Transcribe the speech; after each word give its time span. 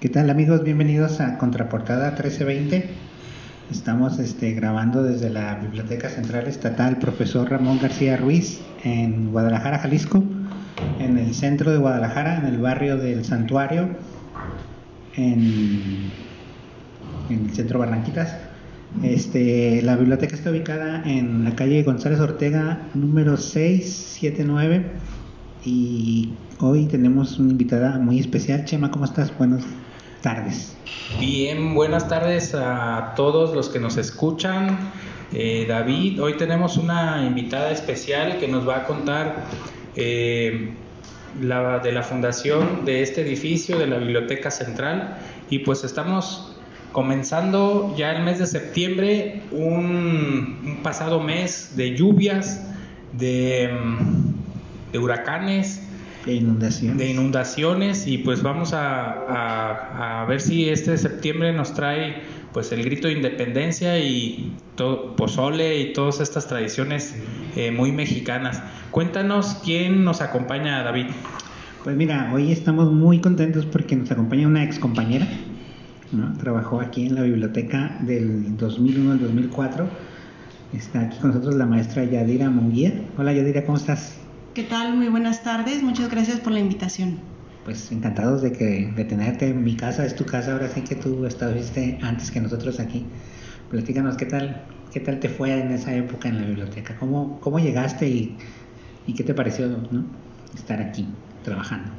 ¿Qué 0.00 0.08
tal 0.08 0.30
amigos? 0.30 0.64
Bienvenidos 0.64 1.20
a 1.20 1.38
Contraportada 1.38 2.10
1320. 2.10 2.90
Estamos 3.70 4.18
este, 4.18 4.52
grabando 4.52 5.04
desde 5.04 5.30
la 5.30 5.54
Biblioteca 5.54 6.08
Central 6.08 6.48
Estatal 6.48 6.96
Profesor 6.98 7.48
Ramón 7.48 7.78
García 7.80 8.16
Ruiz 8.16 8.60
en 8.82 9.30
Guadalajara, 9.30 9.78
Jalisco, 9.78 10.24
en 10.98 11.18
el 11.18 11.34
centro 11.34 11.70
de 11.70 11.78
Guadalajara, 11.78 12.38
en 12.38 12.46
el 12.46 12.58
barrio 12.58 12.96
del 12.96 13.24
Santuario, 13.24 13.90
en, 15.14 16.29
en 17.30 17.46
el 17.46 17.54
centro 17.54 17.78
Barranquitas. 17.78 18.36
Este, 19.02 19.82
la 19.82 19.96
biblioteca 19.96 20.34
está 20.34 20.50
ubicada 20.50 21.02
en 21.06 21.44
la 21.44 21.54
calle 21.54 21.82
González 21.84 22.18
Ortega, 22.20 22.82
número 22.94 23.36
679. 23.36 24.84
Y 25.64 26.30
hoy 26.58 26.86
tenemos 26.86 27.38
una 27.38 27.52
invitada 27.52 27.98
muy 27.98 28.18
especial. 28.18 28.64
Chema, 28.64 28.90
¿cómo 28.90 29.04
estás? 29.04 29.36
Buenos 29.38 29.62
tardes. 30.22 30.76
Bien, 31.18 31.74
buenas 31.74 32.08
tardes 32.08 32.54
a 32.54 33.12
todos 33.16 33.54
los 33.54 33.68
que 33.68 33.78
nos 33.78 33.96
escuchan. 33.96 34.78
Eh, 35.32 35.66
David, 35.68 36.20
hoy 36.20 36.36
tenemos 36.36 36.76
una 36.76 37.24
invitada 37.24 37.70
especial 37.70 38.38
que 38.38 38.48
nos 38.48 38.68
va 38.68 38.78
a 38.78 38.84
contar 38.84 39.44
eh, 39.94 40.72
la, 41.40 41.78
de 41.78 41.92
la 41.92 42.02
fundación 42.02 42.84
de 42.84 43.02
este 43.02 43.22
edificio 43.22 43.78
de 43.78 43.86
la 43.86 43.98
Biblioteca 43.98 44.50
Central 44.50 45.18
y 45.48 45.60
pues 45.60 45.84
estamos 45.84 46.49
comenzando 46.92 47.94
ya 47.96 48.12
el 48.12 48.24
mes 48.24 48.38
de 48.38 48.46
septiembre, 48.46 49.42
un, 49.52 50.58
un 50.64 50.76
pasado 50.82 51.20
mes 51.20 51.76
de 51.76 51.96
lluvias, 51.96 52.66
de, 53.12 53.70
de 54.92 54.98
huracanes, 54.98 55.82
de 56.26 56.34
inundaciones. 56.34 56.98
De 56.98 57.10
inundaciones 57.10 58.06
y 58.06 58.18
pues 58.18 58.42
vamos 58.42 58.74
a, 58.74 59.10
a, 59.10 60.22
a, 60.22 60.24
ver 60.26 60.40
si 60.40 60.68
este 60.68 60.96
septiembre 60.98 61.52
nos 61.52 61.72
trae 61.74 62.22
pues 62.52 62.72
el 62.72 62.82
grito 62.84 63.08
de 63.08 63.14
independencia 63.14 63.98
y 63.98 64.52
todo, 64.74 65.16
pozole 65.16 65.80
y 65.80 65.92
todas 65.92 66.20
estas 66.20 66.46
tradiciones 66.46 67.16
eh, 67.56 67.70
muy 67.70 67.92
mexicanas. 67.92 68.62
Cuéntanos 68.90 69.60
quién 69.64 70.04
nos 70.04 70.20
acompaña, 70.20 70.82
David. 70.82 71.06
Pues 71.84 71.96
mira, 71.96 72.30
hoy 72.34 72.52
estamos 72.52 72.92
muy 72.92 73.20
contentos 73.20 73.64
porque 73.64 73.96
nos 73.96 74.10
acompaña 74.10 74.46
una 74.46 74.64
ex 74.64 74.78
compañera, 74.78 75.26
¿no? 76.12 76.32
trabajó 76.38 76.80
aquí 76.80 77.06
en 77.06 77.14
la 77.14 77.22
biblioteca 77.22 77.98
del 78.00 78.56
2001 78.56 79.12
al 79.12 79.20
2004. 79.20 79.88
Está 80.72 81.00
aquí 81.00 81.18
con 81.18 81.30
nosotros 81.30 81.54
la 81.56 81.66
maestra 81.66 82.04
Yadira 82.04 82.48
Munguía. 82.50 82.92
Hola 83.16 83.32
Yadira, 83.32 83.64
¿cómo 83.64 83.78
estás? 83.78 84.16
¿Qué 84.54 84.62
tal? 84.64 84.96
Muy 84.96 85.08
buenas 85.08 85.42
tardes. 85.42 85.82
Muchas 85.82 86.10
gracias 86.10 86.40
por 86.40 86.52
la 86.52 86.60
invitación. 86.60 87.18
Pues 87.64 87.92
encantados 87.92 88.42
de 88.42 88.52
que 88.52 88.92
de 88.96 89.04
tenerte 89.04 89.48
en 89.48 89.62
mi 89.62 89.76
casa, 89.76 90.04
es 90.04 90.16
tu 90.16 90.24
casa, 90.24 90.52
ahora 90.52 90.68
sí 90.68 90.82
que 90.82 90.96
tú 90.96 91.26
estuviste 91.26 91.98
antes 92.02 92.30
que 92.30 92.40
nosotros 92.40 92.80
aquí. 92.80 93.04
Platícanos 93.70 94.16
qué 94.16 94.26
tal, 94.26 94.64
qué 94.92 95.00
tal 95.00 95.20
te 95.20 95.28
fue 95.28 95.60
en 95.60 95.70
esa 95.70 95.94
época 95.94 96.28
en 96.28 96.40
la 96.40 96.46
biblioteca, 96.46 96.96
cómo, 96.98 97.38
cómo 97.40 97.58
llegaste 97.58 98.08
y, 98.08 98.36
y 99.06 99.14
qué 99.14 99.22
te 99.22 99.34
pareció 99.34 99.68
¿no? 99.68 100.04
estar 100.54 100.80
aquí 100.80 101.06
trabajando. 101.44 101.90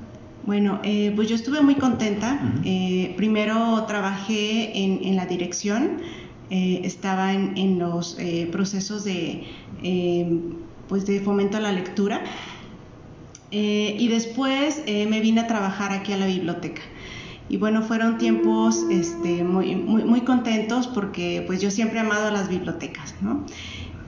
Bueno, 0.46 0.80
eh, 0.84 1.14
pues 1.16 1.30
yo 1.30 1.36
estuve 1.36 1.62
muy 1.62 1.76
contenta. 1.76 2.40
Uh 2.42 2.46
-huh. 2.46 2.62
eh, 2.66 3.14
primero 3.16 3.84
trabajé 3.88 4.84
en, 4.84 5.00
en 5.04 5.16
la 5.16 5.26
dirección, 5.26 6.02
eh, 6.50 6.82
estaba 6.84 7.34
en, 7.34 7.58
en 7.58 7.80
los 7.80 8.18
eh, 8.20 8.48
procesos 8.52 9.04
de 9.04 9.44
pues 10.88 11.06
de 11.06 11.20
fomento 11.22 11.58
a 11.58 11.60
la 11.62 11.72
lectura. 11.72 12.22
Y 13.54 14.08
después 14.08 14.82
me 14.86 15.20
vine 15.20 15.42
a 15.42 15.48
trabajar 15.48 15.92
aquí 15.92 16.14
a 16.14 16.18
la 16.18 16.26
biblioteca. 16.26 16.82
Y 17.50 17.58
bueno, 17.58 17.82
fueron 17.82 18.18
tiempos 18.18 18.86
este, 18.90 19.44
muy, 19.44 19.76
muy, 19.76 20.06
muy, 20.06 20.22
contentos 20.22 20.88
porque 20.88 21.44
pues 21.46 21.60
yo 21.62 21.70
siempre 21.70 21.98
he 21.98 22.02
amado 22.02 22.32
las 22.32 22.48
bibliotecas, 22.48 23.16
¿no? 23.22 23.46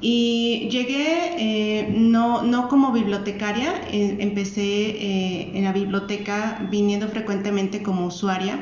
Y 0.06 0.68
llegué 0.70 1.06
eh, 1.38 1.88
no, 1.90 2.44
no, 2.44 2.68
como 2.68 2.92
bibliotecaria, 2.92 3.74
empecé 3.90 5.56
en 5.58 5.64
la 5.64 5.72
biblioteca 5.72 6.68
viniendo 6.70 7.08
frecuentemente 7.08 7.82
como 7.82 8.08
usuaria. 8.08 8.60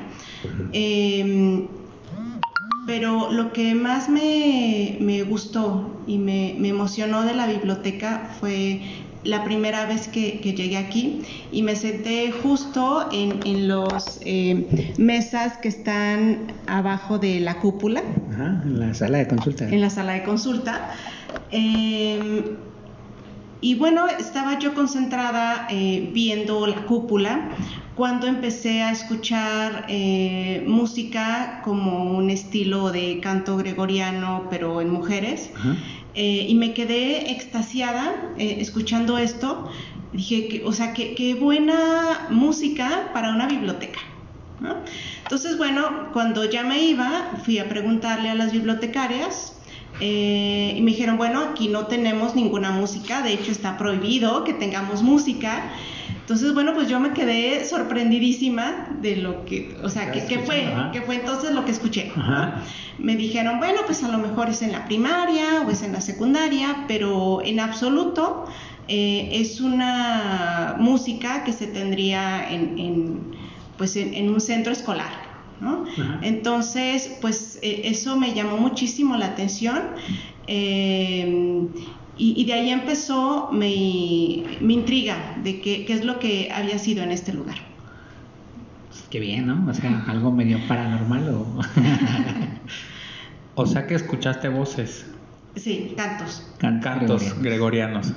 pero 2.85 3.31
lo 3.31 3.53
que 3.53 3.73
más 3.73 4.07
me, 4.07 4.97
me 4.99 5.23
gustó 5.23 5.89
y 6.05 6.19
me, 6.19 6.55
me, 6.59 6.69
emocionó 6.69 7.23
de 7.23 7.33
la 7.33 7.47
biblioteca 7.47 8.29
fue 8.39 8.81
la 9.23 9.43
primera 9.43 9.85
vez 9.85 10.07
que, 10.07 10.39
que 10.39 10.53
llegué 10.53 10.77
aquí 10.77 11.21
y 11.51 11.61
me 11.61 11.75
senté 11.75 12.31
justo 12.31 13.07
en, 13.11 13.39
en 13.45 13.67
los 13.67 14.19
eh, 14.25 14.93
mesas 14.97 15.57
que 15.57 15.67
están 15.67 16.53
abajo 16.67 17.19
de 17.19 17.39
la 17.39 17.59
cúpula. 17.59 18.01
Ajá, 18.33 18.61
en 18.63 18.79
la 18.79 18.93
sala 18.93 19.19
de 19.19 19.27
consulta. 19.27 19.69
En 19.69 19.81
la 19.81 19.89
sala 19.89 20.13
de 20.13 20.23
consulta. 20.23 20.91
Eh, 21.51 22.55
y 23.63 23.75
bueno, 23.75 24.07
estaba 24.07 24.57
yo 24.57 24.73
concentrada 24.73 25.67
eh, 25.69 26.09
viendo 26.11 26.65
la 26.65 26.83
cúpula 26.87 27.49
cuando 27.93 28.25
empecé 28.25 28.81
a 28.81 28.91
escuchar 28.91 29.85
eh, 29.87 30.63
música 30.67 31.61
como 31.63 32.05
un 32.17 32.31
estilo 32.31 32.91
de 32.91 33.19
canto 33.21 33.57
gregoriano, 33.57 34.47
pero 34.49 34.81
en 34.81 34.89
mujeres. 34.89 35.51
Uh 35.53 35.67
-huh. 35.67 35.75
eh, 36.15 36.45
y 36.49 36.55
me 36.55 36.73
quedé 36.73 37.31
extasiada 37.31 38.33
escuchando 38.37 39.19
esto. 39.19 39.69
Dije, 40.11 40.47
que, 40.47 40.63
o 40.65 40.73
sea, 40.73 40.93
qué 40.93 41.37
buena 41.39 42.27
música 42.31 43.11
para 43.13 43.29
una 43.29 43.47
biblioteca. 43.47 43.99
¿no? 44.59 44.75
Entonces, 45.21 45.57
bueno, 45.57 46.09
cuando 46.13 46.49
ya 46.49 46.63
me 46.63 46.81
iba, 46.83 47.33
fui 47.45 47.59
a 47.59 47.69
preguntarle 47.69 48.29
a 48.29 48.35
las 48.35 48.51
bibliotecarias 48.51 49.60
eh, 50.01 50.73
y 50.75 50.81
me 50.81 50.91
dijeron, 50.91 51.17
bueno, 51.17 51.41
aquí 51.51 51.67
no 51.67 51.85
tenemos 51.85 52.35
ninguna 52.35 52.71
música, 52.71 53.21
de 53.21 53.33
hecho 53.33 53.51
está 53.51 53.77
prohibido 53.77 54.43
que 54.43 54.53
tengamos 54.53 55.03
música. 55.03 55.71
Entonces, 56.21 56.53
bueno, 56.53 56.73
pues 56.73 56.87
yo 56.89 56.99
me 56.99 57.11
quedé 57.11 57.65
sorprendidísima 57.65 58.89
de 59.01 59.17
lo 59.17 59.45
que, 59.45 59.75
o 59.83 59.89
sea, 59.89 60.11
¿qué, 60.11 60.25
¿qué 60.25 60.39
fue? 60.39 60.65
Ajá. 60.65 60.91
¿Qué 60.91 61.01
fue 61.01 61.15
entonces 61.15 61.51
lo 61.51 61.65
que 61.65 61.71
escuché? 61.71 62.11
Ajá. 62.15 62.63
Me 62.97 63.15
dijeron, 63.15 63.59
bueno, 63.59 63.81
pues 63.85 64.03
a 64.03 64.07
lo 64.07 64.17
mejor 64.17 64.49
es 64.49 64.61
en 64.61 64.71
la 64.71 64.85
primaria 64.85 65.61
o 65.67 65.69
es 65.69 65.83
en 65.83 65.93
la 65.93 66.01
secundaria, 66.01 66.85
pero 66.87 67.41
en 67.43 67.59
absoluto 67.59 68.45
eh, 68.87 69.29
es 69.33 69.61
una 69.61 70.75
música 70.79 71.43
que 71.43 71.53
se 71.53 71.67
tendría 71.67 72.51
en, 72.51 72.79
en 72.79 73.21
pues 73.77 73.95
en, 73.95 74.13
en, 74.13 74.29
un 74.29 74.41
centro 74.41 74.71
escolar. 74.71 75.30
¿No? 75.61 75.85
Entonces, 76.21 77.17
pues 77.21 77.59
eh, 77.61 77.83
eso 77.85 78.17
me 78.17 78.33
llamó 78.33 78.57
muchísimo 78.57 79.15
la 79.15 79.27
atención. 79.27 79.79
Eh, 80.47 81.67
y, 82.17 82.41
y, 82.41 82.45
de 82.45 82.53
ahí 82.53 82.69
empezó 82.69 83.49
mi, 83.51 84.43
mi 84.59 84.73
intriga 84.73 85.37
de 85.43 85.61
qué, 85.61 85.85
qué, 85.85 85.93
es 85.93 86.03
lo 86.03 86.19
que 86.19 86.51
había 86.53 86.77
sido 86.77 87.03
en 87.03 87.11
este 87.11 87.33
lugar. 87.33 87.55
Qué 89.09 89.19
bien, 89.19 89.47
¿no? 89.47 89.65
O 89.69 89.73
sea, 89.73 90.05
algo 90.07 90.31
medio 90.31 90.57
paranormal 90.67 91.29
o... 91.29 91.59
o 93.55 93.65
sea 93.65 93.87
que 93.87 93.95
escuchaste 93.95 94.49
voces. 94.49 95.05
Sí, 95.55 95.93
cantos. 95.97 96.47
Can 96.59 96.79
cantos 96.79 97.35
gregorianos. 97.39 98.11
gregorianos. 98.11 98.13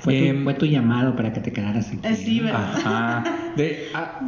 Fue, 0.00 0.18
tu, 0.18 0.24
eh, 0.24 0.40
fue, 0.42 0.54
tu, 0.54 0.66
llamado 0.66 1.14
para 1.14 1.32
que 1.32 1.40
te 1.40 1.52
quedaras 1.52 1.88
aquí. 1.88 2.00
Eh, 2.02 2.16
sí, 2.16 2.40
¿verdad? 2.40 2.74
Ajá. 2.74 3.24
De, 3.56 3.88
ah, 3.94 4.20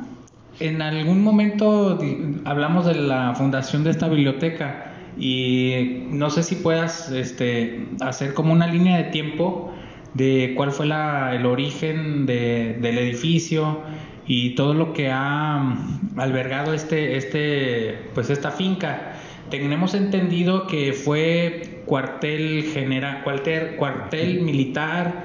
en 0.60 0.82
algún 0.82 1.22
momento 1.22 1.98
hablamos 2.44 2.86
de 2.86 2.94
la 2.94 3.34
fundación 3.34 3.84
de 3.84 3.90
esta 3.90 4.08
biblioteca 4.08 4.92
y 5.18 6.04
no 6.10 6.30
sé 6.30 6.42
si 6.42 6.56
puedas 6.56 7.10
este, 7.10 7.86
hacer 8.00 8.34
como 8.34 8.52
una 8.52 8.66
línea 8.66 8.96
de 8.98 9.04
tiempo 9.04 9.72
de 10.14 10.54
cuál 10.56 10.70
fue 10.70 10.86
la, 10.86 11.34
el 11.34 11.46
origen 11.46 12.26
de, 12.26 12.78
del 12.80 12.98
edificio 12.98 13.82
y 14.26 14.54
todo 14.54 14.74
lo 14.74 14.92
que 14.92 15.10
ha 15.10 15.76
albergado 16.16 16.72
este, 16.72 17.16
este, 17.16 17.98
pues 18.14 18.30
esta 18.30 18.50
finca. 18.50 19.12
Tenemos 19.50 19.94
entendido 19.94 20.66
que 20.66 20.92
fue 20.92 21.82
cuartel 21.84 22.70
general, 22.72 23.22
cuartel, 23.22 23.76
cuartel 23.76 24.40
militar, 24.40 25.24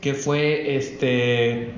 que 0.00 0.14
fue 0.14 0.76
este 0.76 1.72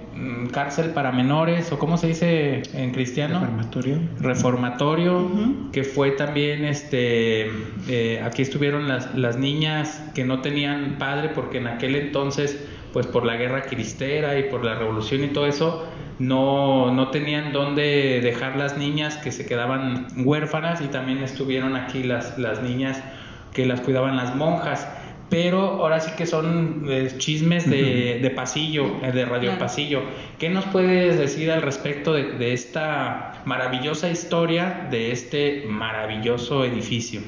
cárcel 0.52 0.90
para 0.90 1.10
menores 1.10 1.72
o 1.72 1.78
cómo 1.78 1.96
se 1.96 2.08
dice 2.08 2.62
en 2.74 2.92
cristiano 2.92 3.40
reformatorio. 3.40 3.98
Reformatorio 4.20 5.18
uh 5.20 5.30
-huh. 5.30 5.70
que 5.70 5.84
fue 5.84 6.10
también 6.10 6.64
este 6.64 7.50
eh, 7.88 8.20
aquí 8.22 8.42
estuvieron 8.42 8.88
las, 8.88 9.14
las 9.14 9.38
niñas 9.38 10.02
que 10.14 10.24
no 10.24 10.42
tenían 10.42 10.96
padre 10.98 11.30
porque 11.34 11.58
en 11.58 11.68
aquel 11.68 11.96
entonces 11.96 12.62
pues 12.92 13.06
por 13.06 13.24
la 13.24 13.36
guerra 13.36 13.62
cristera 13.62 14.38
y 14.38 14.44
por 14.44 14.64
la 14.64 14.74
revolución 14.74 15.24
y 15.24 15.28
todo 15.28 15.46
eso 15.46 15.86
no, 16.18 16.92
no 16.92 17.08
tenían 17.08 17.52
dónde 17.52 18.20
dejar 18.22 18.56
las 18.56 18.76
niñas 18.76 19.16
que 19.16 19.32
se 19.32 19.46
quedaban 19.46 20.08
huérfanas 20.16 20.82
y 20.82 20.88
también 20.88 21.22
estuvieron 21.22 21.76
aquí 21.76 22.02
las, 22.02 22.36
las 22.38 22.62
niñas 22.62 23.02
que 23.54 23.64
las 23.64 23.80
cuidaban 23.80 24.16
las 24.16 24.36
monjas 24.36 24.86
pero 25.30 25.60
ahora 25.60 26.00
sí 26.00 26.10
que 26.18 26.26
son 26.26 26.84
eh, 26.88 27.14
chismes 27.16 27.70
de, 27.70 28.32
pasillo, 28.34 28.96
eh, 29.00 29.12
de 29.12 29.24
radio 29.24 29.56
pasillo. 29.58 30.02
¿Qué 30.38 30.50
nos 30.50 30.64
puedes 30.66 31.18
decir 31.18 31.50
al 31.52 31.62
respecto 31.62 32.12
de, 32.12 32.52
esta 32.52 33.40
maravillosa 33.44 34.10
historia 34.10 34.88
de 34.90 35.12
este 35.12 35.64
maravilloso 35.68 36.64
edificio? 36.64 37.20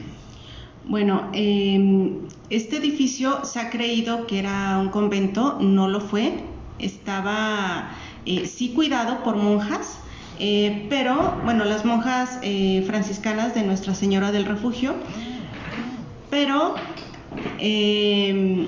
Bueno, 0.84 1.30
em, 1.32 2.26
este 2.50 2.78
edificio 2.78 3.44
se 3.44 3.60
ha 3.60 3.70
creído 3.70 4.26
que 4.26 4.40
era 4.40 4.78
un 4.78 4.88
convento, 4.88 5.58
no 5.60 5.88
lo 5.88 6.00
fue, 6.00 6.40
estaba 6.80 7.90
eh, 8.26 8.46
sí 8.46 8.72
cuidado 8.74 9.22
por 9.22 9.36
monjas, 9.36 10.00
pero 10.88 11.36
bueno, 11.44 11.64
las 11.64 11.84
monjas 11.84 12.40
franciscanas 12.84 13.54
de 13.54 13.62
Nuestra 13.62 13.94
Señora 13.94 14.32
del 14.32 14.44
Refugio, 14.44 14.94
pero 16.30 16.74
eh, 17.58 18.66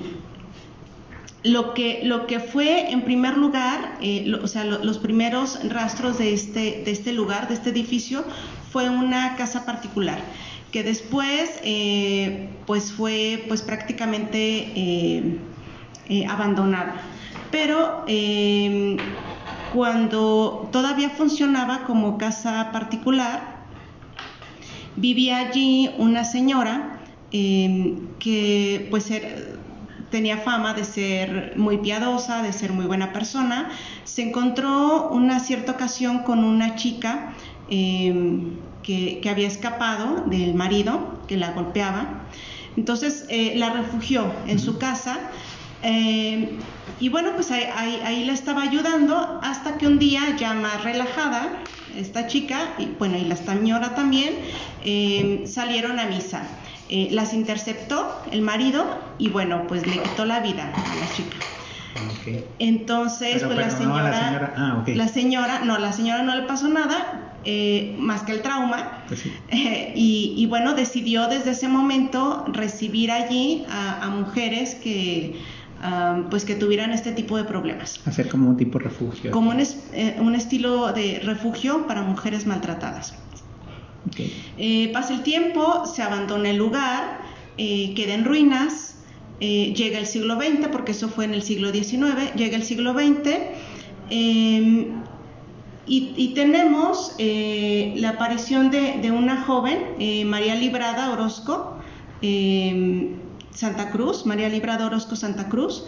lo, 1.43 1.73
que, 1.73 2.01
lo 2.03 2.27
que 2.27 2.39
fue, 2.39 2.91
en 2.91 3.01
primer 3.03 3.37
lugar, 3.37 3.97
eh, 4.01 4.33
o 4.41 4.47
sea, 4.47 4.63
los 4.63 4.97
primeros 4.97 5.59
rastros 5.69 6.17
de 6.17 6.33
este, 6.33 6.83
de 6.83 6.91
este 6.91 7.13
lugar, 7.13 7.47
de 7.47 7.55
este 7.55 7.69
edificio, 7.69 8.23
fue 8.71 8.89
una 8.89 9.35
casa 9.35 9.65
particular 9.65 10.19
que 10.71 10.83
después 10.83 11.51
eh, 11.63 12.49
pues 12.65 12.91
fue 12.91 13.45
pues 13.47 13.61
prácticamente 13.61 15.39
abandonada. 16.27 17.01
Pero 17.49 18.03
cuando 19.73 20.67
todavía 20.73 21.09
funcionaba 21.09 21.83
como 21.85 22.17
casa 22.17 22.71
particular, 22.73 23.55
vivía 24.95 25.39
allí 25.39 25.91
una 25.97 26.23
señora 26.23 26.94
Em, 27.31 28.15
que 28.19 28.87
pues 28.91 29.09
tenía 30.09 30.37
fama 30.37 30.73
de 30.73 30.83
ser 30.83 31.53
muy 31.57 31.79
piadosa, 31.79 32.43
de 32.43 32.53
ser 32.53 32.71
muy 32.71 32.85
buena 32.85 33.11
persona, 33.11 33.69
se 34.03 34.21
encontró 34.21 35.09
una 35.09 35.39
cierta 35.39 35.73
ocasión 35.73 36.19
con 36.19 36.43
una 36.43 36.75
chica 36.75 37.33
em, 37.67 38.59
que, 38.83 39.21
había 39.29 39.47
escapado 39.47 40.23
del 40.27 40.53
marido 40.53 41.23
que 41.27 41.35
la 41.37 41.51
golpeaba. 41.51 42.27
Entonces 42.77 43.25
eh, 43.29 43.53
la 43.55 43.71
refugió 43.71 44.31
en 44.47 44.59
su 44.59 44.77
casa 44.77 45.31
em, 45.81 46.59
y 46.99 47.09
bueno, 47.09 47.31
pues 47.33 47.51
ahí, 47.51 47.65
ahí, 48.05 48.23
la 48.23 48.33
estaba 48.33 48.61
ayudando 48.61 49.39
hasta 49.43 49.77
que 49.77 49.87
un 49.87 49.99
día 49.99 50.35
ya 50.37 50.53
más 50.53 50.83
relajada, 50.83 51.63
esta 51.93 52.27
chica, 52.27 52.75
y 52.77 52.85
bueno, 52.99 53.17
y 53.17 53.25
la 53.25 53.35
señora 53.35 53.95
también, 53.95 54.33
salieron 55.45 55.99
a 55.99 56.05
misa. 56.05 56.47
Eh, 56.87 57.09
las 57.11 57.33
interceptó 57.33 58.21
el 58.31 58.41
marido 58.41 58.85
y 59.17 59.29
bueno, 59.29 59.65
pues 59.67 59.87
le 59.87 59.93
quitó 59.93 60.25
la 60.25 60.39
vida 60.39 60.71
a 60.71 60.95
la 60.95 61.11
chica. 61.15 61.37
Entonces, 62.59 63.43
pues 63.43 63.57
la 63.57 63.69
señora, 63.69 64.09
la 64.09 64.25
señora, 64.25 64.53
ah, 64.57 64.83
la 64.85 65.07
señora, 65.07 65.59
no, 65.63 65.77
la 65.79 65.93
señora 65.93 66.23
no 66.23 66.35
le 66.35 66.43
pasó 66.43 66.67
nada, 66.67 67.31
eh, 67.43 67.95
más 67.99 68.23
que 68.23 68.33
el 68.33 68.41
trauma, 68.41 69.03
pues 69.07 69.25
eh, 69.49 69.93
y, 69.95 70.45
bueno, 70.47 70.73
decidió 70.73 71.27
desde 71.27 71.51
ese 71.51 71.67
momento 71.67 72.45
recibir 72.51 73.11
allí 73.11 73.65
a, 73.69 74.07
mujeres 74.09 74.75
que, 74.75 75.39
pues 76.29 76.45
que 76.45 76.55
tuvieran 76.55 76.91
este 76.91 77.13
tipo 77.13 77.37
de 77.37 77.45
problemas. 77.45 77.99
Hacer 78.05 78.27
como 78.29 78.49
un 78.49 78.57
tipo 78.57 78.77
de 78.77 78.85
refugio. 78.85 79.31
Como 79.31 79.51
un, 79.51 79.63
un 80.19 80.35
estilo 80.35 80.91
de 80.91 81.21
refugio 81.23 81.87
para 81.87 82.01
mujeres 82.01 82.45
maltratadas. 82.45 83.15
Eh, 84.57 84.89
pasa 84.93 85.13
el 85.13 85.23
tiempo, 85.23 85.85
se 85.85 86.01
abandona 86.01 86.49
el 86.49 86.57
lugar, 86.57 87.21
eh, 87.57 87.93
queda 87.95 88.13
en 88.13 88.25
ruinas, 88.25 88.95
eh, 89.39 89.73
llega 89.75 89.99
el 89.99 90.05
siglo 90.05 90.35
XX, 90.35 90.67
porque 90.69 90.91
eso 90.91 91.09
fue 91.09 91.25
en 91.25 91.33
el 91.33 91.41
siglo 91.41 91.71
XIX, 91.71 92.33
llega 92.35 92.55
el 92.55 92.63
siglo 92.63 92.93
XX 92.93 93.37
em, 94.09 95.03
y, 95.87 96.33
tenemos 96.33 97.15
la 97.17 98.09
aparición 98.09 98.71
de, 98.71 99.11
una 99.11 99.43
joven, 99.43 99.79
María 100.27 100.55
Librada 100.55 101.11
Orozco, 101.11 101.77
em, 102.21 103.17
Santa 103.51 103.91
Cruz, 103.91 104.25
María 104.25 104.49
Librada 104.49 104.87
Orozco 104.87 105.15
Santa 105.15 105.47
Cruz, 105.47 105.85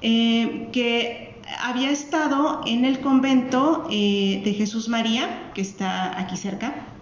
que 0.00 1.36
había 1.62 1.90
estado 1.90 2.62
en 2.66 2.86
el 2.86 3.00
convento 3.00 3.86
de 3.90 4.54
Jesús 4.56 4.88
María, 4.88 5.52
que 5.54 5.60
está 5.60 6.18
aquí 6.18 6.36
cerca, 6.38 6.93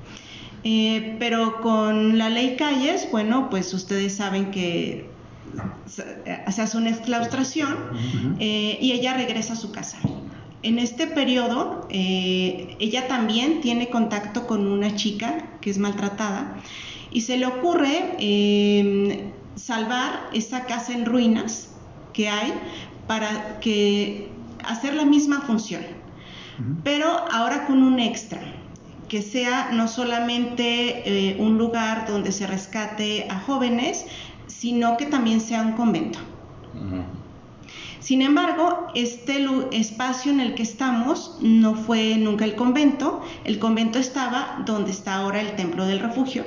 eh, 0.64 1.16
pero 1.18 1.60
con 1.60 2.18
la 2.18 2.28
ley 2.28 2.56
Calles, 2.56 3.08
bueno, 3.10 3.50
pues 3.50 3.74
ustedes 3.74 4.14
saben 4.14 4.50
que 4.50 5.10
se 5.86 6.62
hace 6.62 6.76
una 6.76 6.90
exclaustración 6.90 7.76
eh, 8.38 8.78
y 8.80 8.92
ella 8.92 9.14
regresa 9.14 9.54
a 9.54 9.56
su 9.56 9.72
casa. 9.72 9.98
En 10.62 10.78
este 10.78 11.08
periodo, 11.08 11.88
eh, 11.90 12.76
ella 12.78 13.08
también 13.08 13.60
tiene 13.60 13.90
contacto 13.90 14.46
con 14.46 14.66
una 14.68 14.94
chica 14.94 15.58
que 15.60 15.70
es 15.70 15.78
maltratada 15.78 16.56
y 17.10 17.22
se 17.22 17.36
le 17.36 17.46
ocurre 17.46 18.14
em, 18.18 19.32
salvar 19.56 20.28
esa 20.32 20.64
casa 20.66 20.92
en 20.92 21.04
ruinas 21.04 21.70
que 22.12 22.28
hay 22.28 22.52
para 23.08 23.58
que 23.58 24.28
hacer 24.64 24.94
la 24.94 25.04
misma 25.04 25.40
función, 25.40 25.82
pero 26.84 27.08
ahora 27.32 27.66
con 27.66 27.82
un 27.82 27.98
extra 27.98 28.40
que 29.12 29.20
sea 29.20 29.68
no 29.74 29.88
solamente 29.88 31.02
eh, 31.04 31.36
un 31.38 31.58
lugar 31.58 32.06
donde 32.08 32.32
se 32.32 32.46
rescate 32.46 33.26
a 33.28 33.40
jóvenes, 33.40 34.06
sino 34.46 34.96
que 34.96 35.04
también 35.04 35.42
sea 35.42 35.60
un 35.60 35.72
convento. 35.72 36.18
Sin 38.00 38.22
embargo, 38.22 38.86
este 38.94 39.46
espacio 39.72 40.32
en 40.32 40.40
el 40.40 40.54
que 40.54 40.62
estamos 40.62 41.36
no 41.42 41.74
fue 41.74 42.16
nunca 42.16 42.46
el 42.46 42.54
convento. 42.54 43.20
El 43.44 43.58
convento 43.58 43.98
estaba 43.98 44.62
donde 44.64 44.92
está 44.92 45.16
ahora 45.16 45.42
el 45.42 45.56
templo 45.56 45.84
del 45.84 46.00
refugio 46.00 46.46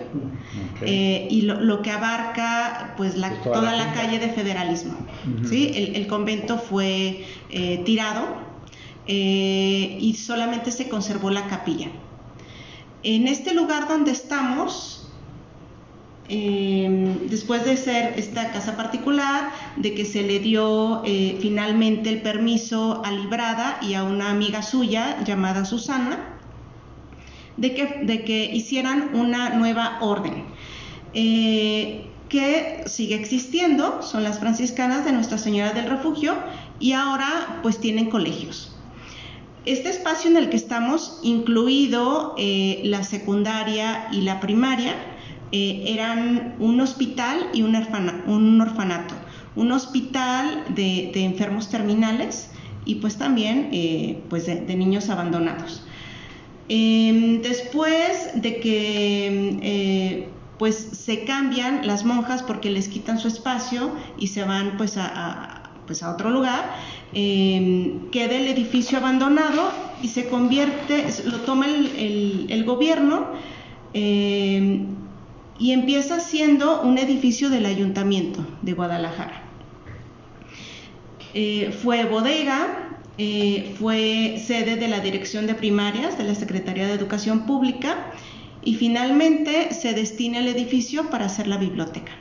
eh, 0.82 1.28
y 1.30 1.42
lo, 1.44 1.84
que 1.84 1.92
abarca 1.92 2.96
pues, 2.98 3.16
la, 3.16 3.30
toda, 3.44 3.76
la, 3.76 3.94
calle 3.94 4.18
de 4.18 4.30
federalismo. 4.30 4.96
¿sí? 5.48 5.72
el, 5.94 6.08
convento 6.08 6.58
fue 6.58 7.26
eh, 7.52 7.84
tirado 7.86 8.26
y 9.06 10.16
solamente 10.18 10.72
se 10.72 10.90
conservó 10.90 11.30
la 11.30 11.46
capilla. 11.46 11.92
En 13.08 13.28
este 13.28 13.54
lugar 13.54 13.88
donde 13.88 14.10
estamos, 14.10 15.08
em, 16.28 17.28
después 17.30 17.64
de 17.64 17.78
ser 17.78 18.18
esta 18.18 18.52
casa 18.52 18.76
particular, 18.76 19.52
de 19.76 19.94
que 19.94 20.06
se 20.06 20.24
le 20.24 20.40
dio 20.40 21.04
eh, 21.06 21.38
finalmente 21.40 22.10
el 22.10 22.24
permiso 22.24 23.04
a 23.06 23.12
Librada 23.12 23.78
y 23.80 23.94
a 23.94 24.04
una 24.04 24.32
amiga 24.32 24.64
suya 24.64 25.24
llamada 25.24 25.66
Susana, 25.66 26.18
de 27.58 27.76
que, 27.76 28.00
de 28.02 28.24
que 28.24 28.46
hicieran 28.52 29.12
una 29.14 29.52
nueva 29.52 30.00
orden. 30.02 30.44
Eh, 31.14 32.08
que 32.28 32.86
sigue 32.88 33.14
existiendo, 33.14 34.02
son 34.02 34.24
las 34.24 34.40
franciscanas 34.40 35.06
de 35.06 35.12
Nuestra 35.12 35.38
Señora 35.38 35.74
del 35.74 35.88
Refugio 35.88 36.34
y 36.80 36.94
ahora 36.94 37.60
pues 37.62 37.80
tienen 37.80 38.10
colegios. 38.10 38.75
Este 39.66 39.90
espacio 39.90 40.30
en 40.30 40.38
el 40.38 40.50
que 40.50 40.58
estamos, 40.58 41.20
incluido 41.24 42.36
eh, 42.38 42.82
la 42.84 43.04
secundaria 43.04 44.08
y 44.12 44.22
la 44.22 44.40
primaria, 44.40 44.94
eh, 45.52 45.86
eran 45.88 46.56
un 46.60 46.80
hospital 46.82 47.50
y 47.52 47.64
un, 47.64 47.76
orfanato. 48.62 49.16
Un 49.56 49.72
hospital 49.72 50.66
de, 50.76 51.12
enfermos 51.16 51.70
terminales 51.70 52.52
y 52.86 52.96
pues 52.96 53.18
también 53.18 53.70
eh, 53.72 54.22
pues 54.30 54.46
de, 54.46 54.76
niños 54.76 55.10
abandonados. 55.10 55.82
Em, 56.70 57.42
después 57.42 58.32
de 58.36 58.60
que 58.60 60.30
pues 60.60 60.76
se 60.76 61.26
cambian 61.26 61.86
las 61.86 62.06
monjas 62.06 62.44
porque 62.44 62.70
les 62.70 62.88
quitan 62.88 63.20
su 63.20 63.28
espacio 63.28 63.92
y 64.18 64.28
se 64.28 64.44
van 64.44 64.78
pues 64.78 64.98
a 64.98 65.66
pues 65.86 66.04
a 66.04 66.12
otro 66.12 66.30
lugar, 66.30 66.76
em, 67.16 68.10
queda 68.12 68.36
el 68.36 68.48
edificio 68.48 68.98
abandonado 68.98 69.72
y 70.04 70.10
se 70.10 70.28
convierte, 70.28 71.06
lo 71.26 71.40
toma 71.40 71.66
el, 71.66 72.64
gobierno 72.66 73.28
em, 73.94 74.86
y 75.58 75.72
empieza 75.72 76.20
siendo 76.20 76.82
un 76.82 76.98
edificio 76.98 77.50
del 77.50 77.66
ayuntamiento 77.66 78.46
de 78.62 78.74
Guadalajara. 78.74 79.42
Eh, 81.34 81.74
fue 81.82 82.06
bodega, 82.06 82.98
eh, 83.18 83.74
fue 83.80 84.42
sede 84.46 84.76
de 84.76 84.88
la 84.88 85.00
Dirección 85.00 85.48
de 85.48 85.56
Primarias 85.56 86.18
de 86.18 86.26
la 86.26 86.36
Secretaría 86.36 86.86
de 86.88 86.94
Educación 86.94 87.46
Pública 87.46 88.12
y 88.64 88.76
finalmente 88.76 89.74
se 89.74 89.94
destina 89.94 90.40
el 90.40 90.48
edificio 90.48 91.10
para 91.10 91.26
hacer 91.26 91.48
la 91.48 91.58
biblioteca. 91.58 92.12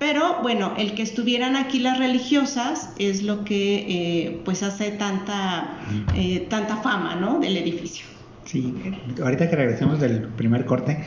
Pero 0.00 0.40
bueno, 0.40 0.72
el 0.78 0.94
que 0.94 1.02
estuvieran 1.02 1.56
aquí 1.56 1.78
las 1.78 1.98
religiosas 1.98 2.94
es 2.98 3.22
lo 3.22 3.44
que 3.44 3.84
eh, 3.86 4.40
pues 4.46 4.62
hace 4.62 4.92
tanta, 4.92 5.76
eh, 6.16 6.46
tanta 6.48 6.76
fama 6.76 7.16
¿no? 7.16 7.38
del 7.38 7.58
edificio. 7.58 8.06
Sí, 8.46 8.74
ahorita 9.22 9.50
que 9.50 9.56
regresemos 9.56 10.00
del 10.00 10.22
primer 10.28 10.64
corte, 10.64 11.04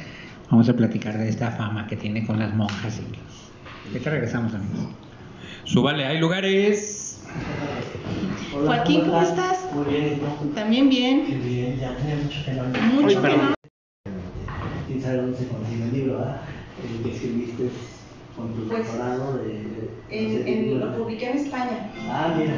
vamos 0.52 0.70
a 0.70 0.76
platicar 0.76 1.18
de 1.18 1.28
esta 1.28 1.50
fama 1.50 1.88
que 1.88 1.96
tiene 1.96 2.24
con 2.24 2.38
las 2.38 2.54
monjas. 2.54 3.00
Y... 3.00 3.88
Ahorita 3.88 4.12
regresamos, 4.12 4.54
amigos. 4.54 4.90
Súbale, 5.64 6.06
hay 6.06 6.20
lugares. 6.20 7.24
Hola, 8.56 8.76
Joaquín, 8.76 9.02
¿cómo, 9.02 9.24
estás? 9.24 9.70
Muy 9.74 9.92
bien, 9.92 10.22
¿no? 10.22 10.50
También 10.54 10.90
bien. 10.90 11.26
Qué 11.26 11.38
bien, 11.38 11.80
ya 11.80 11.98
tenía 11.98 12.16
mucho 12.18 12.46
que 12.46 12.52
no. 12.54 12.64
Mucho 13.02 13.22
que 13.24 13.28
no. 13.28 13.54
¿Quién 14.86 15.02
sabe 15.02 15.18
dónde 15.18 15.38
se 15.40 15.48
consigue 15.48 15.84
el 15.84 15.94
libro, 15.94 16.20
verdad? 16.20 16.42
El 16.84 17.04
que 17.04 17.16
escribiste 17.16 17.70
con 18.36 18.54
tu 18.54 18.68
Pues, 18.68 18.86
doctorado 18.88 19.38
de... 19.38 19.44
de- 19.54 20.04
En, 20.10 20.24
no 20.24 20.30
sé, 20.44 20.54
en- 20.74 20.80
lo 20.80 20.98
publiqué 20.98 21.30
en 21.32 21.38
España. 21.38 21.92
Ah, 22.10 22.34
mira. 22.38 22.54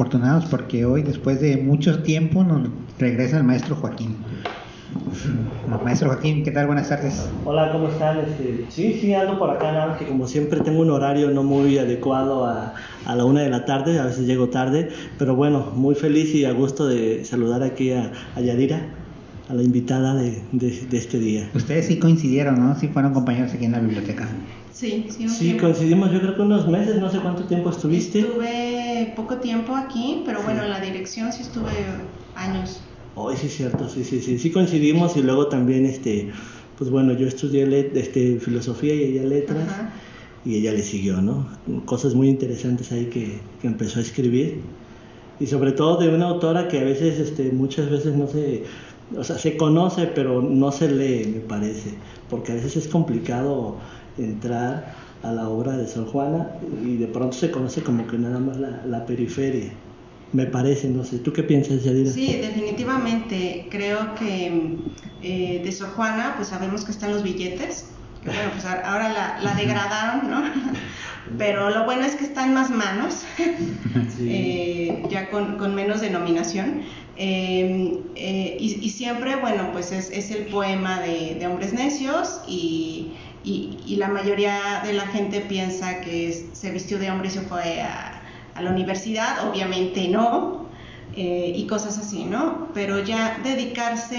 Afortunados 0.00 0.46
porque 0.46 0.86
hoy, 0.86 1.02
después 1.02 1.42
de 1.42 1.58
mucho 1.58 2.02
tiempo, 2.02 2.42
nos 2.42 2.68
regresa 2.98 3.36
el 3.36 3.44
maestro 3.44 3.76
Joaquín. 3.76 4.16
Maestro 5.84 6.08
Joaquín, 6.08 6.42
¿qué 6.42 6.50
tal? 6.52 6.66
Buenas 6.68 6.88
tardes. 6.88 7.28
Hola, 7.44 7.70
¿cómo 7.70 7.88
están? 7.88 8.18
Este, 8.20 8.64
sí, 8.70 8.98
sí, 8.98 9.12
ando 9.12 9.38
por 9.38 9.50
acá, 9.50 9.72
nada 9.72 9.88
más 9.88 9.98
que 9.98 10.06
como 10.06 10.26
siempre 10.26 10.60
tengo 10.60 10.80
un 10.80 10.90
horario 10.90 11.30
no 11.30 11.42
muy 11.42 11.76
adecuado 11.76 12.46
a, 12.46 12.72
a 13.04 13.14
la 13.14 13.24
una 13.26 13.42
de 13.42 13.50
la 13.50 13.66
tarde, 13.66 13.98
a 13.98 14.06
veces 14.06 14.26
llego 14.26 14.48
tarde, 14.48 14.88
pero 15.18 15.36
bueno, 15.36 15.72
muy 15.76 15.94
feliz 15.94 16.34
y 16.34 16.46
a 16.46 16.52
gusto 16.52 16.86
de 16.88 17.22
saludar 17.26 17.62
aquí 17.62 17.92
a, 17.92 18.10
a 18.34 18.40
Yadira, 18.40 18.80
a 19.50 19.54
la 19.54 19.62
invitada 19.62 20.14
de, 20.14 20.42
de- 20.52 20.86
de 20.88 20.96
este 20.96 21.18
día. 21.18 21.50
Ustedes 21.54 21.86
sí 21.86 21.98
coincidieron, 21.98 22.58
¿no? 22.58 22.74
Sí 22.74 22.88
fueron 22.88 23.12
compañeros 23.12 23.52
aquí 23.52 23.66
en 23.66 23.72
la 23.72 23.80
biblioteca. 23.80 24.28
Sí, 24.72 25.04
sí, 25.10 25.28
Sí, 25.28 25.56
coincidimos 25.58 26.10
yo 26.10 26.20
creo 26.20 26.36
que 26.36 26.42
unos 26.42 26.66
meses, 26.68 26.98
no 27.00 27.10
sé 27.10 27.18
cuánto 27.18 27.42
tiempo 27.44 27.68
estuviste. 27.68 28.20
Estuve 28.20 28.79
poco 29.06 29.36
tiempo 29.38 29.74
aquí, 29.74 30.22
pero 30.24 30.42
bueno, 30.42 30.62
en 30.64 30.70
la 30.70 30.80
dirección 30.80 31.32
sí 31.32 31.42
estuve 31.42 31.70
años. 32.34 32.80
Hoy 33.14 33.36
sí 33.36 33.46
es 33.46 33.56
cierto, 33.56 33.88
sí, 33.88 34.04
sí, 34.04 34.20
sí, 34.20 34.38
sí 34.38 34.50
coincidimos 34.50 35.16
y 35.16 35.22
luego 35.22 35.48
también, 35.48 35.84
este, 35.86 36.30
pues 36.78 36.90
bueno, 36.90 37.12
yo 37.12 37.26
estudié 37.26 37.66
let- 37.66 37.96
este, 37.96 38.38
filosofía 38.40 38.94
y 38.94 39.02
ella 39.04 39.24
letras 39.24 39.68
Ajá. 39.68 39.90
y 40.44 40.56
ella 40.56 40.72
le 40.72 40.82
siguió, 40.82 41.20
¿no? 41.20 41.48
Cosas 41.86 42.14
muy 42.14 42.28
interesantes 42.28 42.92
ahí 42.92 43.06
que, 43.06 43.40
que 43.60 43.66
empezó 43.66 43.98
a 43.98 44.02
escribir 44.02 44.62
y 45.38 45.46
sobre 45.46 45.72
todo 45.72 45.96
de 45.98 46.08
una 46.08 46.26
autora 46.28 46.68
que 46.68 46.78
a 46.78 46.84
veces, 46.84 47.18
este, 47.18 47.50
muchas 47.52 47.90
veces 47.90 48.14
no 48.14 48.26
se, 48.28 48.64
o 49.16 49.24
sea, 49.24 49.38
se 49.38 49.56
conoce 49.56 50.06
pero 50.06 50.40
no 50.42 50.70
se 50.72 50.90
lee, 50.90 51.26
me 51.34 51.40
parece, 51.40 51.98
porque 52.28 52.52
a 52.52 52.54
veces 52.56 52.76
es 52.76 52.88
complicado 52.88 53.78
entrar 54.16 54.94
a 55.22 55.32
la 55.32 55.48
obra 55.48 55.76
de 55.76 55.86
Sor 55.86 56.06
Juana 56.06 56.48
y 56.84 56.96
de 56.96 57.06
pronto 57.06 57.36
se 57.36 57.50
conoce 57.50 57.82
como 57.82 58.06
que 58.06 58.18
nada 58.18 58.38
más 58.38 58.56
la, 58.58 58.82
la 58.86 59.04
periferia, 59.06 59.70
me 60.32 60.46
parece, 60.46 60.88
no 60.88 61.04
sé, 61.04 61.18
¿tú 61.18 61.32
qué 61.32 61.42
piensas, 61.42 61.82
Yadira? 61.84 62.10
Sí, 62.10 62.36
definitivamente. 62.36 63.66
Creo 63.70 64.14
que 64.14 64.76
eh, 65.22 65.60
de 65.64 65.72
Sor 65.72 65.90
Juana, 65.90 66.34
pues 66.36 66.48
sabemos 66.48 66.84
que 66.84 66.92
están 66.92 67.10
los 67.12 67.22
billetes. 67.22 67.86
que 68.22 68.30
bueno, 68.30 68.50
pues 68.52 68.64
ahora 68.64 69.12
la, 69.12 69.40
la 69.42 69.54
degradaron, 69.54 70.30
¿no? 70.30 70.42
Pero 71.38 71.70
lo 71.70 71.84
bueno 71.84 72.04
es 72.04 72.16
que 72.16 72.24
está 72.24 72.44
en 72.44 72.54
más 72.54 72.70
manos, 72.70 73.24
Sí. 74.16 74.26
eh, 74.28 75.02
ya 75.10 75.30
con, 75.30 75.58
con 75.58 75.74
menos 75.74 76.00
denominación. 76.00 76.82
Eh, 77.16 77.98
eh, 78.16 78.56
y, 78.58 78.78
y 78.82 78.88
siempre, 78.90 79.36
bueno, 79.36 79.70
pues 79.72 79.92
es, 79.92 80.10
es 80.10 80.30
el 80.30 80.46
poema 80.46 81.00
de, 81.00 81.36
de 81.38 81.46
hombres 81.46 81.72
necios 81.74 82.40
y, 82.48 83.12
y- 83.44 83.78
y 83.86 83.96
la 83.96 84.08
mayoría 84.08 84.82
de 84.84 84.92
la 84.92 85.06
gente 85.06 85.40
piensa 85.40 86.00
que 86.00 86.28
es- 86.28 86.58
se 86.58 86.70
vistió 86.70 86.98
de 86.98 87.10
hombre 87.10 87.28
y 87.28 87.30
se 87.30 87.40
fue 87.42 87.80
a, 87.80 88.22
a 88.54 88.62
la 88.62 88.70
universidad, 88.70 89.48
obviamente 89.48 90.08
no, 90.08 90.68
eh, 91.16 91.52
y 91.56 91.66
cosas 91.66 91.98
así, 91.98 92.24
¿no? 92.24 92.68
Pero 92.74 93.02
ya 93.02 93.40
dedicarse 93.42 94.16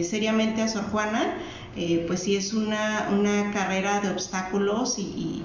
eh, 0.00 0.04
seriamente 0.04 0.62
a 0.62 0.68
Sor 0.68 0.84
Juana, 0.84 1.34
eh, 1.76 2.04
pues 2.06 2.20
sí 2.20 2.36
es 2.36 2.52
una, 2.54 3.08
una 3.12 3.50
carrera 3.52 4.00
de 4.00 4.10
obstáculos 4.10 4.98
y, 4.98 5.02
y, 5.02 5.44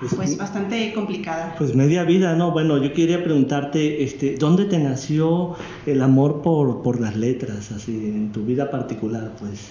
Pues 0.00 0.14
pues 0.14 0.38
bastante 0.38 0.92
complicada. 0.94 1.54
Pues 1.58 1.74
media 1.74 2.04
vida, 2.04 2.34
¿no? 2.36 2.52
Bueno, 2.52 2.82
yo 2.82 2.92
quería 2.92 3.22
preguntarte, 3.24 4.04
este, 4.04 4.36
¿dónde 4.38 4.64
te 4.66 4.78
nació 4.78 5.56
el 5.86 6.02
amor 6.02 6.40
por, 6.42 6.82
por 6.82 7.00
las 7.00 7.16
letras, 7.16 7.72
así, 7.72 7.92
en 8.06 8.30
tu 8.32 8.44
vida 8.44 8.70
particular, 8.70 9.32
pues? 9.40 9.70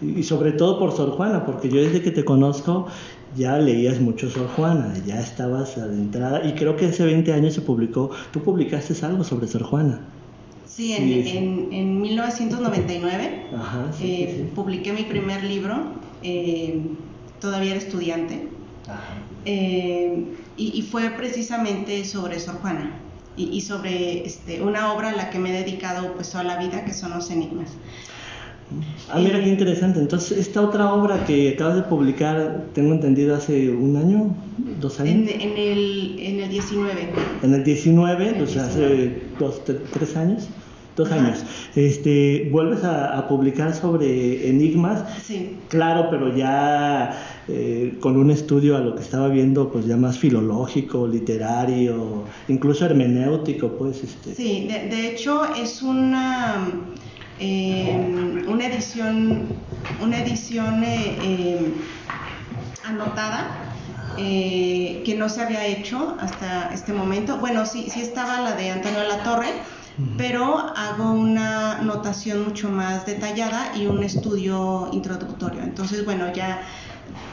Y, 0.00 0.22
sobre 0.22 0.52
todo 0.52 0.78
por 0.78 0.92
Sor 0.92 1.10
Juana, 1.12 1.44
porque 1.44 1.68
yo 1.68 1.80
desde 1.80 2.02
que 2.02 2.10
te 2.12 2.24
conozco 2.24 2.86
ya 3.36 3.58
leías 3.58 4.00
mucho 4.00 4.30
Sor 4.30 4.48
Juana, 4.48 4.94
ya 5.04 5.20
estabas 5.20 5.76
adentrada, 5.76 6.46
y 6.46 6.54
creo 6.54 6.76
que 6.76 6.86
hace 6.86 7.04
20 7.04 7.32
años 7.32 7.54
se 7.54 7.60
publicó, 7.62 8.10
tú 8.32 8.42
publicaste 8.42 8.94
algo 9.04 9.24
sobre 9.24 9.48
Sor 9.48 9.64
Juana. 9.64 10.00
Sí, 10.64 10.92
en, 10.92 11.02
Sí, 11.04 11.22
sí. 11.24 11.36
en, 11.36 11.72
en 11.72 12.00
1999 12.00 13.46
Ajá, 13.52 13.92
sí, 13.92 14.22
eh, 14.22 14.52
publiqué 14.54 14.92
mi 14.92 15.02
primer 15.02 15.42
libro, 15.44 15.74
eh, 16.22 16.80
todavía 17.40 17.70
era 17.72 17.78
estudiante, 17.80 18.48
Ajá. 18.86 19.30
eh, 19.44 20.24
y, 20.56 20.78
y 20.78 20.82
fue 20.82 21.10
precisamente 21.10 22.04
sobre 22.04 22.38
Sor 22.38 22.56
Juana. 22.60 23.04
y, 23.36 23.44
y 23.56 23.60
sobre 23.60 24.26
este, 24.26 24.62
una 24.62 24.92
obra 24.92 25.10
a 25.10 25.16
la 25.16 25.30
que 25.30 25.38
me 25.38 25.50
he 25.50 25.62
dedicado 25.64 26.14
pues 26.14 26.30
toda 26.30 26.44
la 26.44 26.56
vida, 26.58 26.84
que 26.84 26.92
son 26.94 27.10
los 27.12 27.30
enigmas. 27.30 27.70
Ah, 29.10 29.18
mira 29.18 29.42
qué 29.42 29.48
interesante. 29.48 29.98
Entonces, 30.00 30.36
esta 30.38 30.60
otra 30.62 30.92
obra 30.92 31.24
que 31.24 31.50
acabas 31.54 31.76
de 31.76 31.82
publicar, 31.82 32.64
tengo 32.74 32.92
entendido 32.92 33.34
hace 33.34 33.70
un 33.70 33.96
año, 33.96 34.34
dos 34.80 35.00
años. 35.00 35.30
En, 35.30 35.40
en 35.40 35.56
el, 35.56 36.16
en 36.18 36.40
el 36.40 36.48
19. 36.50 37.08
En 37.42 37.54
el 37.54 37.64
19, 37.64 38.28
En 38.28 38.42
o 38.42 38.46
sea, 38.46 38.64
19. 38.64 38.94
hace 38.94 39.22
dos, 39.38 39.62
tre- 39.66 39.78
tres 39.92 40.16
años, 40.16 40.48
dos 40.96 41.10
años. 41.12 41.38
Este, 41.76 42.48
vuelves 42.52 42.84
a, 42.84 43.16
a 43.18 43.26
publicar 43.28 43.74
sobre 43.74 44.48
enigmas, 44.50 45.04
Sí. 45.24 45.56
claro, 45.68 46.08
pero 46.10 46.36
ya 46.36 47.18
eh, 47.48 47.94
con 48.00 48.16
un 48.18 48.30
estudio 48.30 48.76
a 48.76 48.80
lo 48.80 48.94
que 48.94 49.00
estaba 49.02 49.28
viendo, 49.28 49.70
pues 49.72 49.86
ya 49.86 49.96
más 49.96 50.18
filológico, 50.18 51.06
literario, 51.06 52.24
incluso 52.48 52.84
hermenéutico, 52.84 53.68
pues, 53.78 54.04
este. 54.04 54.34
Sí, 54.34 54.68
de, 54.68 54.94
de 54.94 55.08
hecho 55.12 55.40
es 55.54 55.80
una, 55.82 56.66
eh, 57.40 58.44
una 58.46 58.66
edición, 58.66 59.48
una 60.02 60.18
edición 60.18 60.82
eh, 60.84 61.18
eh, 61.22 61.74
anotada 62.84 63.46
eh, 64.16 65.02
que 65.04 65.14
no 65.14 65.28
se 65.28 65.42
había 65.42 65.64
hecho 65.66 66.16
hasta 66.20 66.72
este 66.72 66.92
momento. 66.92 67.38
Bueno, 67.38 67.66
sí, 67.66 67.88
sí 67.90 68.00
estaba 68.00 68.40
la 68.40 68.52
de 68.56 68.70
Antonio 68.70 69.04
La 69.04 69.22
Torre, 69.22 69.48
pero 70.16 70.58
hago 70.58 71.12
una 71.12 71.82
notación 71.82 72.42
mucho 72.42 72.68
más 72.68 73.06
detallada 73.06 73.76
y 73.76 73.86
un 73.86 74.02
estudio 74.02 74.90
introductorio. 74.92 75.62
Entonces, 75.62 76.04
bueno, 76.04 76.32
ya 76.32 76.62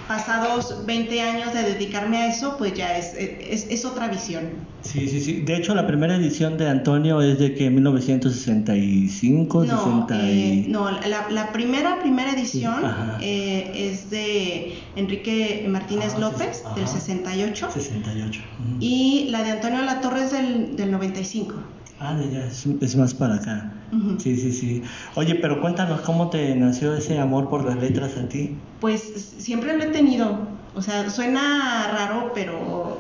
pasados 0.08 0.86
20 0.86 1.22
años 1.22 1.54
de 1.54 1.64
dedicarme 1.64 2.18
a 2.18 2.28
eso, 2.28 2.56
pues 2.58 2.74
ya 2.74 2.96
es, 2.98 3.14
es, 3.16 3.68
es 3.70 3.86
otra 3.86 4.08
visión. 4.08 4.44
Sí, 4.82 5.08
sí, 5.10 5.20
sí. 5.20 5.42
De 5.42 5.56
hecho, 5.58 5.74
la 5.74 5.88
primera 5.88 6.16
edición 6.16 6.58
de 6.60 6.70
Antonio 6.70 7.20
es 7.22 7.40
de 7.40 7.56
que 7.56 7.72
1965, 7.72 9.66
No, 9.66 9.78
60 9.84 10.16
y... 10.24 10.30
eh, 10.30 10.66
no 10.70 10.92
la, 10.92 11.28
la 11.32 11.52
primera, 11.52 12.00
primera 12.02 12.32
edición 12.34 12.86
Ajá. 12.86 13.18
eh, 13.22 13.72
es 13.92 14.10
de 14.12 14.78
Enrique 14.96 15.66
Martínez 15.70 16.14
Ah, 16.16 16.20
López, 16.20 16.58
sí, 16.58 16.64
del 16.76 16.84
ajá. 16.86 16.94
68, 16.94 17.70
68. 17.74 18.42
ujú. 18.60 18.78
y 18.80 19.28
la 19.32 19.44
de 19.44 19.52
Antonio 19.52 19.82
Latorre 19.82 20.24
es 20.26 20.32
del, 20.32 20.76
del 20.76 20.92
95. 20.92 21.56
Ah, 22.00 22.20
ya, 22.32 22.46
es, 22.46 22.66
es 22.82 22.96
más 22.96 23.14
para 23.14 23.36
acá. 23.36 23.74
Sí, 24.20 24.36
sí, 24.36 24.52
sí. 24.52 24.84
Oye, 25.16 25.36
pero 25.36 25.62
cuéntanos 25.62 26.02
cómo 26.02 26.30
te 26.30 26.56
nació 26.56 26.96
ese 26.96 27.20
amor 27.20 27.50
por 27.50 27.66
las 27.66 27.78
letras 27.78 28.18
a 28.18 28.28
ti. 28.28 28.56
Pues 28.80 29.02
siempre 29.38 29.78
lo 29.78 29.84
he 29.84 29.88
tenido, 29.88 30.48
o 30.76 30.82
sea, 30.82 31.10
suena 31.10 31.90
raro, 31.92 32.32
pero, 32.34 33.00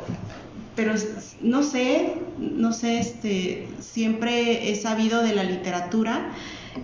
pero 0.75 0.93
no 1.41 1.63
sé, 1.63 2.13
no 2.39 2.71
sé, 2.73 2.99
este, 2.99 3.67
siempre 3.79 4.71
he 4.71 4.75
sabido 4.75 5.21
de 5.21 5.35
la 5.35 5.43
literatura 5.43 6.31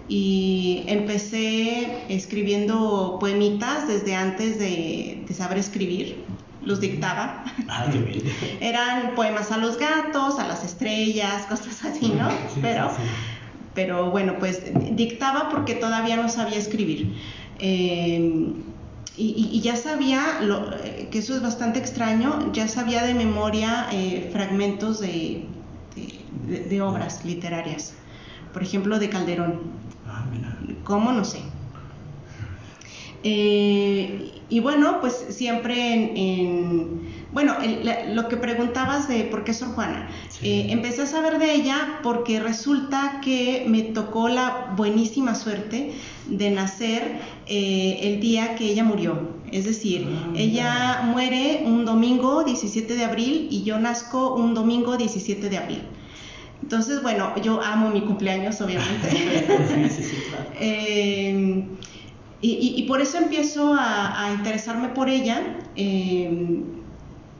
y 0.08 0.84
empecé 0.88 2.06
escribiendo 2.10 3.18
poemitas 3.20 3.88
desde 3.88 4.16
antes 4.16 4.60
de, 4.60 5.24
de 5.28 5.34
saber 5.34 5.58
escribir, 5.58 6.26
los 6.64 6.80
dictaba. 6.80 7.44
Ah, 7.68 7.88
qué 7.92 8.00
bien. 8.00 8.24
Eran 8.62 9.16
poemas 9.16 9.52
a 9.52 9.58
los 9.58 9.78
gatos, 9.78 10.40
a 10.40 10.48
las 10.48 10.64
estrellas, 10.64 11.46
cosas 11.48 11.84
así, 11.84 12.10
¿no? 12.10 12.30
Sí, 12.54 12.60
pero, 12.62 12.90
sí, 12.90 12.96
sí. 13.02 13.10
Pero 13.74 14.12
bueno, 14.12 14.36
pues 14.40 14.64
dictaba 14.96 15.50
porque 15.50 15.76
todavía 15.76 16.18
no 16.18 16.30
sabía 16.30 16.58
escribir. 16.58 17.16
Eh, 17.60 18.54
y, 19.18 19.60
ya 19.62 19.76
sabía, 19.76 20.40
lo- 20.42 20.74
eh, 20.84 21.10
que 21.12 21.20
eso 21.20 21.36
es 21.36 21.42
bastante 21.44 21.78
extraño, 21.80 22.52
ya 22.54 22.68
sabía 22.68 23.04
de 23.04 23.14
memoria 23.14 23.88
eh, 23.92 24.30
fragmentos 24.32 25.00
de, 25.00 25.46
de- 25.96 26.20
de- 26.48 26.64
de 26.70 26.82
obras 26.82 27.24
literarias. 27.24 27.94
Por 28.54 28.64
ejemplo, 28.64 28.98
de 29.00 29.10
Calderón. 29.10 29.62
Ah, 30.08 30.26
mira. 30.32 30.58
¿Cómo? 30.84 31.12
No 31.12 31.24
sé. 31.24 31.40
Eh, 33.24 34.41
y 34.52 34.60
bueno, 34.60 35.00
pues 35.02 35.26
siempre 35.30 35.94
en... 35.94 36.18
en- 36.18 37.22
bueno, 37.32 37.56
el- 37.64 37.86
la- 37.86 38.06
lo 38.14 38.28
que 38.28 38.36
preguntabas 38.36 39.08
de 39.08 39.24
por 39.24 39.46
qué 39.46 39.54
Sor 39.54 39.70
Juana, 39.70 40.10
Sí. 40.30 40.48
eh, 40.50 40.66
empecé 40.72 41.04
a 41.04 41.06
saber 41.06 41.40
de 41.40 41.54
ella 41.56 42.00
porque 42.04 42.42
resulta 42.42 43.22
que 43.24 43.64
me 43.70 43.82
tocó 43.84 44.28
la 44.28 44.74
buenísima 44.76 45.34
suerte 45.34 45.94
de 46.28 46.52
nacer 46.52 47.20
eh, 47.48 48.00
el 48.02 48.20
día 48.20 48.56
que 48.56 48.66
ella 48.66 48.84
murió. 48.84 49.40
Es 49.52 49.64
decir, 49.66 50.06
Ah, 50.10 50.34
ella 50.36 51.02
muere 51.06 51.64
un 51.66 51.86
domingo 51.86 52.44
17 52.44 52.96
de 52.96 53.04
abril 53.06 53.48
y 53.50 53.64
yo 53.64 53.80
nazco 53.80 54.36
un 54.36 54.54
domingo 54.54 54.98
17 54.98 55.50
de 55.50 55.58
abril. 55.58 55.82
Entonces, 56.62 57.02
bueno, 57.02 57.34
yo 57.42 57.62
amo 57.62 57.90
mi 57.90 58.02
cumpleaños, 58.02 58.60
obviamente. 58.62 59.10
Sí, 59.90 59.90
sí, 59.90 60.04
sí, 60.04 60.16
claro. 60.30 60.50
Eh, 60.60 61.64
y, 62.42 62.50
y- 62.54 62.74
y 62.80 62.84
por 62.88 63.02
eso 63.02 63.18
empiezo 63.18 63.74
a, 63.74 64.26
a 64.26 64.34
interesarme 64.34 64.90
por 64.90 65.10
ella. 65.10 65.42
eh, 65.76 66.64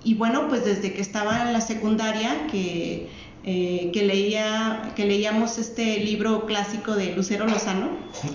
y 0.04 0.16
bueno, 0.16 0.48
pues 0.48 0.66
desde 0.66 0.94
que 0.94 1.02
estaba 1.02 1.44
en 1.44 1.54
la 1.54 1.62
secundaria, 1.62 2.48
que, 2.50 3.12
eh, 3.44 3.92
que, 3.94 4.04
leía, 4.04 4.94
que 4.96 5.06
leíamos 5.06 5.60
este 5.60 6.00
libro 6.00 6.48
clásico 6.48 6.96
de 6.96 7.16
Lucero 7.16 7.46
Lozano, 7.46 7.90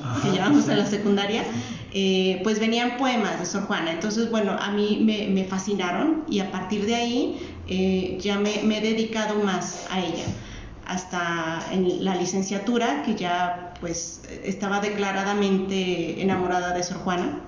Ajá, 0.05 0.23
que 0.23 0.31
llevamos 0.33 0.65
sí. 0.67 0.71
en 0.71 0.79
la 0.79 0.87
secundaria, 0.87 1.43
eh, 1.93 2.41
pues 2.45 2.61
venían 2.61 2.97
poemas 2.99 3.41
de 3.41 3.47
Sor 3.47 3.63
Juana. 3.67 3.91
Entonces, 3.91 4.31
bueno, 4.31 4.53
a 4.61 4.71
mí 4.71 5.01
me, 5.03 5.27
me 5.27 5.43
fascinaron 5.45 6.23
y 6.29 6.39
a 6.39 6.53
partir 6.53 6.87
de 6.87 6.95
ahí 6.95 7.41
eh, 7.67 8.17
ya 8.21 8.39
me, 8.39 8.63
me 8.63 8.79
he 8.79 8.81
dedicado 8.81 9.35
más 9.43 9.87
a 9.91 9.99
ella. 9.99 10.25
Hasta 10.87 11.67
en 11.73 12.05
la 12.05 12.15
licenciatura, 12.15 13.03
que 13.03 13.17
ya 13.17 13.66
pues 13.81 14.23
estaba 14.45 14.81
declaradamente 14.81 16.21
enamorada 16.23 16.75
de 16.75 16.83
Sor 16.83 16.99
Juana. 16.99 17.41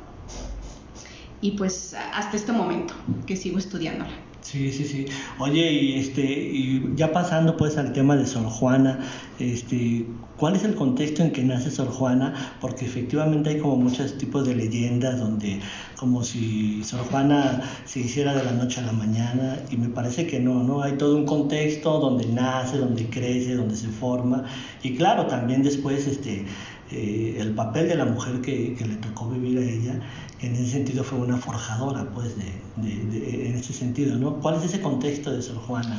Y 1.41 1.53
pues 1.53 1.95
hasta 2.13 2.37
este 2.37 2.53
momento 2.53 2.95
que 3.27 3.37
sigo 3.37 3.59
estudiándola. 3.59 4.11
Sí, 4.51 4.73
sí, 4.73 4.85
sí. 4.87 5.05
Oye, 5.39 5.71
y 5.71 5.99
este, 5.99 6.23
y 6.23 6.93
ya 6.97 7.13
pasando 7.13 7.55
pues 7.59 7.77
al 7.77 7.93
tema 7.93 8.17
de 8.17 8.25
Sor 8.27 8.47
Juana, 8.47 8.99
este, 9.39 10.07
¿cuál 10.39 10.57
es 10.57 10.65
el 10.65 10.75
contexto 10.75 11.23
en 11.23 11.33
que 11.33 11.43
nace 11.43 11.71
Sor 11.71 11.89
Juana? 11.89 12.57
Porque 12.59 12.87
efectivamente 12.87 13.51
hay 13.51 13.59
como 13.59 13.77
muchos 13.77 14.17
tipos 14.17 14.47
de 14.49 14.55
leyendas 14.55 15.21
donde 15.21 15.61
como 15.99 16.25
si 16.25 16.83
Sor 16.83 17.01
Juana 17.01 17.61
se 17.85 18.01
hiciera 18.01 18.35
de 18.35 18.43
la 18.43 18.53
noche 18.53 18.81
a 18.81 18.85
la 18.85 18.93
mañana 18.93 19.59
y 19.71 19.77
me 19.77 19.91
parece 19.91 20.27
que 20.27 20.41
no, 20.41 20.63
¿no? 20.63 20.81
Hay 20.81 20.93
todo 20.93 21.15
un 21.15 21.27
contexto 21.27 21.99
donde 21.99 22.25
nace, 22.25 22.79
donde 22.79 23.05
crece, 23.11 23.55
donde 23.55 23.77
se 23.77 23.89
forma 23.89 24.45
y 24.83 24.95
claro, 24.97 25.27
también 25.27 25.63
después 25.63 26.07
este, 26.07 26.47
eh, 26.91 27.37
el 27.39 27.55
papel 27.55 27.89
de 27.89 27.95
la 27.97 28.05
mujer 28.07 28.41
que, 28.41 28.75
que 28.75 28.87
le 28.87 28.97
tocó 28.97 29.29
vivir 29.29 29.59
a 29.59 29.63
ella, 29.63 30.01
en 30.41 30.55
ese 30.55 30.67
sentido 30.71 31.05
fue 31.05 31.19
una 31.19 31.37
forjadora, 31.37 32.09
pues, 32.15 32.37
de, 32.37 32.45
de- 32.77 33.05
de- 33.21 33.49
en 33.51 33.57
ese 33.57 33.73
sentido, 33.73 34.17
¿no? 34.17 34.41
¿Cuál 34.41 34.57
es 34.57 34.65
ese 34.65 34.81
contexto 34.81 35.31
de 35.33 35.43
Sor 35.43 35.57
Juana? 35.57 35.99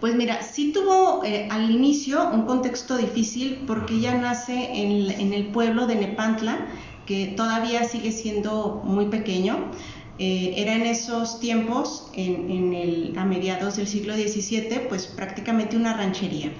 Pues 0.00 0.14
mira, 0.16 0.42
sí 0.42 0.72
tuvo 0.72 1.22
eh, 1.24 1.48
al 1.50 1.70
inicio 1.70 2.30
un 2.30 2.42
contexto 2.42 2.96
difícil 2.96 3.60
porque 3.66 3.94
ella 3.94 4.14
nace 4.20 4.70
en, 4.82 5.10
en 5.10 5.32
el 5.32 5.46
pueblo 5.46 5.86
de 5.86 5.94
Nepantla, 5.94 6.66
que 7.06 7.28
todavía 7.36 7.84
sigue 7.84 8.12
siendo 8.12 8.82
muy 8.84 9.06
pequeño. 9.06 9.70
Eh, 10.18 10.54
era 10.58 10.74
en 10.76 10.82
esos 10.82 11.40
tiempos, 11.40 12.08
en, 12.14 12.50
en 12.50 12.74
el, 12.74 13.14
a 13.18 13.24
mediados 13.24 13.76
del 13.76 13.86
siglo 13.86 14.14
XVII, 14.14 14.86
pues 14.88 15.06
prácticamente 15.06 15.76
una 15.76 15.96
ranchería. 15.96 16.50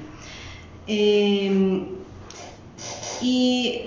Eh, 0.86 1.86
y 3.24 3.80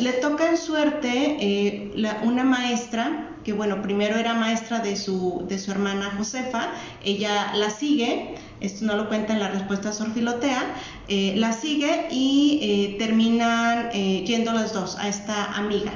le 0.00 0.12
toca 0.14 0.48
en 0.50 0.56
suerte 0.56 1.36
eh, 1.40 1.92
la- 1.94 2.20
una 2.24 2.42
maestra, 2.44 3.28
que 3.44 3.52
bueno, 3.52 3.80
primero 3.82 4.16
era 4.18 4.34
maestra 4.34 4.80
de 4.80 4.96
su, 4.96 5.44
de 5.48 5.58
su 5.58 5.70
hermana 5.70 6.12
Josefa, 6.18 6.72
ella 7.04 7.52
la 7.54 7.70
sigue, 7.70 8.34
esto 8.60 8.84
no 8.84 8.96
lo 8.96 9.08
cuenta 9.08 9.32
en 9.32 9.38
la 9.40 9.48
respuesta 9.48 9.90
a 9.90 9.92
Sor 9.92 10.12
Filotea, 10.12 10.74
eh, 11.08 11.34
la 11.36 11.52
sigue 11.52 12.08
y 12.10 12.58
eh, 12.62 12.96
terminan 12.98 13.90
eh, 13.92 14.24
yendo 14.26 14.52
las 14.52 14.72
dos 14.74 14.96
a 14.96 15.08
esta 15.08 15.52
amiga. 15.54 15.92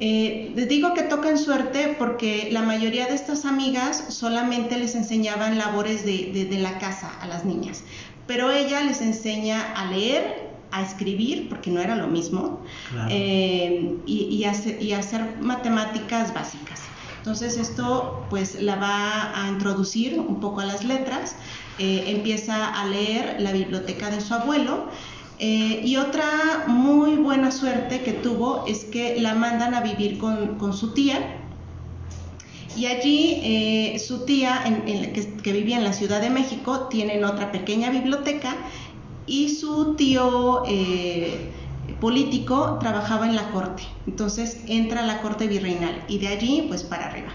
Eh, 0.00 0.52
les 0.54 0.68
digo 0.68 0.94
que 0.94 1.02
tocan 1.02 1.36
suerte 1.38 1.96
porque 1.98 2.50
la 2.52 2.62
mayoría 2.62 3.06
de 3.06 3.14
estas 3.14 3.44
amigas 3.44 4.04
solamente 4.10 4.78
les 4.78 4.94
enseñaban 4.94 5.58
labores 5.58 6.04
de, 6.04 6.30
de- 6.32 6.44
de 6.44 6.58
la 6.58 6.78
casa 6.78 7.10
a 7.20 7.26
las 7.26 7.44
niñas, 7.44 7.82
pero 8.26 8.52
ella 8.52 8.80
les 8.82 9.00
enseña 9.00 9.72
a 9.74 9.86
leer, 9.90 10.47
a 10.70 10.82
escribir, 10.82 11.48
porque 11.48 11.70
no 11.70 11.80
era 11.80 11.96
lo 11.96 12.08
mismo, 12.08 12.62
Claro. 12.90 13.08
eh, 13.10 14.02
y, 14.06 14.24
y 14.36 14.44
hacer, 14.44 14.82
y 14.82 14.92
hacer 14.92 15.38
matemáticas 15.40 16.34
básicas. 16.34 16.80
Entonces 17.18 17.56
esto 17.56 18.26
pues 18.30 18.62
la 18.62 18.76
va 18.76 19.44
a 19.44 19.48
introducir 19.48 20.18
un 20.18 20.40
poco 20.40 20.60
a 20.60 20.66
las 20.66 20.84
letras, 20.84 21.36
eh, 21.78 22.04
empieza 22.08 22.66
a 22.80 22.86
leer 22.86 23.40
la 23.40 23.52
biblioteca 23.52 24.10
de 24.10 24.20
su 24.20 24.34
abuelo 24.34 24.88
eh, 25.38 25.82
y 25.84 25.96
otra 25.96 26.64
muy 26.66 27.16
buena 27.16 27.50
suerte 27.50 28.00
que 28.02 28.12
tuvo 28.12 28.66
es 28.66 28.84
que 28.84 29.20
la 29.20 29.34
mandan 29.34 29.74
a 29.74 29.80
vivir 29.82 30.18
con, 30.18 30.58
con 30.58 30.72
su 30.72 30.94
tía 30.94 31.34
Y 32.74 32.86
allí 32.86 33.40
eh, 33.42 33.98
su 33.98 34.24
tía, 34.24 34.62
en- 34.64 34.88
en 34.88 35.02
la 35.02 35.12
que, 35.12 35.36
que 35.38 35.52
vivía 35.52 35.78
en 35.78 35.84
la 35.84 35.92
Ciudad 35.92 36.20
de 36.20 36.30
México, 36.30 36.86
tienen 36.88 37.24
otra 37.24 37.50
pequeña 37.50 37.90
biblioteca 37.90 38.54
y 39.28 39.48
su 39.50 39.96
tío 39.96 40.62
eh, 40.66 41.54
político 42.00 42.78
trabajaba 42.80 43.26
en 43.28 43.36
la 43.36 43.50
corte. 43.50 43.82
Entonces 44.06 44.62
entra 44.66 45.02
a 45.02 45.06
la 45.06 45.20
corte 45.20 45.46
virreinal 45.48 46.04
y 46.08 46.18
de 46.18 46.28
allí 46.28 46.64
pues 46.68 46.84
para 46.84 47.06
arriba. 47.06 47.32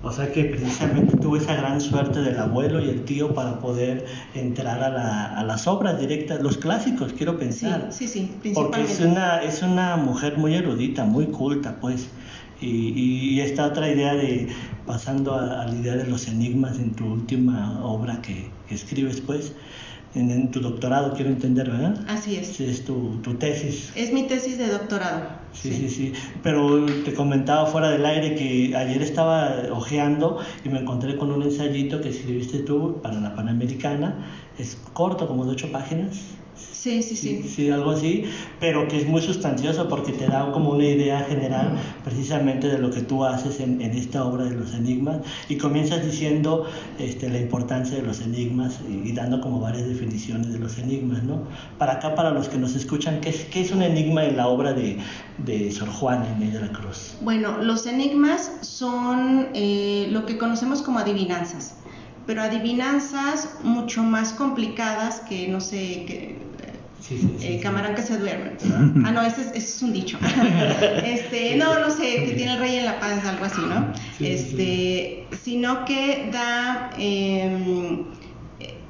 O 0.00 0.12
sea 0.12 0.30
que 0.32 0.44
precisamente 0.44 1.14
tuvo 1.16 1.36
esa 1.38 1.54
gran 1.54 1.80
suerte 1.80 2.20
del 2.20 2.38
abuelo 2.38 2.78
y 2.84 2.90
el 2.90 3.04
tío 3.06 3.32
para 3.32 3.58
poder 3.58 4.04
entrar 4.34 4.82
a, 4.82 4.90
la- 4.90 5.26
a 5.38 5.44
las 5.44 5.66
obras 5.66 5.98
directas, 5.98 6.42
los 6.42 6.58
clásicos, 6.58 7.14
quiero 7.14 7.32
Sí, 7.32 7.38
pensar. 7.38 7.90
sí, 7.90 8.08
sí, 8.08 8.38
Porque 8.52 8.82
principalmente. 8.82 8.92
es 8.92 9.00
una, 9.00 9.42
es 9.42 9.62
una 9.62 9.96
mujer 9.96 10.36
muy 10.36 10.54
erudita, 10.54 11.04
muy 11.06 11.30
culta, 11.30 11.80
pues. 11.80 12.14
Y, 12.56 13.36
y 13.36 13.40
esta 13.40 13.66
otra 13.66 13.90
idea 13.90 14.14
de, 14.14 14.54
pasando 14.84 15.34
a, 15.34 15.62
a 15.62 15.66
la 15.68 15.74
idea 15.74 15.96
de 15.96 16.06
los 16.06 16.28
enigmas 16.28 16.78
en 16.78 16.94
tu 16.94 17.06
última 17.12 17.82
obra 17.84 18.20
que, 18.22 18.62
que 18.66 18.74
escribes, 18.74 19.20
pues, 19.22 19.56
en, 20.14 20.30
en 20.30 20.50
tu 20.50 20.60
doctorado, 20.60 21.12
quiero 21.14 21.30
entender, 21.30 21.70
¿verdad? 21.70 21.98
Así 22.08 22.36
es. 22.36 22.48
Sí, 22.48 22.64
es 22.64 22.84
tu, 22.84 23.18
tu 23.22 23.34
tesis. 23.34 23.92
Es 23.96 24.12
mi 24.12 24.24
tesis 24.24 24.58
de 24.58 24.68
doctorado. 24.68 25.22
Sí, 25.52 25.72
sí, 25.72 25.88
sí. 25.88 26.12
Pero 26.42 26.84
te 27.04 27.14
comentaba 27.14 27.66
fuera 27.66 27.90
del 27.90 28.04
aire 28.04 28.34
que 28.34 28.76
ayer 28.76 29.02
estaba 29.02 29.54
hojeando 29.70 30.38
y 30.64 30.68
me 30.68 30.80
encontré 30.80 31.16
con 31.16 31.30
un 31.30 31.42
ensayito 31.42 32.00
que 32.00 32.08
escribiste 32.08 32.60
tú 32.60 33.00
para 33.02 33.20
la 33.20 33.34
Panamericana. 33.34 34.26
Es 34.58 34.76
corto, 34.92 35.26
como 35.26 35.44
de 35.44 35.52
ocho 35.52 35.70
páginas. 35.70 36.20
Sí, 36.56 37.02
sí, 37.02 37.16
Sí, 37.16 37.40
sí. 37.42 37.48
sí, 37.48 37.70
algo 37.70 37.90
así, 37.92 38.24
pero 38.60 38.86
que 38.88 38.98
es 38.98 39.06
muy 39.08 39.22
sustancioso 39.22 39.88
porque 39.88 40.12
te 40.12 40.26
da 40.26 40.52
como 40.52 40.70
una 40.70 40.84
idea 40.84 41.20
general 41.24 41.76
precisamente 42.04 42.68
de 42.68 42.78
lo 42.78 42.90
que 42.90 43.00
tú 43.00 43.24
haces 43.24 43.60
en, 43.60 43.80
en 43.80 43.92
esta 43.92 44.24
obra 44.24 44.44
de 44.44 44.54
los 44.54 44.74
enigmas 44.74 45.18
y 45.48 45.56
comienzas 45.56 46.04
diciendo 46.04 46.66
este, 46.98 47.30
la 47.30 47.38
importancia 47.40 47.96
de 47.96 48.02
los 48.02 48.20
enigmas 48.20 48.80
y, 48.88 49.08
y 49.08 49.12
dando 49.12 49.40
como 49.40 49.60
varias 49.60 49.88
definiciones 49.88 50.52
de 50.52 50.58
los 50.58 50.78
enigmas, 50.78 51.22
¿no? 51.22 51.42
Para 51.78 51.94
acá, 51.94 52.14
para 52.14 52.30
los 52.30 52.48
que 52.48 52.58
nos 52.58 52.74
escuchan, 52.74 53.20
¿qué 53.20 53.30
es, 53.30 53.44
qué 53.46 53.60
es 53.62 53.70
un 53.72 53.82
enigma 53.82 54.24
en 54.24 54.36
la 54.36 54.48
obra 54.48 54.72
de, 54.74 54.98
de 55.38 55.72
Sor 55.72 55.88
Juana 55.88 56.26
Inés 56.36 56.52
de 56.54 56.60
la 56.60 56.68
Cruz? 56.72 57.14
Bueno, 57.20 57.58
los 57.62 57.86
enigmas 57.86 58.50
son 58.60 59.48
eh, 59.54 60.08
lo 60.10 60.26
que 60.26 60.38
conocemos 60.38 60.82
como 60.82 60.98
adivinanzas, 60.98 61.76
pero 62.26 62.42
adivinanzas 62.42 63.58
mucho 63.62 64.02
más 64.02 64.32
complicadas 64.32 65.20
que, 65.20 65.48
no 65.48 65.60
sé, 65.60 66.04
que, 66.06 66.44
Sí, 67.06 67.18
sí, 67.18 67.36
sí, 67.38 67.46
eh, 67.46 67.60
camarón 67.60 67.94
que 67.94 68.00
se 68.00 68.16
duerme. 68.16 68.52
Ah, 69.04 69.10
no, 69.10 69.20
ese 69.20 69.42
es, 69.42 69.48
ese 69.48 69.58
es 69.58 69.82
un 69.82 69.92
dicho. 69.92 70.18
este, 71.04 71.54
no, 71.56 71.78
no 71.78 71.90
sé, 71.90 72.24
que 72.24 72.32
tiene 72.34 72.54
el 72.54 72.58
rey 72.58 72.76
en 72.76 72.86
la 72.86 72.98
panza, 72.98 73.28
algo 73.28 73.44
así, 73.44 73.60
¿no? 73.60 73.92
Este, 74.20 75.26
sino 75.42 75.84
que 75.84 76.30
da, 76.32 76.92
eh, 76.96 77.58
eh, 78.60 78.80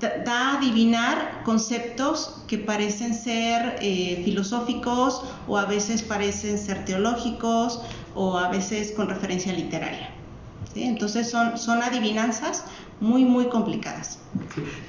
da, 0.00 0.24
da 0.24 0.52
a 0.52 0.56
adivinar 0.56 1.42
conceptos 1.44 2.44
que 2.48 2.56
parecen 2.56 3.14
ser 3.14 3.76
eh, 3.82 4.22
filosóficos 4.24 5.22
o 5.46 5.58
a 5.58 5.66
veces 5.66 6.02
parecen 6.02 6.56
ser 6.56 6.86
teológicos 6.86 7.82
o 8.14 8.38
a 8.38 8.48
veces 8.48 8.92
con 8.92 9.06
referencia 9.06 9.52
literaria. 9.52 10.17
¿Sí? 10.74 10.84
Entonces 10.84 11.30
son, 11.30 11.56
son 11.58 11.82
adivinanzas 11.82 12.64
muy, 13.00 13.24
muy 13.24 13.46
complicadas. 13.46 14.18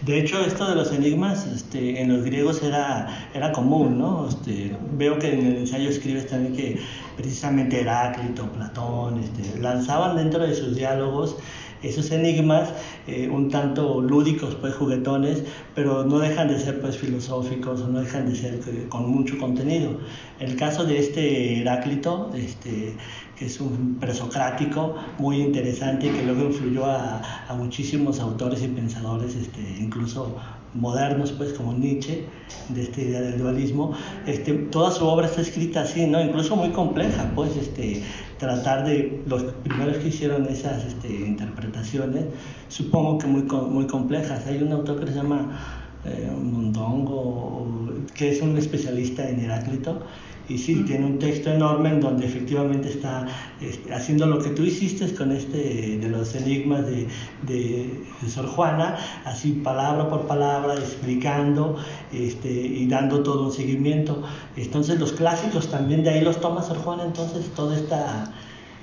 De 0.01 0.19
hecho, 0.19 0.39
esto 0.43 0.67
de 0.67 0.75
los 0.75 0.91
enigmas 0.91 1.45
este, 1.45 2.01
en 2.01 2.11
los 2.13 2.25
griegos 2.25 2.63
era, 2.63 3.29
era 3.33 3.51
común, 3.51 3.99
¿no? 3.99 4.27
Este, 4.27 4.75
veo 4.93 5.19
que 5.19 5.33
en 5.33 5.45
el 5.45 5.57
ensayo 5.57 5.89
escribes 5.89 6.27
también 6.27 6.55
que 6.55 6.79
precisamente 7.15 7.81
Heráclito, 7.81 8.51
Platón, 8.51 9.19
este, 9.19 9.59
lanzaban 9.59 10.17
dentro 10.17 10.45
de 10.45 10.55
sus 10.55 10.75
diálogos 10.75 11.35
esos 11.81 12.11
enigmas 12.11 12.69
eh, 13.07 13.29
un 13.29 13.49
tanto 13.49 14.01
lúdicos, 14.01 14.55
pues 14.55 14.75
juguetones, 14.75 15.43
pero 15.75 16.03
no 16.03 16.19
dejan 16.19 16.49
de 16.49 16.59
ser 16.59 16.81
pues 16.81 16.97
filosóficos 16.97 17.87
no 17.87 18.01
dejan 18.01 18.29
de 18.29 18.35
ser 18.35 18.55
eh, 18.67 18.85
con 18.89 19.09
mucho 19.09 19.37
contenido. 19.37 19.97
El 20.39 20.55
caso 20.55 20.83
de 20.83 20.99
este 20.99 21.61
Heráclito, 21.61 22.31
este, 22.35 22.93
que 23.39 23.45
es 23.45 23.61
un 23.61 23.95
presocrático 24.01 24.95
muy 25.17 25.37
interesante 25.37 26.11
que 26.11 26.23
luego 26.23 26.43
influyó 26.43 26.85
a, 26.85 27.21
a 27.47 27.53
muchísimos 27.55 28.19
autores 28.19 28.61
y 28.61 28.67
pensadores, 28.67 29.33
este, 29.35 29.61
incluso 29.79 30.35
modernos, 30.73 31.31
pues 31.31 31.53
como 31.53 31.73
Nietzsche, 31.73 32.25
de 32.67 32.83
esta 32.83 33.01
idea 33.01 33.21
del 33.21 33.39
dualismo. 33.39 33.93
Este, 34.27 34.53
toda 34.53 34.91
su 34.91 35.05
obra 35.05 35.27
está 35.27 35.41
escrita 35.41 35.81
así, 35.81 36.05
¿no? 36.05 36.21
Incluso 36.21 36.55
muy 36.55 36.69
compleja, 36.71 37.31
pues 37.33 37.55
este, 37.55 38.03
tratar 38.37 38.85
de 38.85 39.23
los 39.25 39.43
primeros 39.63 39.97
que 39.97 40.09
hicieron 40.09 40.45
esas 40.47 40.85
este, 40.85 41.07
interpretaciones, 41.07 42.25
supongo 42.67 43.17
que 43.17 43.27
muy, 43.27 43.43
muy 43.43 43.87
complejas. 43.87 44.45
Hay 44.47 44.61
un 44.61 44.73
autor 44.73 44.99
que 44.99 45.07
se 45.07 45.15
llama 45.15 45.59
eh, 46.05 46.29
Mondongo, 46.31 47.67
que 48.13 48.31
es 48.31 48.41
un 48.41 48.57
especialista 48.57 49.27
en 49.27 49.39
Heráclito, 49.39 50.01
y 50.49 50.57
sí, 50.57 50.83
tiene 50.85 51.05
un 51.05 51.19
texto 51.19 51.51
enorme 51.51 51.89
en 51.89 52.01
donde 52.01 52.25
efectivamente 52.25 52.89
está 52.89 53.27
este, 53.61 53.93
haciendo 53.93 54.25
lo 54.25 54.39
que 54.39 54.49
tú 54.49 54.63
hiciste 54.63 55.13
con 55.13 55.31
este 55.31 55.97
de 55.97 56.09
los 56.09 56.35
enigmas 56.35 56.85
de, 56.87 57.07
de, 57.43 58.03
de 58.21 58.29
Sor 58.29 58.47
Juana, 58.47 58.97
así 59.25 59.51
palabra 59.51 60.09
por 60.09 60.27
palabra, 60.27 60.73
explicando 60.73 61.77
este, 62.11 62.49
y 62.49 62.87
dando 62.87 63.21
todo 63.21 63.45
un 63.45 63.51
seguimiento. 63.51 64.23
Entonces 64.57 64.99
los 64.99 65.13
clásicos 65.13 65.69
también 65.69 66.03
de 66.03 66.09
ahí 66.09 66.21
los 66.21 66.41
toma 66.41 66.63
Sor 66.63 66.77
Juana, 66.77 67.03
entonces 67.05 67.45
toda 67.55 67.77
esta, 67.77 68.33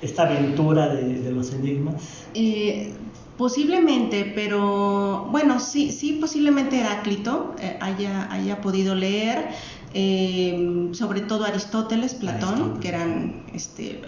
esta 0.01 0.23
aventura 0.23 0.87
de, 0.87 1.19
de 1.19 1.31
los 1.31 1.53
enigmas. 1.53 1.95
Eh, 2.33 2.93
posiblemente, 3.37 4.31
pero 4.35 5.27
bueno, 5.31 5.59
sí, 5.59 5.91
sí, 5.91 6.13
posiblemente 6.13 6.79
Heráclito 6.79 7.55
eh, 7.59 7.77
haya, 7.81 8.31
haya 8.31 8.61
podido 8.61 8.95
leer, 8.95 9.49
eh, 9.93 10.89
sobre 10.93 11.21
todo 11.21 11.45
Aristóteles, 11.45 12.13
Platón, 12.15 12.49
Aristóteles. 12.49 12.79
que 12.81 12.87
eran 12.89 13.45
este, 13.53 14.01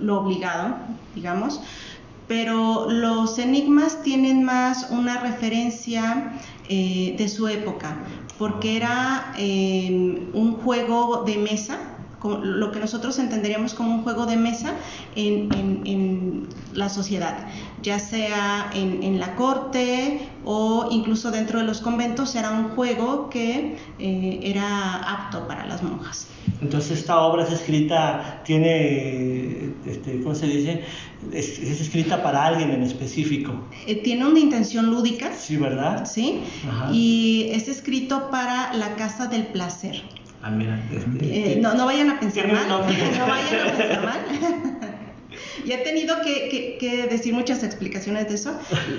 lo- 0.00 0.20
obligado, 0.20 0.76
digamos, 1.14 1.60
pero 2.26 2.90
los 2.90 3.38
enigmas 3.38 4.02
tienen 4.02 4.42
más 4.42 4.90
una 4.90 5.20
referencia 5.20 6.40
eh, 6.68 7.14
de 7.16 7.28
su 7.28 7.46
época, 7.46 8.04
porque 8.36 8.76
era 8.76 9.32
eh, 9.38 10.28
un 10.32 10.54
juego 10.56 11.22
de 11.24 11.38
mesa, 11.38 11.95
lo 12.24 12.72
que 12.72 12.80
nosotros 12.80 13.18
entenderíamos 13.18 13.74
como 13.74 13.94
un 13.94 14.02
juego 14.02 14.26
de 14.26 14.36
mesa 14.36 14.74
en, 15.14 15.52
en- 15.54 15.82
en 15.86 16.48
la 16.72 16.88
sociedad, 16.88 17.46
ya 17.82 17.98
sea 17.98 18.70
en, 18.74 19.02
en 19.02 19.20
la 19.20 19.36
corte 19.36 20.28
o 20.44 20.88
incluso 20.90 21.30
dentro 21.30 21.58
de 21.60 21.64
los 21.66 21.80
conventos, 21.80 22.34
era 22.34 22.50
un 22.50 22.70
juego 22.70 23.28
que 23.30 23.76
eh, 23.98 24.40
era 24.42 24.96
apto 24.96 25.46
para 25.46 25.66
las 25.66 25.82
monjas. 25.82 26.26
Entonces 26.60 26.98
esta 26.98 27.20
obra 27.20 27.44
es 27.44 27.52
escrita, 27.52 28.40
tiene, 28.44 29.70
este, 29.84 30.20
¿cómo 30.22 30.34
se 30.34 30.46
dice? 30.46 30.84
Es, 31.32 31.58
es 31.58 31.80
escrita 31.80 32.22
para 32.22 32.44
alguien 32.46 32.70
en 32.70 32.82
específico. 32.82 33.52
Eh, 33.86 33.96
tiene 34.02 34.26
una 34.26 34.38
intención 34.38 34.86
lúdica, 34.86 35.32
Sí, 35.32 35.56
¿verdad? 35.56 36.06
¿sí? 36.06 36.40
Ajá. 36.68 36.90
Y 36.92 37.48
es 37.52 37.68
escrito 37.68 38.30
para 38.30 38.72
la 38.74 38.94
Casa 38.96 39.26
del 39.26 39.46
Placer. 39.48 40.02
Ah, 40.46 40.50
mira. 40.50 40.78
este, 40.92 41.52
Eh, 41.54 41.58
no, 41.60 41.74
no 41.74 41.86
vayan 41.86 42.10
a 42.10 42.20
pensar 42.20 42.46
mal. 42.52 42.68
No 42.68 42.80
vayan 42.80 43.68
a 43.68 43.76
pensar 43.76 44.04
mal. 44.10 44.20
y 45.66 45.72
he 45.72 45.78
tenido 45.78 46.20
que, 46.22 46.48
que- 46.48 46.76
que 46.78 47.06
decir 47.08 47.34
muchas 47.34 47.64
explicaciones 47.64 48.28
de 48.28 48.34
eso. 48.36 48.56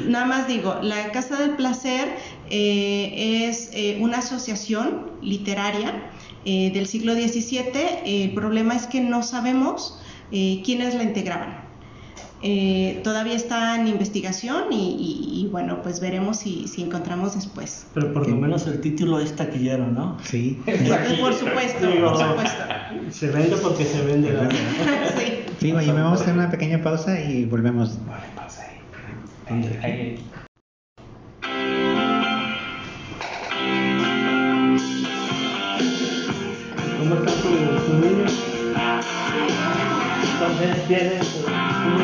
Nada 0.08 0.26
más 0.26 0.48
digo, 0.48 0.80
la 0.82 1.12
Casa 1.12 1.38
del 1.38 1.52
Placer 1.52 2.10
eh, 2.50 3.46
es 3.50 3.70
eh, 3.74 3.98
una 4.02 4.18
asociación 4.18 5.12
literaria 5.22 6.12
eh, 6.44 6.72
del 6.74 6.86
siglo 6.88 7.14
XVII. 7.14 8.24
el 8.26 8.34
problema 8.34 8.76
es 8.76 8.88
que 8.88 9.00
no 9.02 9.24
sabemos 9.24 10.00
eh, 10.32 10.62
quiénes 10.66 10.96
la 10.96 11.04
integraban. 11.04 11.67
Eh, 12.44 13.02
todavía 13.04 13.34
está 13.34 13.76
en 13.80 13.88
investigación 13.88 14.72
y, 14.72 14.76
y- 14.76 15.42
y, 15.42 15.48
bueno, 15.50 15.82
pues 15.82 16.00
veremos 16.00 16.38
si, 16.38 16.68
si 16.68 16.84
encontramos 16.84 17.34
después. 17.34 17.88
Pero 17.96 18.14
por 18.14 18.28
lo 18.30 18.36
menos 18.36 18.68
el 18.68 18.80
título 18.80 19.20
es 19.20 19.36
taquillero, 19.36 19.88
¿no? 19.88 20.18
Sí. 20.24 20.62
Por 21.20 21.34
supuesto, 21.34 21.88
Digo, 21.90 22.12
por 22.14 22.18
supuesto. 22.28 22.64
Se 23.12 23.28
vende 23.32 23.56
porque 23.58 23.86
se 23.86 24.02
vende. 24.04 24.32
¿verdad? 24.32 24.50
Sí. 25.18 25.34
Sí, 25.60 25.72
oye, 25.72 25.92
me 25.92 26.02
vamos 26.02 26.20
a 26.20 26.24
hacer 26.24 26.36
una 26.36 26.52
pequeña 26.52 26.84
pausa 26.84 27.20
y 27.20 27.46
volvemos. 27.46 27.98
Ahí, 29.48 29.80
ahí. 29.82 30.32
¿Cómo 37.00 37.16
están 37.16 37.34
tus, 37.42 37.86
tus 37.86 37.96
niños? 37.96 38.34
Entonces 40.34 40.88
tienes 40.88 41.37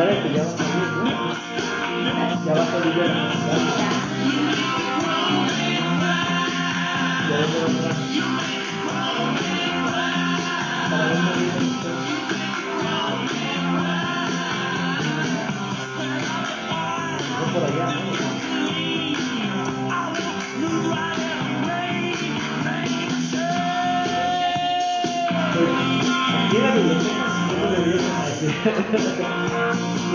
a 0.00 0.12
entrar. 7.66 7.96
Para 10.90 11.06
ver 11.06 11.16
cómo 11.16 11.32
viene 11.34 11.58
esto. 11.58 11.88
No 17.38 17.44
por 17.52 17.64
allá, 17.64 17.86
¿no? 17.90 18.00
Pues, 25.54 25.88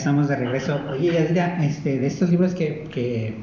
estamos 0.00 0.28
de 0.28 0.36
regreso. 0.36 0.80
Oye, 0.90 1.12
Yadira, 1.12 1.62
este, 1.64 1.98
de 1.98 2.06
estos 2.06 2.30
libros 2.30 2.54
que, 2.54 2.88
que, 2.92 3.34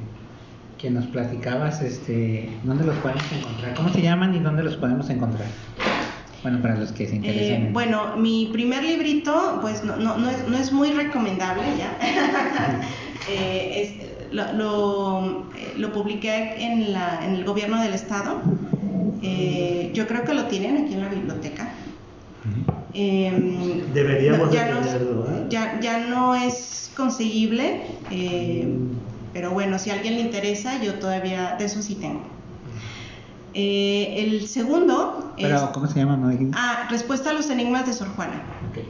que 0.77 0.89
nos 0.89 1.05
platicabas, 1.07 1.81
este, 1.81 2.49
¿dónde 2.63 2.83
los 2.83 2.95
podemos 2.97 3.23
encontrar? 3.31 3.75
¿Cómo 3.75 3.89
se 3.93 4.01
llaman 4.01 4.33
y 4.35 4.39
dónde 4.39 4.63
los 4.63 4.75
podemos 4.75 5.09
encontrar? 5.09 5.47
Bueno, 6.41 6.59
para 6.61 6.75
los 6.77 6.91
que 6.91 7.07
se 7.07 7.15
interesan. 7.17 7.61
Eh, 7.61 7.65
en- 7.67 7.73
bueno, 7.73 8.15
mi 8.17 8.49
primer 8.51 8.83
librito, 8.83 9.59
pues 9.61 9.83
no, 9.83 9.97
no, 9.97 10.17
no, 10.17 10.29
es, 10.29 10.47
no 10.47 10.57
es 10.57 10.71
muy 10.71 10.91
recomendable 10.91 11.63
ya. 11.77 11.97
Eh, 13.29 13.81
es- 13.81 14.33
lo, 14.33 14.53
lo, 14.53 15.49
eh, 15.57 15.73
lo 15.77 15.91
publiqué 15.91 16.63
en, 16.63 16.93
la, 16.93 17.19
en 17.25 17.33
el 17.35 17.43
gobierno 17.43 17.81
del 17.81 17.93
estado. 17.93 18.41
Eh, 19.21 19.91
yo 19.93 20.07
creo 20.07 20.23
que 20.23 20.33
lo 20.33 20.45
tienen 20.45 20.77
aquí 20.85 20.93
en 20.93 21.01
la 21.01 21.09
biblioteca. 21.09 21.67
Eh, 22.99 23.83
Deberíamos 23.93 24.51
ya 24.51 24.71
no, 24.71 24.79
¿eh? 24.81 25.45
ya, 25.49 25.79
ya 25.79 25.99
no 26.07 26.33
es 26.33 26.89
conseguible, 26.97 27.83
eh, 28.09 28.67
pero 29.33 29.51
bueno, 29.51 29.77
si 29.77 29.91
a 29.91 29.93
alguien 29.93 30.15
le 30.15 30.21
interesa, 30.21 30.81
yo 30.81 30.95
todavía 30.95 31.57
de 31.59 31.65
eso 31.65 31.83
sí 31.83 31.93
tengo. 31.93 32.21
Eh, 33.53 34.23
el 34.25 34.47
segundo 34.47 35.31
es... 35.37 35.45
Pero, 35.45 35.71
¿cómo 35.73 35.85
se 35.85 35.99
llama? 35.99 36.17
No? 36.17 36.51
Ah, 36.55 36.87
respuesta 36.89 37.29
a 37.29 37.33
los 37.33 37.51
enigmas 37.51 37.85
de 37.85 37.93
Sor 37.93 38.07
Juana. 38.15 38.41
Ok. 38.71 38.83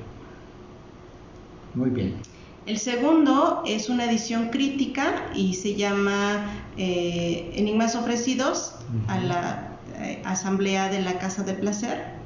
Muy 1.76 1.90
bien. 1.90 2.16
El 2.66 2.80
segundo 2.80 3.62
es 3.66 3.90
una 3.90 4.06
edición 4.06 4.50
crítica 4.52 5.26
y 5.36 5.54
se 5.54 5.76
llama 5.76 6.46
eh, 6.78 7.52
Enigmas 7.56 7.96
ofrecidos 7.96 8.76
a 9.10 9.20
la 9.20 9.68
eh, 10.00 10.22
Asamblea 10.24 10.88
de 10.90 11.02
la 11.02 11.20
Casa 11.20 11.44
de 11.44 11.54
Placer. 11.54 12.17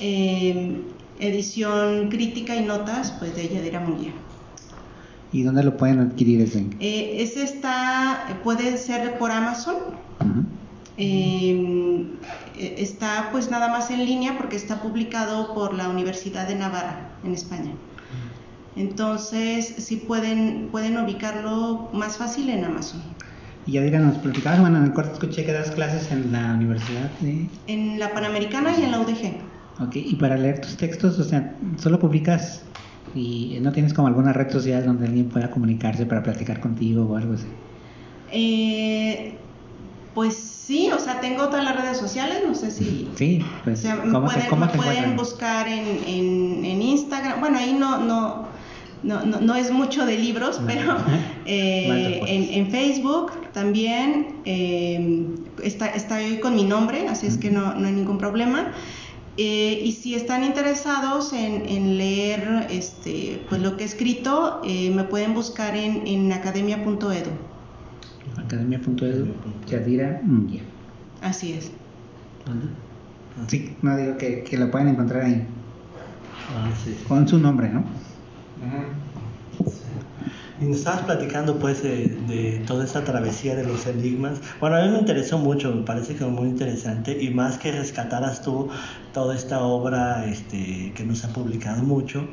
Eh, 0.00 0.82
edición 1.18 2.08
crítica 2.08 2.56
y 2.56 2.64
notas 2.64 3.12
pues 3.12 3.34
de 3.36 3.48
Yadira 3.48 3.80
Munguía. 3.80 4.12
¿Y 5.32 5.42
dónde 5.42 5.62
lo 5.62 5.76
pueden 5.76 6.00
adquirir 6.00 6.42
ese? 6.42 6.66
Eh, 6.80 7.16
ese 7.22 7.42
está, 7.42 8.38
puede 8.44 8.76
ser 8.76 9.18
por 9.18 9.30
Amazon. 9.30 9.76
Ujú. 10.20 10.44
Eh, 10.98 12.06
eh, 12.58 12.74
está 12.78 13.30
pues 13.32 13.50
nada 13.50 13.68
más 13.68 13.90
en 13.90 14.04
línea 14.04 14.36
porque 14.36 14.56
está 14.56 14.82
publicado 14.82 15.54
por 15.54 15.72
la 15.72 15.88
Universidad 15.88 16.46
de 16.46 16.56
Navarra 16.56 17.08
en 17.24 17.32
España. 17.32 17.72
Entonces, 18.76 19.74
sí 19.78 19.96
pueden, 19.96 20.68
pueden 20.70 20.98
ubicarlo 20.98 21.90
más 21.92 22.16
fácil 22.16 22.48
en 22.48 22.64
Amazon. 22.64 23.02
Y 23.66 23.72
Yadira, 23.72 24.00
nos 24.00 24.18
platicabas, 24.18 24.60
bueno, 24.60 24.78
en 24.78 24.84
el 24.84 24.92
corte 24.92 25.12
escuché 25.12 25.44
que 25.44 25.52
das 25.52 25.70
clases 25.70 26.10
en 26.10 26.32
la 26.32 26.54
universidad 26.54 27.10
de... 27.20 27.48
En 27.66 27.98
la 27.98 28.12
Panamericana 28.12 28.74
y 28.76 28.82
en 28.82 28.90
la 28.90 29.00
UDG. 29.00 29.51
Ok, 29.80 29.96
y 29.96 30.14
para 30.16 30.36
leer 30.36 30.60
tus 30.60 30.76
textos, 30.76 31.18
o 31.18 31.24
sea, 31.24 31.56
solo 31.78 31.98
publicas 31.98 32.62
y 33.14 33.58
no 33.62 33.72
tienes 33.72 33.92
como 33.94 34.08
alguna 34.08 34.32
red 34.32 34.50
social 34.50 34.84
donde 34.84 35.06
alguien 35.06 35.28
pueda 35.28 35.50
comunicarse 35.50 36.06
para 36.06 36.22
platicar 36.22 36.60
contigo 36.60 37.04
o 37.04 37.16
algo 37.16 37.34
así. 37.34 37.46
Eh, 38.30 39.34
pues 40.14 40.34
sí, 40.34 40.90
o 40.94 40.98
sea, 40.98 41.20
tengo 41.20 41.46
todas 41.48 41.64
las 41.64 41.76
redes 41.76 41.96
sociales, 41.98 42.38
no 42.46 42.54
sé 42.54 42.70
si... 42.70 43.08
Sí, 43.16 43.40
O 43.60 43.64
pues, 43.64 43.80
sea, 43.80 43.96
me 43.96 44.12
¿cómo 44.12 44.26
pueden, 44.26 44.42
te, 44.42 44.48
cómo 44.48 44.68
te 44.68 44.78
pueden 44.78 45.16
buscar 45.16 45.68
en, 45.68 45.84
en, 46.06 46.64
en 46.64 46.82
Instagram. 46.82 47.40
Bueno, 47.40 47.58
ahí 47.58 47.74
no, 47.74 47.98
no, 47.98 48.46
no, 49.02 49.24
no, 49.24 49.40
no 49.40 49.54
es 49.54 49.70
mucho 49.70 50.06
de 50.06 50.18
libros, 50.18 50.60
No. 50.60 50.66
pero 50.66 50.96
eh, 51.46 52.20
en, 52.26 52.64
en 52.64 52.70
Facebook 52.70 53.32
también 53.52 54.36
eh, 54.44 55.26
está, 55.62 55.86
está 55.88 56.16
ahí 56.16 56.40
con 56.40 56.54
mi 56.54 56.64
nombre, 56.64 57.08
así 57.08 57.26
es 57.26 57.36
que 57.38 57.50
no, 57.50 57.74
no 57.74 57.86
hay 57.86 57.92
ningún 57.92 58.18
problema. 58.18 58.72
Eh, 59.38 59.80
y 59.84 59.92
si 59.92 60.14
están 60.14 60.44
interesados 60.44 61.32
en, 61.32 61.66
en 61.66 61.96
leer 61.96 62.66
este, 62.70 63.40
pues 63.48 63.62
lo 63.62 63.76
que 63.76 63.84
he 63.84 63.86
escrito, 63.86 64.60
eh, 64.64 64.90
me 64.94 65.04
pueden 65.04 65.32
buscar 65.32 65.74
en, 65.74 66.06
en 66.06 66.30
academia.edu. 66.32 67.30
Academia.edu, 68.36 69.26
Yadira 69.66 70.20
Munguía. 70.22 70.62
Así 71.22 71.52
es. 71.54 71.70
¿Dónde? 72.46 72.66
Sí, 73.48 73.74
no 73.80 73.96
digo 73.96 74.18
que, 74.18 74.42
que 74.44 74.58
lo 74.58 74.70
pueden 74.70 74.88
encontrar 74.88 75.24
ahí, 75.24 75.46
Ah, 76.54 76.68
sí. 76.84 76.94
con 77.08 77.26
su 77.26 77.38
nombre, 77.38 77.70
¿no? 77.70 77.82
Y 80.62 80.64
nos 80.64 80.78
estabas 80.78 81.00
platicando 81.02 81.58
pues 81.58 81.82
de, 81.82 82.06
de 82.28 82.62
toda 82.68 82.84
esta 82.84 83.02
travesía 83.02 83.56
de 83.56 83.64
los 83.64 83.84
enigmas. 83.86 84.40
Bueno, 84.60 84.76
a 84.76 84.82
mí 84.82 84.90
me 84.90 85.00
interesó 85.00 85.36
mucho, 85.36 85.74
me 85.74 85.82
parece 85.82 86.14
que 86.14 86.22
es 86.22 86.30
muy 86.30 86.48
interesante 86.48 87.20
y 87.20 87.30
más 87.30 87.58
que 87.58 87.72
rescataras 87.72 88.42
tú 88.42 88.68
toda 89.12 89.34
esta 89.34 89.60
obra 89.64 90.24
este, 90.26 90.92
que 90.94 91.04
nos 91.04 91.24
ha 91.24 91.32
publicado 91.32 91.82
mucho 91.82 92.28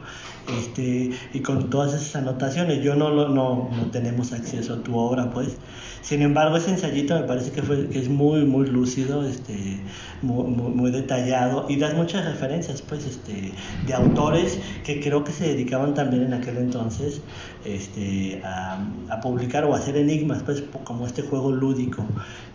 este, 0.60 1.10
y 1.34 1.40
con 1.42 1.72
todas 1.72 1.94
esas 1.94 2.18
anotaciones. 2.18 2.84
Yo 2.84 2.96
no, 2.96 3.10
no, 3.12 3.70
no 3.72 3.92
tenemos 3.92 4.32
acceso 4.32 4.76
a 4.76 4.84
tu 4.84 4.96
obra 4.96 5.32
pues. 5.32 5.58
Sin 6.02 6.22
embargo, 6.22 6.56
ese 6.56 6.72
ensayito 6.72 7.20
me 7.20 7.26
parece 7.26 7.52
que, 7.52 7.62
fue, 7.62 7.90
que 7.90 8.00
es 8.00 8.08
muy, 8.08 8.46
muy 8.46 8.68
lúcido, 8.68 9.28
este, 9.28 9.80
muy, 10.22 10.46
muy, 10.46 10.72
muy 10.72 10.92
detallado 10.92 11.66
y 11.68 11.76
das 11.76 11.94
muchas 11.94 12.26
referencias 12.26 12.82
pues, 12.82 13.06
este, 13.06 13.52
de 13.86 13.94
autores 13.94 14.60
que 14.86 15.02
creo 15.02 15.26
que 15.26 15.34
se 15.34 15.50
dedicaban 15.50 15.94
también 15.94 16.24
en 16.24 16.34
aquel 16.34 16.58
entonces 16.58 17.22
este, 17.66 18.02
a, 18.44 18.78
a 19.10 19.20
publicar 19.22 19.64
o 19.66 19.74
a 19.74 19.78
hacer 19.78 19.96
enigmas, 19.98 20.44
pues, 20.44 20.64
como 20.84 21.06
este 21.08 21.22
juego 21.22 21.52
lúdico. 21.52 22.04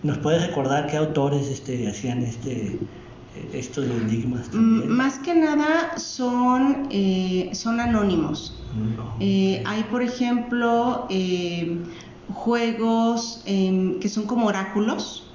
¿Nos 0.03 0.19
puedes 0.19 0.47
recordar 0.47 0.87
qué 0.87 0.97
autores 0.97 1.49
este, 1.49 1.89
hacían 1.89 2.23
este, 2.23 2.79
estos 3.53 3.87
enigmas 3.87 4.49
Mm, 4.49 4.53
también? 4.53 4.89
Más 4.91 5.19
que 5.19 5.35
nada 5.35 5.99
son, 5.99 6.89
eh, 6.91 7.51
son 7.53 7.81
anónimos. 7.81 8.61
No. 8.97 9.15
Eh, 9.21 9.63
hay, 9.67 9.83
por 9.85 10.03
ejemplo, 10.03 11.07
eh, 11.11 11.79
juegos 12.33 13.43
em, 13.47 13.99
que 14.01 14.09
son 14.09 14.25
como 14.27 14.47
oráculos, 14.47 15.31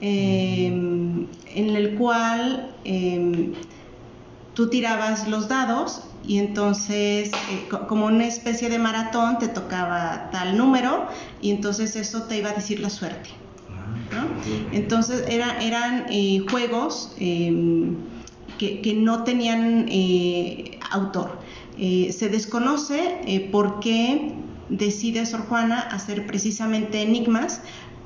em, 0.00 1.26
en 1.54 1.76
el 1.76 1.94
cual 1.96 2.74
em, 2.84 3.52
tú 4.54 4.68
tirabas 4.70 5.28
los 5.28 5.48
dados 5.48 6.04
y 6.22 6.38
entonces, 6.38 7.30
eh, 7.30 7.66
co- 7.70 7.86
como 7.86 8.06
una 8.06 8.26
especie 8.26 8.68
de 8.68 8.78
maratón, 8.78 9.38
te 9.38 9.48
tocaba 9.48 10.28
tal 10.30 10.56
número 10.56 11.06
y 11.40 11.50
entonces 11.50 11.96
eso 11.96 12.22
te 12.24 12.38
iba 12.38 12.50
a 12.50 12.52
decir 12.54 12.80
la 12.80 12.90
suerte. 12.90 13.30
¿no? 14.12 14.26
Entonces 14.72 15.24
era- 15.28 15.62
eran 15.62 16.06
eh, 16.10 16.44
juegos 16.50 17.14
eh, 17.18 17.52
que, 18.58 18.80
que 18.82 18.94
no 18.94 19.22
tenían 19.24 19.86
eh, 19.88 20.78
autor. 20.90 21.38
Se 21.78 22.28
desconoce 22.28 23.48
por 23.52 23.80
qué 23.80 24.34
decide 24.68 25.24
Sor 25.24 25.46
Juana 25.46 25.80
hacer 25.80 26.26
precisamente 26.26 27.00
enigmas 27.00 27.62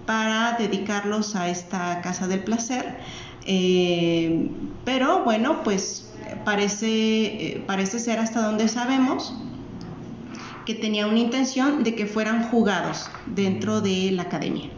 para 0.07 0.57
dedicarlos 0.57 1.35
a 1.35 1.49
esta 1.49 2.01
casa 2.03 2.29
del 2.29 2.45
placer. 2.45 2.99
Pero 4.85 5.25
bueno, 5.25 5.63
pues 5.65 6.14
parece, 6.45 6.87
eh, 6.87 7.65
parece 7.67 7.99
ser 7.99 8.19
hasta 8.19 8.43
donde 8.43 8.69
sabemos 8.69 9.35
que 10.67 10.75
tenía 10.75 11.07
una 11.07 11.19
intención 11.19 11.85
de 11.85 11.95
que 11.95 12.07
fueran 12.07 12.45
jugados 12.45 13.11
dentro 13.27 13.81
de 13.81 14.11
la 14.13 14.23
academia. 14.23 14.71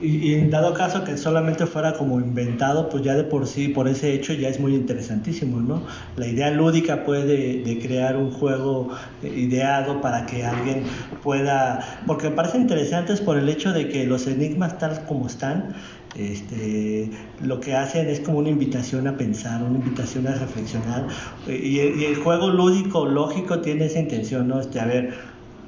Y, 0.00 0.34
en 0.34 0.50
dado 0.50 0.74
caso 0.74 1.04
que 1.04 1.16
solamente 1.16 1.66
fuera 1.66 1.94
como 1.94 2.20
inventado, 2.20 2.88
pues 2.88 3.04
ya 3.04 3.14
de 3.14 3.24
por 3.24 3.46
sí, 3.46 3.68
por 3.68 3.88
ese 3.88 4.12
hecho, 4.12 4.32
ya 4.32 4.48
es 4.48 4.58
muy 4.58 4.74
interesantísimo, 4.74 5.60
¿no? 5.60 5.82
La 6.16 6.26
idea 6.26 6.50
lúdica 6.50 7.04
puede 7.04 7.24
de, 7.24 7.62
de 7.62 7.78
crear 7.78 8.16
un 8.16 8.30
juego 8.32 8.90
eh, 9.22 9.28
ideado 9.28 10.00
para 10.00 10.26
que 10.26 10.44
alguien 10.44 10.82
pueda, 11.22 12.02
porque 12.06 12.28
me 12.28 12.36
parece 12.36 12.58
interesantes 12.58 13.20
por 13.20 13.38
el 13.38 13.48
hecho 13.48 13.72
de 13.72 13.88
que 13.88 14.04
los 14.04 14.26
enigmas 14.26 14.78
tal 14.78 15.04
como 15.06 15.28
están, 15.28 15.74
este, 16.16 17.10
lo 17.40 17.60
que 17.60 17.74
hacen 17.74 18.08
es 18.08 18.20
como 18.20 18.38
una 18.38 18.48
invitación 18.50 19.06
a 19.08 19.16
pensar, 19.16 19.62
una 19.62 19.78
invitación 19.78 20.26
a 20.26 20.34
reflexionar. 20.34 21.06
Eh, 21.48 21.60
Y, 21.64 22.04
el- 22.04 22.16
juego 22.16 22.50
lúdico, 22.50 23.06
lógico, 23.06 23.60
tiene 23.60 23.86
esa 23.86 23.98
intención, 24.00 24.48
¿no? 24.48 24.60
Este, 24.60 24.80
a 24.80 24.86
ver, 24.86 25.14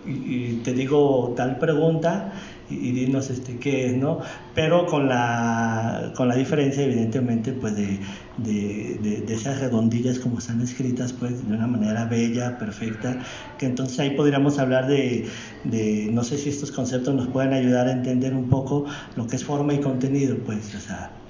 y 0.07 0.55
te 0.63 0.73
digo 0.73 1.35
tal 1.37 1.59
pregunta 1.59 2.33
y, 2.69 2.89
y 2.89 2.93
dinos 2.93 3.31
este, 3.31 3.59
qué 3.59 3.87
es, 3.87 3.97
¿no? 3.97 4.21
Pero 4.55 4.87
con 4.87 5.09
la, 5.09 6.13
con 6.17 6.29
la 6.29 6.37
diferencia, 6.37 6.85
evidentemente, 6.85 7.53
pues 7.53 7.75
de, 7.77 8.01
de, 8.37 8.99
de- 9.01 9.23
de 9.23 9.35
esas 9.35 9.61
redondillas 9.61 10.19
como 10.19 10.39
están 10.39 10.61
escritas, 10.61 11.13
pues 11.13 11.47
de 11.47 11.53
una 11.55 11.67
manera 11.67 12.07
bella, 12.07 12.59
perfecta, 12.59 13.19
que 13.57 13.67
entonces 13.67 13.99
ahí 14.01 14.11
podríamos 14.17 14.59
hablar 14.59 14.87
de, 14.89 15.29
de, 15.63 16.09
no 16.13 16.25
sé 16.25 16.39
si 16.39 16.49
estos 16.51 16.73
conceptos 16.73 17.15
nos 17.15 17.29
pueden 17.29 17.53
ayudar 17.53 17.89
a 17.89 17.93
entender 17.93 18.35
un 18.35 18.49
poco 18.49 18.87
lo 19.15 19.27
que 19.27 19.37
es 19.37 19.45
forma 19.45 19.75
y 19.75 19.81
contenido, 19.81 20.43
pues, 20.45 20.75
o 20.75 20.81
sea, 20.81 21.23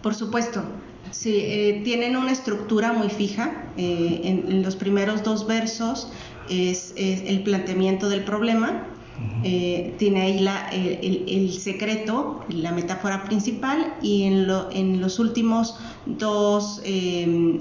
Por 0.00 0.14
supuesto, 0.14 0.92
sí, 1.10 1.38
eh, 1.40 1.80
tienen 1.84 2.16
una 2.16 2.32
estructura 2.32 2.92
muy 2.92 3.08
fija. 3.10 3.72
eh, 3.76 4.20
en, 4.24 4.50
en 4.52 4.62
los 4.62 4.76
primeros 4.76 5.22
dos 5.22 5.46
versos 5.46 6.12
es, 6.46 6.92
es 6.96 7.22
el 7.22 7.42
planteamiento 7.42 8.08
del 8.08 8.24
problema. 8.24 8.93
Eh, 9.42 9.94
tiene 9.98 10.22
ahí 10.22 10.38
la- 10.40 10.68
el, 10.70 11.24
el- 11.28 11.52
secreto, 11.52 12.44
la 12.48 12.72
metáfora 12.72 13.24
principal, 13.24 13.94
y 14.02 14.22
en, 14.24 14.46
lo- 14.46 14.70
en 14.72 15.00
los 15.00 15.18
últimos 15.18 15.76
dos, 16.06 16.80
eh, 16.84 17.58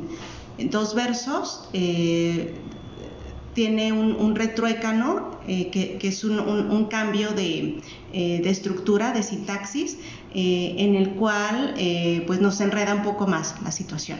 dos 0.71 0.95
versos 0.95 1.69
eh, 1.73 2.61
tiene 3.53 3.91
un, 3.91 4.15
un 4.15 4.35
retruécano, 4.35 5.31
que, 5.45 5.97
que 5.99 6.07
es 6.07 6.23
un, 6.23 6.39
un- 6.39 6.71
un 6.71 6.85
cambio 6.85 7.31
de, 7.33 7.81
de 8.13 8.49
estructura, 8.49 9.11
de 9.11 9.21
sintaxis, 9.23 9.97
en 10.33 10.95
el 10.95 11.11
cual 11.15 11.75
pues 12.25 12.39
nos 12.39 12.61
enreda 12.61 12.95
un 12.95 13.03
poco 13.03 13.27
más 13.27 13.55
la 13.63 13.71
situación. 13.71 14.19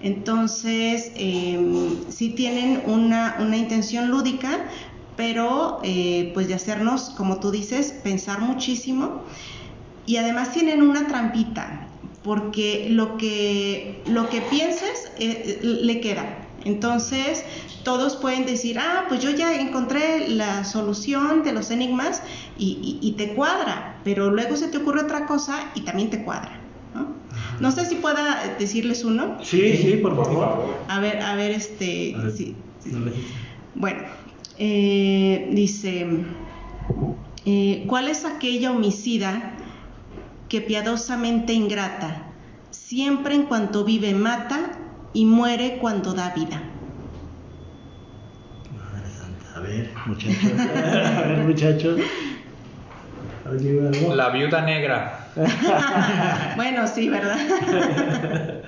Entonces, 0.00 1.12
sí 1.14 2.30
tienen 2.30 2.82
una, 2.86 3.36
una 3.40 3.56
intención 3.56 4.08
lúdica, 4.10 4.66
pero 5.16 5.80
eh, 5.84 6.30
pues 6.34 6.48
de 6.48 6.54
hacernos, 6.54 7.10
como 7.16 7.38
tú 7.40 7.50
dices, 7.50 7.92
pensar 8.04 8.40
muchísimo. 8.40 9.24
Y 10.04 10.16
además 10.16 10.52
tienen 10.52 10.82
una 10.82 11.06
trampita, 11.06 11.88
porque 12.22 12.88
lo 12.90 13.16
que, 13.16 14.02
lo 14.06 14.28
que 14.28 14.40
pienses 14.42 15.12
eh, 15.18 15.60
le 15.62 16.00
queda. 16.00 16.48
Entonces, 16.64 17.44
todos 17.84 18.16
pueden 18.16 18.46
decir, 18.46 18.78
ah, 18.78 19.04
pues 19.08 19.20
yo 19.20 19.30
ya 19.30 19.60
encontré 19.60 20.28
la 20.28 20.64
solución 20.64 21.42
de 21.42 21.52
los 21.52 21.70
enigmas 21.70 22.22
y, 22.56 23.00
y- 23.02 23.08
y 23.08 23.16
te 23.16 23.34
cuadra, 23.34 24.00
pero 24.04 24.30
luego 24.30 24.56
se 24.56 24.68
te 24.68 24.78
ocurre 24.78 25.02
otra 25.02 25.26
cosa 25.26 25.70
y 25.74 25.80
también 25.82 26.10
te 26.10 26.22
cuadra. 26.24 26.60
¿no? 26.94 27.22
No 27.60 27.72
sé 27.72 27.86
si 27.86 27.96
pueda 27.96 28.56
decirles 28.58 29.04
uno. 29.04 29.38
sí, 29.42 29.76
sí, 29.76 29.96
por 29.96 30.14
favor. 30.16 30.84
A 30.88 31.00
ver, 31.00 31.20
a 31.20 31.34
ver, 31.34 31.50
este, 31.52 32.14
A 32.16 32.22
ver, 32.22 32.32
sí, 32.32 32.64
sí. 32.78 32.90
no 32.92 33.00
le- 33.06 33.12
Bueno, 33.74 34.02
eh, 34.64 35.48
dice, 35.50 36.06
eh, 37.44 37.84
¿cuál 37.88 38.06
es 38.08 38.24
aquella 38.24 38.70
homicida 38.70 39.56
que 40.48 40.60
piadosamente 40.60 41.52
ingrata, 41.52 42.32
siempre 42.70 43.34
en 43.34 43.42
cuanto 43.46 43.82
vive 43.84 44.14
mata 44.14 44.78
y 45.12 45.24
muere 45.24 45.78
cuando 45.80 46.12
da 46.14 46.30
vida? 46.32 46.62
Madre 48.70 49.10
santa. 49.10 49.46
A 49.56 49.60
ver, 49.60 49.90
muchachos. 50.06 50.60
A 50.60 51.22
ver, 51.26 51.38
muchachos. 51.38 52.00
La 54.14 54.28
viuda 54.30 54.62
negra. 54.62 55.32
bueno, 56.56 56.86
sí, 56.86 57.08
¿verdad? 57.08 57.36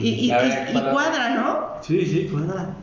y, 0.00 0.08
y- 0.26 0.30
A 0.32 0.38
ver, 0.38 0.68
y- 0.68 0.70
y 0.70 0.74
para- 0.74 0.90
cuadra, 0.90 1.34
¿no? 1.36 1.82
Sí, 1.82 2.04
sí, 2.04 2.28
cuadra. 2.32 2.74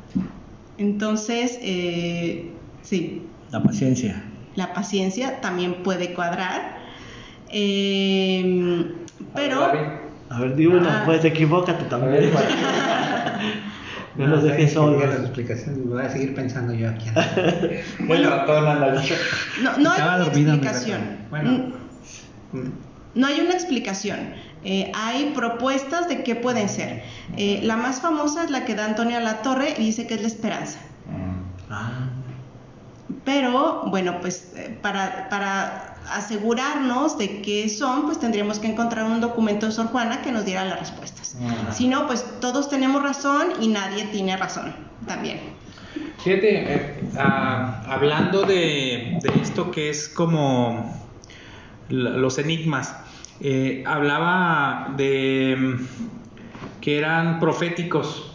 Entonces, 0.77 1.59
eh, 1.62 2.51
sí, 2.81 3.21
La 3.51 3.62
paciencia. 3.63 4.23
la 4.55 4.73
paciencia 4.73 5.39
también 5.41 5.83
puede 5.83 6.13
cuadrar. 6.13 6.77
Eh, 7.49 8.91
pero... 9.36 9.59
David. 9.59 9.79
A 10.29 10.39
ver, 10.39 10.55
di 10.55 10.65
una, 10.65 11.01
Ah. 11.01 11.05
pues 11.05 11.23
equivócate 11.25 11.83
también. 11.86 12.31
No 14.15 14.27
los 14.27 14.43
sé, 14.43 14.49
dejes 14.49 14.73
solos. 14.73 15.03
las 15.03 15.21
explicaciones, 15.21 15.88
voy 15.88 16.03
a 16.03 16.09
seguir 16.09 16.36
pensando 16.36 16.71
yo 16.71 16.88
aquí. 16.89 17.10
Ratón 17.15 18.67
a 18.67 18.75
la 18.75 19.04
No, 19.63 19.77
no 19.79 19.91
hay 19.91 20.02
una 20.04 20.23
explicación. 20.25 21.00
Bueno. 21.31 21.52
Mm, 22.52 22.60
No 23.15 23.25
hay 23.27 23.39
una 23.39 23.54
explicación. 23.54 24.19
Eh, 24.65 24.91
hay 24.95 25.31
propuestas 25.35 26.07
de 26.07 26.23
qué 26.23 26.35
pueden 26.35 26.69
ser. 26.69 27.03
Eh, 27.37 27.59
la 27.63 27.75
más 27.75 28.01
famosa 28.01 28.43
es 28.43 28.49
la 28.49 28.65
que 28.65 28.75
da 28.75 28.85
Antonio 28.85 29.17
Alatorre 29.17 29.75
y 29.77 29.83
dice 29.83 30.07
que 30.07 30.15
es 30.15 30.21
la 30.21 30.27
esperanza. 30.27 30.79
Ah, 31.69 32.09
Pero, 33.25 33.83
bueno, 33.87 34.19
pues 34.21 34.53
eh, 34.55 34.77
para, 34.81 35.29
para 35.29 35.97
asegurarnos 36.09 37.17
de 37.17 37.41
qué 37.41 37.69
son, 37.69 38.05
pues 38.05 38.19
tendríamos 38.19 38.59
que 38.59 38.67
encontrar 38.67 39.05
un 39.05 39.21
documento 39.21 39.65
de 39.65 39.71
Sor 39.71 39.87
Juana 39.87 40.21
que 40.21 40.31
nos 40.31 40.45
diera 40.45 40.65
las 40.65 40.79
respuestas. 40.79 41.35
Si 41.71 41.87
no, 41.87 42.05
pues 42.05 42.25
todos 42.39 42.69
tenemos 42.69 43.01
razón 43.01 43.47
y 43.59 43.67
nadie 43.67 44.05
tiene 44.05 44.37
razón 44.37 44.73
también. 45.07 45.39
Fíjate, 46.23 46.73
eh, 46.73 47.09
ah, 47.17 47.83
hablando 47.87 48.43
de, 48.43 49.19
de 49.21 49.41
esto 49.41 49.71
que 49.71 49.89
es 49.89 50.07
como 50.07 50.93
los 51.89 52.37
enigmas, 52.37 52.95
eh, 53.40 53.84
hablaba 53.86 54.94
de 54.98 55.56
mm, 55.58 56.79
que 56.81 56.98
eran 56.98 57.40
proféticos. 57.40 58.29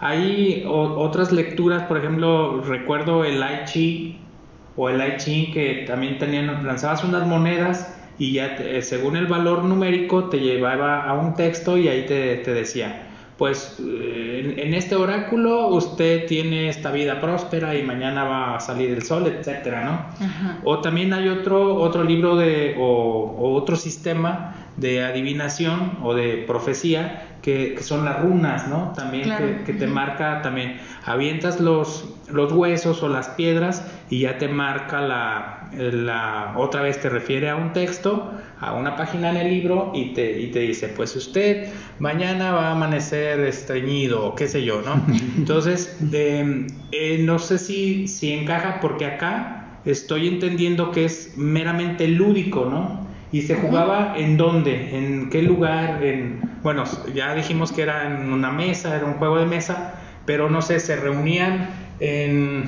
Hay 0.00 0.64
otras 0.66 1.30
lecturas, 1.32 1.82
por 1.84 1.98
ejemplo, 1.98 2.62
recuerdo 2.62 3.24
el 3.24 3.38
I 3.40 3.64
Ching 3.66 4.30
o 4.74 4.88
el 4.88 5.00
I 5.06 5.16
Ching 5.18 5.52
que 5.52 5.84
también 5.86 6.18
tenían, 6.18 6.66
lanzabas 6.66 7.04
unas 7.04 7.26
monedas 7.26 7.96
y 8.18 8.32
ya 8.32 8.56
te- 8.56 8.78
eh, 8.78 8.82
según 8.82 9.16
el 9.16 9.26
valor 9.26 9.64
numérico 9.64 10.28
te 10.30 10.38
llevaba 10.40 11.02
a 11.04 11.14
un 11.14 11.34
texto 11.34 11.76
y 11.76 11.88
ahí 11.88 12.06
te 12.06 12.54
decía, 12.54 13.09
pues 13.40 13.78
eh, 13.80 14.42
en, 14.44 14.58
en 14.58 14.74
este 14.74 14.96
oráculo 14.96 15.68
usted 15.68 16.26
tiene 16.26 16.68
esta 16.68 16.90
vida 16.92 17.22
próspera 17.22 17.74
y 17.74 17.82
mañana 17.82 18.24
va 18.24 18.56
a 18.56 18.60
salir 18.60 18.90
el 18.90 19.02
sol, 19.02 19.26
etcétera, 19.26 19.82
¿no? 19.82 19.92
Ajá. 20.26 20.58
O 20.62 20.80
también 20.82 21.14
hay 21.14 21.26
otro, 21.28 21.76
otro 21.76 22.04
libro 22.04 22.36
de, 22.36 22.76
o, 22.78 22.84
o 22.84 23.54
otro 23.54 23.76
sistema 23.76 24.54
de 24.76 25.02
adivinación 25.02 25.98
o 26.02 26.12
de 26.14 26.44
profecía 26.46 27.38
que, 27.40 27.74
que 27.76 27.82
son 27.82 28.04
las 28.04 28.20
runas, 28.20 28.68
¿no? 28.68 28.92
También 28.94 29.24
Claro. 29.24 29.46
que, 29.46 29.64
que 29.64 29.72
te 29.72 29.86
marca 29.86 30.42
también, 30.42 30.76
avientas 31.06 31.60
los, 31.60 32.12
los 32.30 32.52
huesos 32.52 33.02
o 33.02 33.08
las 33.08 33.30
piedras 33.30 33.90
y 34.10 34.20
ya 34.20 34.36
te 34.36 34.48
marca 34.48 35.00
la, 35.00 35.59
la, 35.72 36.54
otra 36.56 36.82
vez 36.82 37.00
te 37.00 37.08
refiere 37.08 37.48
a 37.48 37.56
un 37.56 37.72
texto, 37.72 38.32
a 38.60 38.74
una 38.74 38.96
página 38.96 39.30
en 39.30 39.36
el 39.36 39.48
libro 39.48 39.92
y 39.94 40.12
te, 40.12 40.40
y 40.40 40.50
te 40.50 40.60
dice, 40.60 40.88
pues 40.88 41.14
usted 41.16 41.68
mañana 41.98 42.52
va 42.52 42.68
a 42.68 42.72
amanecer 42.72 43.40
estreñido 43.40 44.24
o 44.24 44.34
qué 44.34 44.48
sé 44.48 44.64
yo, 44.64 44.82
¿no? 44.82 45.00
Entonces, 45.36 45.98
eh, 46.12 46.66
eh, 46.92 47.18
no 47.22 47.38
sé 47.38 47.58
si, 47.58 48.08
si 48.08 48.32
encaja 48.32 48.80
porque 48.80 49.06
acá 49.06 49.80
estoy 49.84 50.28
entendiendo 50.28 50.90
que 50.90 51.04
es 51.04 51.36
meramente 51.36 52.06
lúdico, 52.08 52.66
¿no? 52.66 53.08
Y 53.32 53.42
se 53.42 53.54
jugaba 53.54 54.14
en 54.16 54.36
dónde, 54.36 54.96
en 54.96 55.30
qué 55.30 55.42
lugar, 55.42 56.02
en 56.04 56.50
bueno, 56.62 56.84
ya 57.14 57.34
dijimos 57.34 57.72
que 57.72 57.82
era 57.82 58.06
en 58.06 58.32
una 58.32 58.50
mesa, 58.50 58.96
era 58.96 59.06
un 59.06 59.14
juego 59.14 59.38
de 59.38 59.46
mesa, 59.46 59.94
pero 60.26 60.50
no 60.50 60.60
sé, 60.62 60.78
se 60.80 60.96
reunían 60.96 61.70
en, 62.00 62.64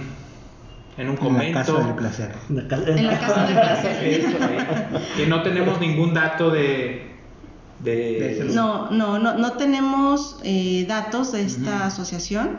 en 0.98 1.08
un 1.08 1.18
En 1.18 1.34
la 1.34 1.52
casa 1.52 1.72
convento, 1.72 1.86
del 1.86 1.94
placer. 1.94 2.32
En 2.48 3.06
la 3.06 3.18
casa 3.18 3.46
del 3.46 3.54
placer. 3.54 4.04
Eso, 4.04 4.36
ahí, 4.40 5.04
que 5.16 5.26
no 5.26 5.42
tenemos 5.42 5.80
ningún 5.80 6.14
dato 6.14 6.50
de, 6.50 7.10
de, 7.80 8.48
No, 8.52 8.90
no, 8.90 9.18
no, 9.18 9.36
no 9.36 9.52
tenemos 9.52 10.38
eh, 10.44 10.84
datos 10.86 11.32
de 11.32 11.42
esta 11.42 11.86
asociación, 11.86 12.58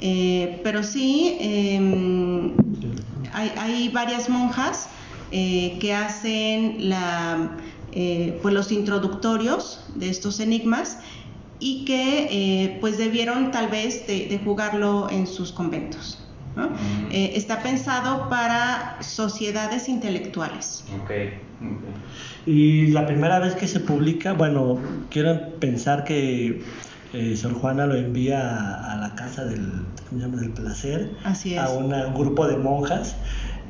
eh, 0.00 0.60
pero 0.64 0.82
sí 0.82 1.36
em, 1.40 2.54
hay, 3.32 3.52
hay 3.56 3.88
varias 3.90 4.28
monjas 4.28 4.88
eh, 5.30 5.78
que 5.80 5.92
hacen 5.92 6.88
la, 6.88 7.56
eh, 7.92 8.38
pues 8.42 8.54
los 8.54 8.72
introductorios 8.72 9.84
de 9.94 10.08
estos 10.08 10.40
enigmas 10.40 10.98
y 11.58 11.84
que 11.84 12.28
eh, 12.30 12.78
pues 12.80 12.98
debieron 12.98 13.50
tal 13.50 13.68
vez 13.68 14.06
de, 14.06 14.26
de 14.26 14.38
jugarlo 14.38 15.08
en 15.10 15.26
sus 15.26 15.52
conventos. 15.52 16.23
¿No? 16.56 16.70
Eh, 17.10 17.32
está 17.34 17.62
pensado 17.62 18.28
para 18.28 18.98
sociedades 19.02 19.88
intelectuales. 19.88 20.84
Ok, 21.02 21.10
ok. 21.10 22.46
Y 22.46 22.88
la 22.88 23.06
primera 23.06 23.38
vez 23.40 23.54
que 23.54 23.66
se 23.66 23.80
publica, 23.80 24.32
bueno, 24.34 24.78
quiero 25.10 25.58
pensar 25.58 26.04
que 26.04 26.62
eh, 27.12 27.36
Sor 27.36 27.54
Juana 27.54 27.86
lo 27.86 27.94
envía 27.96 28.40
a, 28.40 28.92
a 28.92 28.96
la 28.96 29.14
casa 29.14 29.44
del, 29.44 29.66
¿cómo 30.08 30.20
se 30.20 30.26
llama? 30.26 30.40
del 30.40 30.50
placer, 30.50 31.10
Así 31.24 31.54
es. 31.54 31.60
a 31.60 31.70
una- 31.70 32.08
un 32.08 32.14
grupo 32.14 32.46
de 32.46 32.56
monjas, 32.56 33.16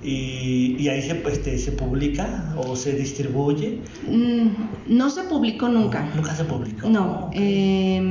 y, 0.03 0.76
y 0.78 0.89
ahí 0.89 1.01
se, 1.01 1.14
pues, 1.14 1.39
este, 1.39 1.57
se 1.57 1.72
publica 1.72 2.53
o 2.59 2.76
se 2.76 2.93
distribuye. 2.93 3.78
Mm, 4.07 4.49
no 4.89 5.09
se 5.09 5.22
publicó 5.24 5.68
nunca. 5.68 6.11
Nunca 6.14 6.35
se 6.35 6.45
publicó. 6.45 6.89
No, 6.91 7.30
eh, 7.32 8.03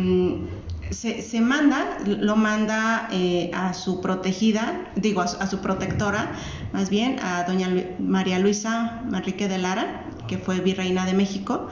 se, 0.94 1.42
manda, 1.42 1.98
lo 2.06 2.36
manda 2.36 3.08
eh, 3.12 3.52
a 3.54 3.74
su 3.74 4.02
protegida, 4.02 4.92
digo, 4.96 5.22
a 5.22 5.48
su, 5.48 5.60
protectora, 5.60 6.32
más 6.72 6.90
bien, 6.90 7.20
a 7.22 7.44
doña 7.44 7.70
María 8.00 8.40
Luisa 8.40 9.02
Manrique 9.10 9.48
de 9.48 9.58
Lara, 9.58 10.06
que 10.28 10.38
fue 10.38 10.60
virreina 10.60 11.06
de 11.06 11.14
México, 11.14 11.68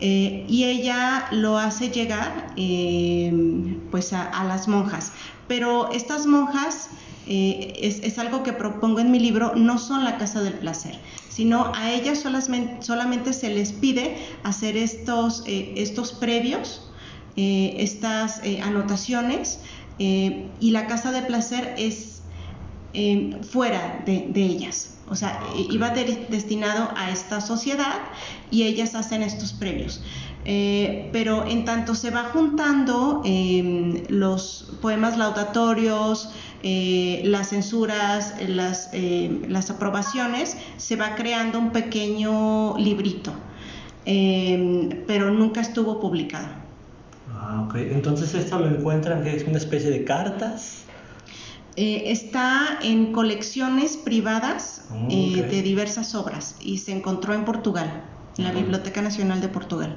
eh, 0.00 0.44
y 0.48 0.64
ella 0.64 1.26
lo 1.30 1.58
hace 1.58 1.88
llegar 1.90 2.52
eh, 2.56 3.32
pues 3.90 4.12
a, 4.12 4.22
a 4.22 4.44
las 4.44 4.68
monjas. 4.68 5.12
Pero 5.48 5.90
estas 5.92 6.26
monjas, 6.26 6.90
eh, 7.28 7.80
es, 7.82 8.00
es 8.04 8.18
algo 8.20 8.44
que 8.44 8.52
propongo 8.52 9.00
en 9.00 9.10
mi 9.10 9.18
libro, 9.18 9.52
no 9.56 9.78
son 9.78 10.04
la 10.04 10.16
casa 10.16 10.42
del 10.42 10.54
placer, 10.54 10.96
sino 11.28 11.72
a 11.74 11.90
ellas 11.90 12.20
solamente, 12.20 12.82
solamente 12.82 13.32
se 13.32 13.50
les 13.50 13.72
pide 13.72 14.16
hacer 14.44 14.76
estos, 14.76 15.42
eh, 15.46 15.74
estos 15.76 16.12
previos, 16.12 16.85
eh, 17.36 17.74
estas 17.78 18.42
eh, 18.44 18.60
anotaciones, 18.62 19.60
eh, 19.98 20.50
y 20.60 20.70
la 20.72 20.86
casa 20.86 21.12
de 21.12 21.22
placer 21.22 21.74
es 21.78 22.22
fuera 23.50 24.02
de, 24.06 24.28
de 24.30 24.42
ellas. 24.42 24.94
O 25.08 25.14
sea, 25.14 25.38
eh, 25.54 25.66
iba 25.70 25.90
de- 25.90 26.26
destinado 26.30 26.90
a 26.96 27.10
esta 27.10 27.40
sociedad 27.42 28.00
y 28.50 28.62
ellas 28.62 28.94
hacen 28.94 29.22
estos 29.22 29.52
previos. 29.52 30.02
Eh, 30.46 31.10
pero 31.12 31.46
en 31.46 31.64
tanto 31.64 31.94
se 31.94 32.10
va 32.10 32.24
juntando 32.32 33.20
eh, 33.24 34.04
los 34.08 34.72
poemas 34.80 35.18
laudatorios, 35.18 36.30
eh, 36.62 37.20
las 37.24 37.50
censuras, 37.50 38.34
las, 38.48 38.88
eh, 38.92 39.42
las 39.48 39.70
aprobaciones, 39.70 40.56
se 40.78 40.96
va 40.96 41.16
creando 41.16 41.58
un 41.58 41.70
pequeño 41.72 42.78
librito, 42.78 43.32
eh, 44.06 45.04
pero 45.06 45.30
nunca 45.32 45.60
estuvo 45.60 46.00
publicado. 46.00 46.65
Ah, 47.48 47.62
ok. 47.68 47.76
Entonces 47.76 48.34
esto 48.34 48.58
lo 48.58 48.66
encuentran 48.66 49.22
que 49.22 49.36
es 49.36 49.46
una 49.46 49.58
especie 49.58 49.90
de 49.90 50.04
cartas. 50.04 50.82
Eh, 51.76 52.10
está 52.10 52.78
en 52.82 53.12
colecciones 53.12 53.96
privadas 53.96 54.82
Mm, 54.90 55.08
eh, 55.10 55.46
de 55.50 55.62
diversas 55.62 56.14
obras 56.14 56.56
y 56.60 56.78
se 56.78 56.92
encontró 56.92 57.34
en 57.34 57.44
Portugal, 57.44 58.04
en 58.38 58.44
la 58.44 58.50
Ujú. 58.50 58.60
Biblioteca 58.60 59.02
Nacional 59.02 59.40
de 59.40 59.48
Portugal. 59.48 59.96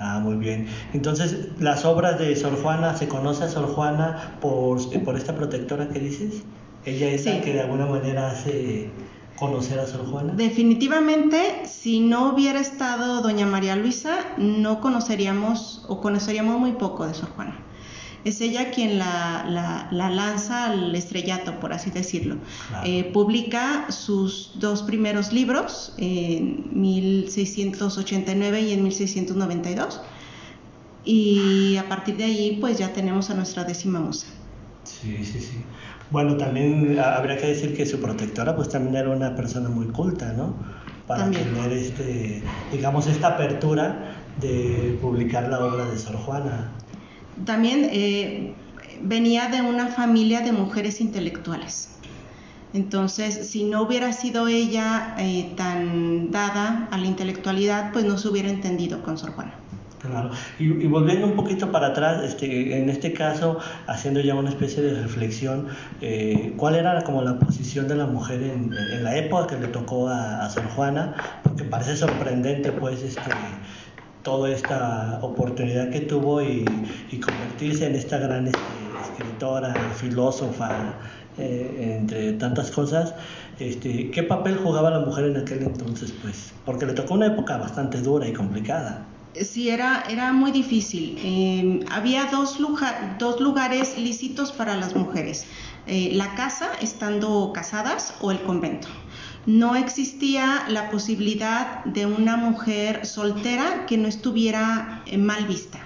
Ah, 0.00 0.20
muy 0.20 0.36
bien. 0.36 0.68
Entonces, 0.92 1.48
las 1.58 1.84
obras 1.84 2.18
de 2.18 2.34
Sor 2.36 2.54
Juana, 2.62 2.96
¿se 2.96 3.08
conoce 3.08 3.44
a 3.44 3.48
Sor 3.48 3.66
Juana 3.66 4.38
por, 4.40 4.78
por 5.04 5.16
esta 5.16 5.34
protectora 5.34 5.88
que 5.88 5.98
dices? 6.00 6.42
Ella 6.84 7.08
es 7.10 7.26
la 7.26 7.32
Sí. 7.34 7.40
que 7.42 7.52
de 7.52 7.60
alguna 7.62 7.86
manera 7.86 8.30
hace 8.30 8.90
conocer 9.38 9.78
a 9.78 9.86
Sor 9.86 10.06
Juana. 10.06 10.32
Definitivamente, 10.34 11.62
si 11.66 12.00
no 12.00 12.32
hubiera 12.32 12.60
estado 12.60 13.20
doña 13.22 13.46
María 13.46 13.76
Luisa, 13.76 14.18
no 14.36 14.80
conoceríamos 14.80 15.84
o 15.88 16.00
conoceríamos 16.00 16.58
muy 16.58 16.72
poco 16.72 17.06
de 17.06 17.14
Sor 17.14 17.30
Juana. 17.30 17.56
Es 18.24 18.40
ella 18.40 18.70
quien 18.72 18.98
la, 18.98 19.44
la- 19.48 19.88
la 19.92 20.10
lanza 20.10 20.66
al 20.66 20.94
estrellato, 20.94 21.60
por 21.60 21.72
así 21.72 21.90
decirlo. 21.90 22.36
Claro. 22.68 22.86
Eh, 22.86 23.04
publica 23.12 23.90
sus 23.90 24.52
dos 24.56 24.82
primeros 24.82 25.32
libros 25.32 25.94
en 25.98 26.68
1689 26.72 28.60
y 28.62 28.72
en 28.72 28.82
1692. 28.82 30.00
Y 31.04 31.76
a 31.76 31.88
partir 31.88 32.16
de 32.16 32.24
ahí, 32.24 32.58
pues 32.60 32.76
ya 32.78 32.92
tenemos 32.92 33.30
a 33.30 33.34
nuestra 33.34 33.64
décima 33.64 34.00
musa. 34.00 34.26
Sí, 34.88 35.24
sí, 35.24 35.40
sí. 35.40 35.64
Bueno, 36.10 36.36
también 36.36 36.98
habría 36.98 37.36
que 37.36 37.48
decir 37.48 37.76
que 37.76 37.84
su 37.86 38.00
protectora 38.00 38.56
pues 38.56 38.68
también 38.70 38.96
era 38.96 39.10
una 39.10 39.34
persona 39.34 39.68
muy 39.68 39.88
culta, 39.88 40.32
¿no? 40.32 40.54
Para 41.06 41.22
También. 41.22 41.44
tener 41.44 41.72
este, 41.72 42.42
digamos, 42.72 43.06
esta 43.06 43.28
apertura 43.28 44.32
de 44.36 44.98
publicar 45.00 45.48
la 45.48 45.64
obra 45.64 45.84
de 45.86 45.98
Sor 45.98 46.16
Juana. 46.16 46.72
También 47.44 47.88
eh, 47.92 48.54
venía 49.02 49.48
de 49.48 49.62
una 49.62 49.88
familia 49.88 50.40
de 50.40 50.52
mujeres 50.52 51.00
intelectuales. 51.00 51.94
Entonces, 52.72 53.50
si 53.50 53.64
no 53.64 53.82
hubiera 53.82 54.12
sido 54.12 54.48
ella 54.48 55.14
eh, 55.18 55.54
tan 55.56 56.30
dada 56.30 56.88
a 56.90 56.98
la 56.98 57.06
intelectualidad, 57.06 57.92
pues 57.92 58.04
no 58.04 58.18
se 58.18 58.28
hubiera 58.28 58.50
entendido 58.50 59.02
con 59.02 59.18
Sor 59.18 59.32
Juana. 59.32 59.67
Claro, 60.00 60.30
y, 60.60 60.86
volviendo 60.86 61.26
un 61.26 61.34
poquito 61.34 61.72
para 61.72 61.88
atrás, 61.88 62.22
este, 62.22 62.78
en 62.78 62.88
este 62.88 63.12
caso, 63.12 63.58
haciendo 63.88 64.20
ya 64.20 64.34
una 64.36 64.50
especie 64.50 64.82
de 64.82 65.02
reflexión, 65.02 65.66
eh, 66.00 66.54
¿cuál 66.56 66.76
era 66.76 67.02
como 67.02 67.22
la 67.22 67.38
posición 67.38 67.88
de 67.88 67.96
la 67.96 68.06
mujer 68.06 68.42
en, 68.42 68.72
en 68.72 69.02
la 69.02 69.16
época 69.16 69.48
que 69.48 69.60
le 69.60 69.68
tocó 69.68 70.08
a, 70.08 70.44
a 70.44 70.50
Sor 70.50 70.68
Juana? 70.68 71.14
Porque 71.42 71.64
parece 71.64 71.96
sorprendente, 71.96 72.70
pues, 72.70 73.02
este, 73.02 73.22
toda 74.22 74.50
esta 74.50 75.18
oportunidad 75.22 75.90
que 75.90 76.00
tuvo 76.00 76.42
y, 76.42 76.64
y 77.10 77.18
convertirse 77.18 77.86
en 77.86 77.96
esta 77.96 78.18
gran 78.18 78.46
este, 78.46 78.60
escritora, 79.02 79.74
filósofa, 79.96 80.94
eh, 81.38 81.98
entre 81.98 82.32
tantas 82.32 82.70
cosas. 82.70 83.14
Este, 83.58 84.10
¿Qué 84.10 84.22
papel 84.22 84.56
jugaba 84.56 84.90
la 84.90 85.00
mujer 85.00 85.26
en 85.26 85.36
aquel 85.36 85.62
entonces? 85.62 86.12
Pues, 86.22 86.52
porque 86.64 86.86
le 86.86 86.94
tocó 86.94 87.14
una 87.14 87.26
época 87.26 87.56
bastante 87.56 88.00
dura 88.00 88.26
y 88.28 88.32
complicada. 88.32 89.06
Sí, 89.34 89.68
era, 89.68 90.04
era 90.08 90.32
muy 90.32 90.50
difícil. 90.50 91.18
Eh, 91.22 91.80
había 91.90 92.26
dos, 92.26 92.58
dos 93.18 93.40
lugares 93.40 93.96
lícitos 93.98 94.52
para 94.52 94.76
las 94.76 94.96
mujeres. 94.96 95.46
Eh, 95.86 96.10
la 96.12 96.34
casa, 96.34 96.70
estando 96.80 97.52
casadas, 97.54 98.14
o 98.20 98.30
el 98.30 98.42
convento. 98.42 98.88
No 99.48 99.76
existía 99.76 100.64
la 100.68 100.90
posibilidad 100.90 101.82
de 101.84 102.04
una 102.04 102.36
mujer 102.36 103.06
soltera 103.06 103.86
que 103.86 103.96
no 103.96 104.06
estuviera 104.06 105.02
eh, 105.06 105.16
mal 105.16 105.46
vista. 105.46 105.78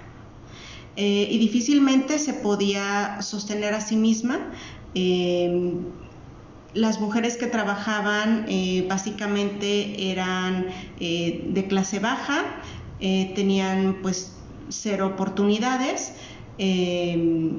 Eh, 0.97 1.29
y 1.31 1.39
difícilmente 1.39 2.19
se 2.19 2.35
podía 2.35 3.23
sostener 3.23 3.75
a 3.75 3.81
sí 3.81 3.95
misma. 3.95 4.51
Eh, 4.97 5.75
las 6.75 7.01
mujeres 7.01 7.37
que 7.37 7.47
trabajaban 7.47 8.47
básicamente 8.89 10.11
eran 10.11 10.67
de 10.99 11.67
clase 11.69 11.99
baja, 11.99 12.43
eh, 13.05 13.33
tenían 13.35 13.97
pues 14.01 14.33
cero 14.69 15.09
oportunidades 15.09 16.13
eh, 16.59 17.51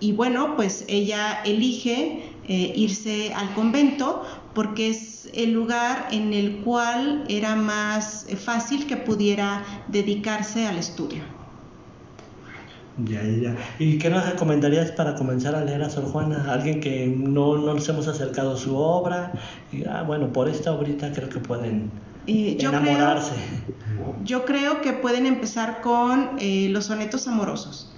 y 0.00 0.12
bueno 0.12 0.54
pues 0.54 0.84
ella 0.86 1.40
elige 1.46 2.24
eh, 2.46 2.72
irse 2.76 3.32
al 3.32 3.54
convento 3.54 4.22
porque 4.54 4.90
es 4.90 5.30
el 5.32 5.54
lugar 5.54 6.08
en 6.10 6.34
el 6.34 6.58
cual 6.58 7.24
era 7.30 7.56
más 7.56 8.26
fácil 8.36 8.86
que 8.86 8.98
pudiera 8.98 9.64
dedicarse 9.88 10.66
al 10.66 10.76
estudio. 10.76 11.22
Ya, 12.98 13.22
ya. 13.24 13.56
¿Y 13.78 13.96
qué 13.96 14.10
nos 14.10 14.28
recomendarías 14.28 14.92
para 14.92 15.14
comenzar 15.14 15.54
a 15.54 15.64
leer 15.64 15.82
a 15.82 15.88
Sor 15.90 16.04
Juana? 16.04 16.52
Alguien 16.52 16.80
que 16.80 17.06
no, 17.06 17.56
no 17.56 17.72
nos 17.72 17.88
hemos 17.88 18.06
acercado 18.06 18.52
a 18.52 18.56
su 18.56 18.76
obra. 18.76 19.32
Y, 19.72 19.84
ah, 19.84 20.04
bueno, 20.06 20.32
por 20.32 20.48
esta 20.48 20.70
obrita 20.70 21.12
creo 21.12 21.30
que 21.30 21.40
pueden 21.40 21.90
Eh, 22.26 22.56
yo, 22.58 22.70
creo, 22.70 22.82
enamorarse. 22.82 23.34
yo 24.24 24.44
creo 24.44 24.80
que 24.80 24.92
pueden 24.94 25.26
empezar 25.26 25.80
con 25.82 26.36
eh, 26.38 26.68
los 26.70 26.86
sonetos 26.86 27.26
amorosos. 27.28 27.90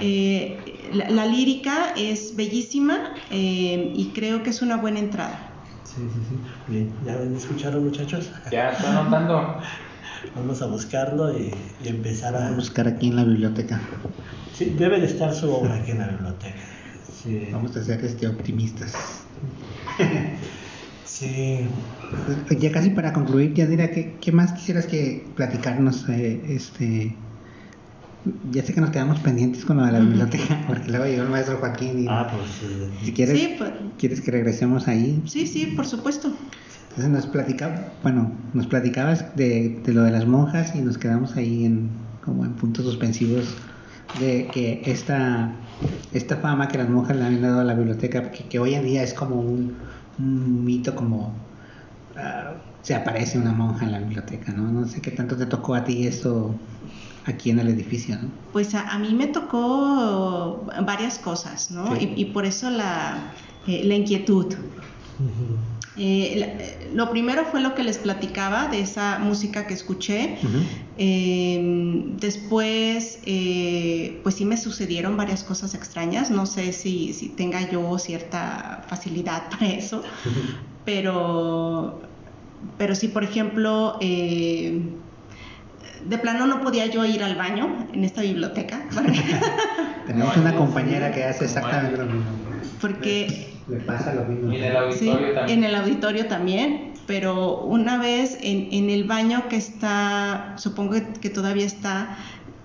Eh, 0.00 0.90
la, 0.94 1.08
la 1.10 1.26
lírica 1.26 1.92
es 1.96 2.34
bellísima 2.36 3.24
eh, 3.30 3.92
y 3.94 4.12
creo 4.14 4.42
que 4.42 4.50
es 4.50 4.62
una 4.62 4.76
buena 4.78 4.98
entrada. 4.98 5.48
Sí, 5.84 6.08
sí, 6.10 6.24
sí. 6.28 6.40
Bien, 6.66 6.98
¿ya 7.04 7.14
escucharon 7.36 7.84
muchachos? 7.84 8.30
Ya 8.50 8.70
estoy 8.70 8.88
anotando. 8.90 9.60
Vamos 10.34 10.62
a 10.62 10.66
buscarlo 10.66 11.38
y, 11.38 11.76
y 11.78 11.88
empezar 11.88 12.34
a 12.36 12.48
a... 12.48 12.52
buscar 12.52 12.88
aquí 12.88 13.08
en 13.08 13.16
la 13.16 13.24
biblioteca. 13.24 13.80
Sí, 14.50 14.70
debe 14.70 15.00
de 15.00 15.06
estar 15.06 15.34
su 15.34 15.50
obra 15.52 15.76
aquí 15.76 15.90
en 15.92 15.98
la 15.98 16.08
biblioteca. 16.08 16.62
Sí. 17.02 17.48
Vamos 17.50 17.76
a 17.76 17.84
ser 17.84 18.04
este, 18.04 18.26
optimistas. 18.26 19.28
Sí. 21.04 21.68
Pues, 22.46 22.58
Ya 22.60 22.70
casi 22.72 22.90
para 22.90 23.12
concluir, 23.12 23.54
ya 23.54 23.66
dirá 23.66 23.90
que 23.90 24.18
qué 24.20 24.32
más 24.32 24.52
quisieras 24.52 24.86
que 24.86 25.32
platicarnos, 25.36 26.08
eh, 26.08 26.54
este, 26.54 27.16
ya 28.50 28.62
sé 28.62 28.72
que 28.74 28.80
nos 28.80 28.90
quedamos 28.90 29.18
pendientes 29.20 29.64
con 29.64 29.78
lo 29.78 29.84
de 29.86 29.92
la 29.92 29.98
biblioteca, 30.00 30.62
porque 30.66 30.88
luego 30.90 31.06
llegó 31.06 31.22
el 31.22 31.28
maestro 31.30 31.56
Joaquín 31.58 32.04
y 32.04 32.06
Ah, 32.08 32.28
pues... 32.32 32.62
eh, 32.62 32.90
si 33.04 33.12
quieres, 33.12 33.38
Sí, 33.40 33.54
pues- 33.58 33.72
quieres 33.98 34.20
que 34.20 34.30
regresemos 34.30 34.86
ahí, 34.88 35.22
Sí, 35.26 35.46
sí, 35.46 35.72
por 35.76 35.86
supuesto. 35.86 36.32
entonces 36.88 37.08
nos 37.10 37.26
platicaba, 37.26 37.94
bueno, 38.02 38.30
nos 38.52 38.66
platicabas 38.66 39.34
de, 39.36 39.80
de 39.84 39.92
lo 39.94 40.02
de 40.02 40.10
las 40.12 40.26
monjas 40.26 40.74
y 40.76 40.80
nos 40.82 40.98
quedamos 40.98 41.36
ahí 41.36 41.64
en 41.64 41.90
como 42.20 42.44
en 42.44 42.54
puntos 42.54 42.84
suspensivos 42.84 43.56
de 44.12 44.50
que 44.52 44.82
esta, 44.86 45.56
esta 46.12 46.36
fama 46.36 46.68
que 46.68 46.78
las 46.78 46.88
monjas 46.88 47.16
le 47.16 47.24
han 47.24 47.40
dado 47.40 47.60
a 47.60 47.64
la 47.64 47.74
biblioteca, 47.74 48.30
que, 48.30 48.44
que 48.48 48.58
hoy 48.60 48.74
en 48.74 48.84
día 48.84 49.02
es 49.02 49.12
como 49.14 49.40
un, 49.40 49.78
un 50.18 50.64
mito, 50.64 50.94
como 50.94 51.48
ah, 52.16 52.62
se 52.82 52.94
aparece 52.94 53.38
una 53.38 53.52
monja 53.52 53.84
en 53.86 53.92
la 53.92 54.00
biblioteca, 54.00 54.52
¿no? 54.52 54.70
No 54.72 54.86
sé 54.86 55.00
qué 55.02 55.12
tanto 55.12 55.36
te 55.36 55.46
tocó 55.46 55.74
a 55.74 55.84
ti 55.84 56.06
esto 56.06 56.60
aquí 57.24 57.50
en 57.50 57.60
el 57.60 57.68
edificio, 57.68 58.16
¿no? 58.20 58.32
Pues 58.50 58.74
a, 58.74 58.88
a 58.88 58.98
mí 58.98 59.14
me 59.14 59.28
tocó 59.28 60.66
varias 60.86 61.18
cosas, 61.18 61.70
¿no? 61.70 61.96
Sí. 61.96 62.14
Y, 62.16 62.22
y 62.22 62.24
por 62.32 62.44
eso 62.44 62.70
la, 62.70 63.34
eh, 63.66 63.84
la 63.84 63.94
inquietud. 63.94 64.54
La- 64.54 65.71
eh, 65.96 66.90
lo 66.94 67.10
primero 67.10 67.44
fue 67.44 67.60
lo 67.60 67.74
que 67.74 67.82
les 67.82 67.98
platicaba 67.98 68.68
de 68.68 68.80
esa 68.80 69.18
música 69.18 69.66
que 69.66 69.74
escuché. 69.74 70.38
Eh, 70.96 72.04
después, 72.18 73.18
eh, 73.26 74.20
pues 74.22 74.36
sí 74.36 74.44
me 74.44 74.56
sucedieron 74.56 75.16
varias 75.16 75.44
cosas 75.44 75.74
extrañas. 75.74 76.30
No 76.30 76.46
sé 76.46 76.72
si, 76.72 77.12
si 77.12 77.28
tenga 77.28 77.68
yo 77.70 77.98
cierta 77.98 78.84
facilidad 78.88 79.50
para 79.50 79.66
eso, 79.68 80.02
pero, 80.84 82.00
pero 82.78 82.94
sí, 82.94 83.08
por 83.08 83.24
ejemplo, 83.24 83.98
eh, 84.00 84.80
de 86.06 86.18
plano 86.18 86.46
no 86.46 86.60
podía 86.62 86.86
yo 86.86 87.04
ir 87.04 87.22
al 87.22 87.36
baño 87.36 87.86
en 87.92 88.04
esta 88.04 88.22
biblioteca. 88.22 88.80
Tenemos 90.06 90.36
una 90.36 90.54
compañera 90.56 91.12
que 91.12 91.24
hace 91.24 91.44
exactamente 91.44 91.98
lo 91.98 92.06
mismo. 92.06 92.30
Porque 92.80 93.51
Le 93.72 93.80
pasa 93.80 94.14
lo 94.14 94.24
mismo. 94.24 94.52
Y 94.52 94.56
en 94.56 94.64
el 94.64 94.92
Sí, 94.92 95.08
auditorio 95.08 95.34
también. 95.34 95.58
en 95.58 95.64
el 95.64 95.74
auditorio 95.74 96.26
también, 96.26 96.92
pero 97.06 97.62
una 97.62 97.98
vez 97.98 98.38
en, 98.40 98.68
en 98.72 98.90
el 98.90 99.04
baño 99.04 99.48
que 99.48 99.56
está, 99.56 100.54
supongo 100.56 100.94
que, 101.20 101.30
todavía 101.30 101.66
está 101.66 102.16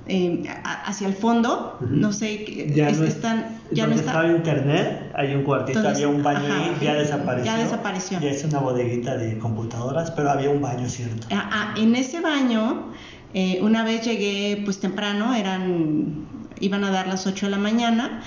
eh, 0.10 0.43
a- 0.64 0.84
hacia 0.86 1.05
el 1.08 1.14
fondo, 1.16 1.78
no 1.89 2.14
sé, 2.14 2.72
Ya 2.74 2.88
es- 2.89 2.97
no 2.97 3.03
es- 3.05 3.16
están, 3.16 3.60
ya 3.72 3.88
no 3.88 3.93
está. 3.95 4.12
estaba 4.12 4.28
internet, 4.28 5.12
hay 5.16 5.34
un 5.36 5.43
cuartito, 5.43 5.80
Entonces, 5.80 6.03
había 6.05 6.16
un 6.16 6.24
baño 6.24 6.39
ajá, 6.47 6.64
ahí, 6.64 6.78
ya 6.82 6.93
desapareció. 6.93 7.45
ya 7.51 7.58
desapareció. 7.58 8.20
Ya 8.22 8.30
es 8.30 8.43
una 8.45 8.60
bodeguita 8.60 9.18
de 9.18 9.38
computadoras, 9.38 10.12
pero 10.12 10.30
había 10.32 10.49
un 10.49 10.62
baño, 10.62 10.88
¿cierto? 10.88 11.28
Ah, 11.30 11.49
ah, 11.51 11.76
en 11.78 11.93
ese 11.97 12.22
baño, 12.22 12.93
eh, 13.34 13.60
una 13.62 13.84
vez 13.84 14.05
llegué 14.05 14.62
pues 14.64 14.80
temprano, 14.80 15.34
eran, 15.36 16.26
iban 16.62 16.86
a 16.86 16.91
dar 16.91 17.08
las 17.08 17.28
8 17.28 17.47
de 17.47 17.51
la 17.51 17.58
mañana 17.58 18.22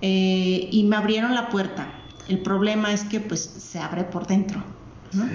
eh, 0.00 0.68
y 0.70 0.84
me 0.84 0.96
abrieron 0.96 1.34
la 1.34 1.48
puerta. 1.50 1.88
El 2.28 2.42
problema 2.42 2.92
es 2.92 3.04
que 3.04 3.20
pues 3.20 3.40
se 3.42 3.78
abre 3.78 4.04
por 4.04 4.26
dentro. 4.26 4.62
¿no? 5.12 5.28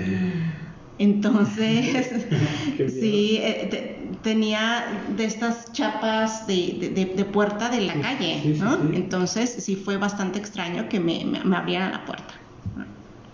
Entonces, 0.97 2.27
Qué 2.77 2.89
sí, 2.89 3.37
eh, 3.41 3.67
te- 3.71 4.19
tenía 4.21 5.05
de 5.15 5.25
estas 5.25 5.71
chapas 5.73 6.45
de, 6.47 6.77
de- 6.79 6.89
de- 6.89 7.13
de 7.15 7.25
puerta 7.25 7.69
de 7.69 7.81
la 7.81 7.93
calle, 7.99 8.39
sí, 8.43 8.55
sí, 8.55 8.61
¿no? 8.61 8.75
sí. 8.75 8.81
Entonces 8.95 9.55
sí 9.63 9.75
fue 9.75 9.97
bastante 9.97 10.37
extraño 10.39 10.87
que 10.89 10.99
me, 10.99 11.25
me- 11.25 11.43
me 11.43 11.57
abrieran 11.57 11.91
la 11.91 12.05
puerta. 12.05 12.33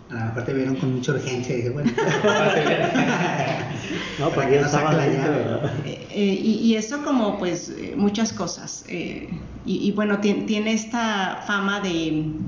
A 0.09 0.13
lo 0.13 0.25
mejor 0.27 0.45
te 0.45 0.53
vieron 0.53 0.75
con 0.77 0.93
mucha 0.95 1.11
urgencia 1.11 1.53
y 1.53 1.57
dije, 1.57 1.69
bueno, 1.71 1.91
No, 4.19 4.29
Para 4.29 4.35
porque 4.35 4.51
que 4.51 4.59
no 4.61 4.65
estaba 4.65 4.93
la 4.93 5.07
llave. 5.07 5.45
¿no? 5.45 5.57
Eh, 5.85 6.07
eh, 6.11 6.39
y, 6.41 6.51
y 6.71 6.75
eso 6.75 7.03
como 7.03 7.37
pues 7.37 7.69
eh, 7.69 7.93
muchas 7.97 8.31
cosas. 8.33 8.83
eh, 8.87 9.29
y, 9.65 9.87
y 9.87 9.91
bueno, 9.91 10.19
tien- 10.21 10.45
tiene 10.45 10.71
esta 10.73 11.43
fama 11.45 11.81
de, 11.81 12.39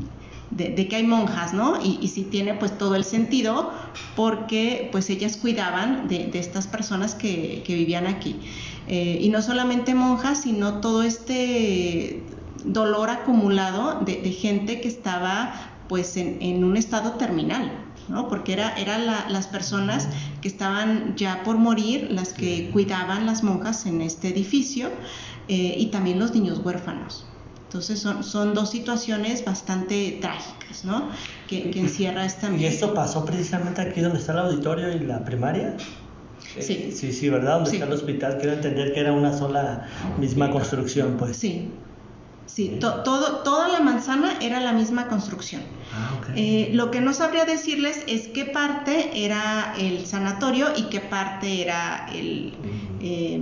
de- 0.52 0.70
de 0.70 0.88
que 0.88 0.96
hay 0.98 1.04
monjas, 1.04 1.54
¿no? 1.54 1.80
Y, 1.84 2.00
y 2.02 2.08
sí 2.10 2.24
tiene 2.24 2.54
pues 2.56 2.78
todo 2.78 2.96
el 2.96 3.04
sentido 3.04 3.72
porque 4.16 4.90
pues 4.92 5.10
ellas 5.10 5.38
cuidaban 5.38 6.08
de, 6.08 6.28
de 6.28 6.40
estas 6.40 6.68
personas 6.68 7.16
que, 7.16 7.64
que 7.66 7.76
vivían 7.76 8.08
aquí. 8.08 8.42
Eh, 8.88 9.20
y 9.22 9.30
no 9.30 9.42
solamente 9.42 9.94
monjas, 9.96 10.42
sino 10.42 10.80
todo 10.82 11.04
este 11.04 12.26
dolor 12.66 13.10
acumulado 13.10 14.02
de, 14.02 14.22
de 14.22 14.32
gente 14.32 14.82
que 14.82 14.88
estaba 14.88 15.54
pues 15.88 16.18
en, 16.18 16.42
en 16.42 16.64
un 16.64 16.78
estado 16.78 17.14
terminal. 17.14 17.86
¿no? 18.08 18.28
Porque 18.28 18.54
era, 18.54 18.74
eran 18.76 19.06
la- 19.06 19.30
las 19.30 19.46
personas 19.48 20.08
que 20.42 20.48
estaban 20.48 21.16
ya 21.16 21.44
por 21.44 21.58
morir 21.58 22.08
las 22.12 22.34
que 22.34 22.72
cuidaban 22.72 23.26
las 23.28 23.44
monjas 23.44 23.86
en 23.86 24.02
este 24.02 24.30
edificio 24.30 24.90
eh, 25.48 25.76
y 25.78 25.92
también 25.92 26.18
los 26.18 26.34
niños 26.34 26.60
huérfanos. 26.64 27.28
Entonces 27.70 28.00
son, 28.02 28.24
son 28.24 28.56
dos 28.56 28.72
situaciones 28.72 29.46
bastante 29.46 30.18
trágicas, 30.20 30.84
¿no? 30.86 31.12
Que, 31.48 31.70
que 31.70 31.82
encierra 31.82 32.26
esta... 32.26 32.52
¿Y 32.52 32.66
esto 32.66 32.96
pasó 32.96 33.24
precisamente 33.26 33.80
aquí 33.80 34.02
donde 34.02 34.18
está 34.18 34.32
el 34.32 34.40
auditorio 34.40 34.92
y 34.92 35.02
la 35.02 35.24
primaria? 35.24 35.78
Sí. 36.40 36.92
Sí, 36.92 37.14
sí, 37.14 37.30
¿verdad? 37.30 37.58
Donde 37.58 37.70
Sí. 37.70 37.76
está 37.76 37.86
el 37.86 37.94
hospital. 37.94 38.38
Quiero 38.40 38.54
entender 38.54 38.92
que 38.92 39.02
era 39.02 39.14
una 39.14 39.38
sola 39.38 39.88
misma 40.18 40.50
construcción, 40.50 41.18
pues. 41.20 41.38
Sí, 41.38 41.76
sí, 42.48 42.78
to- 42.82 43.04
todo, 43.04 43.44
toda 43.44 43.68
la 43.68 43.82
manzana 43.82 44.40
era 44.42 44.60
la 44.60 44.74
misma 44.74 45.08
construcción. 45.08 45.62
Ah, 45.94 46.16
ok. 46.20 46.28
Eh, 46.38 46.72
lo 46.74 46.90
que 46.90 47.02
no 47.02 47.14
sabría 47.14 47.46
decirles 47.46 48.04
es 48.08 48.30
qué 48.30 48.46
parte 48.46 49.12
era 49.26 49.76
el 49.78 50.08
sanatorio 50.08 50.70
y 50.76 50.86
qué 50.90 51.02
parte 51.02 51.62
era 51.62 52.10
el, 52.16 52.58
eh, 53.00 53.40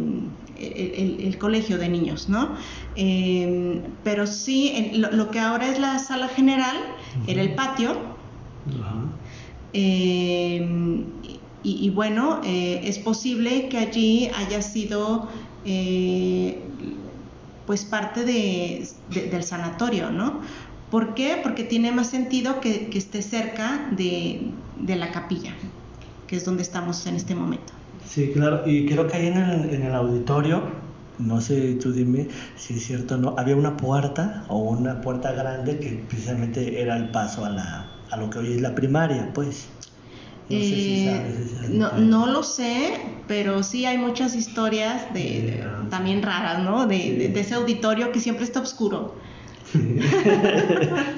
el, 0.59 1.37
colegio 1.37 1.77
de 1.77 1.89
niños, 1.89 2.29
¿no? 2.29 2.55
Eh, 2.95 3.81
pero 4.03 4.25
sí, 4.27 4.91
lo, 4.95 5.11
lo 5.11 5.29
que 5.31 5.39
ahora 5.39 5.69
es 5.71 5.79
la 5.79 5.99
sala 5.99 6.27
general 6.27 6.75
era 7.27 7.41
el 7.41 7.53
patio. 7.55 7.95
Eh, 9.73 10.65
y, 11.63 11.85
y 11.85 11.89
bueno, 11.89 12.41
eh, 12.43 12.81
es 12.85 12.97
posible 12.99 13.67
que 13.69 13.77
allí 13.77 14.29
haya 14.35 14.61
sido 14.61 15.27
eh, 15.65 16.63
pues 17.65 17.83
parte 17.83 18.23
de- 18.23 18.87
de- 19.09 19.27
del 19.29 19.43
sanatorio, 19.43 20.09
¿no? 20.11 20.41
¿Por 20.89 21.13
qué? 21.15 21.37
Porque 21.43 21.63
tiene 21.65 21.91
más 21.91 22.09
sentido 22.09 22.61
que, 22.61 22.87
que 22.87 22.97
esté 22.97 23.21
cerca 23.21 23.89
de, 23.91 24.51
de 24.79 24.95
la 24.95 25.11
capilla, 25.11 25.53
que 26.27 26.37
es 26.37 26.45
donde 26.45 26.63
estamos 26.63 27.05
en 27.07 27.15
este 27.15 27.35
momento. 27.35 27.73
Sí, 28.07 28.31
claro. 28.33 28.63
Y 28.65 28.85
creo 28.87 29.07
que 29.07 29.17
ahí 29.17 29.27
en 29.27 29.37
el, 29.37 29.69
en 29.73 29.83
el 29.83 29.93
auditorio, 29.95 30.63
no 31.17 31.41
sé, 31.41 31.75
tú 31.75 31.91
dime 31.91 32.27
si 32.55 32.75
es 32.75 32.85
cierto 32.85 33.15
o 33.15 33.17
no, 33.17 33.35
había 33.37 33.55
una 33.55 33.75
puerta 33.77 34.45
o 34.49 34.59
una 34.69 35.01
puerta 35.01 35.31
grande 35.33 35.79
que 35.79 36.05
precisamente 36.07 36.81
era 36.81 36.95
el 36.97 37.11
paso 37.11 37.43
a, 37.45 37.49
la, 37.49 38.05
a 38.09 38.17
lo 38.17 38.29
que 38.29 38.39
hoy 38.39 38.53
es 38.53 38.61
la 38.61 38.75
primaria, 38.75 39.31
pues. 39.33 39.67
No 40.49 40.63
sé 40.63 40.79
si 40.79 40.95
Eh, 40.95 41.03
sabes 41.03 41.53
no, 41.71 41.97
no 41.97 42.25
lo 42.27 42.43
sé, 42.43 43.23
pero 43.27 43.63
sí 43.63 43.85
hay 43.85 43.97
muchas 43.97 44.33
historias 44.35 45.13
de, 45.13 45.63
también 45.89 46.21
raras, 46.23 46.63
¿no? 46.63 46.87
De, 46.87 46.97
Sí. 46.97 47.11
de- 47.17 47.29
de 47.29 47.39
ese 47.41 47.55
auditorio 47.55 48.11
que 48.13 48.19
siempre 48.21 48.45
está 48.45 48.61
oscuro. 48.61 49.17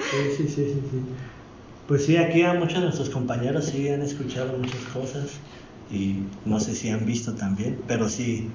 Sí, 0.09 0.31
sí, 0.37 0.47
sí, 0.49 0.65
sí, 0.73 0.87
sí. 0.89 1.17
Pues 1.85 2.05
sí, 2.05 2.17
aquí 2.17 2.43
a 2.43 2.53
muchos 2.53 2.75
de 2.79 2.85
nuestros 2.85 3.09
compañeros 3.09 3.65
sí 3.67 3.89
han 3.89 4.01
escuchado 4.01 4.57
muchas 4.57 4.85
cosas 4.87 5.41
y 5.91 6.23
no 6.45 6.59
sé 6.59 6.75
si 6.75 6.89
han 6.89 7.05
visto 7.05 7.33
también, 7.33 7.77
pero 7.87 8.07
sí, 8.09 8.49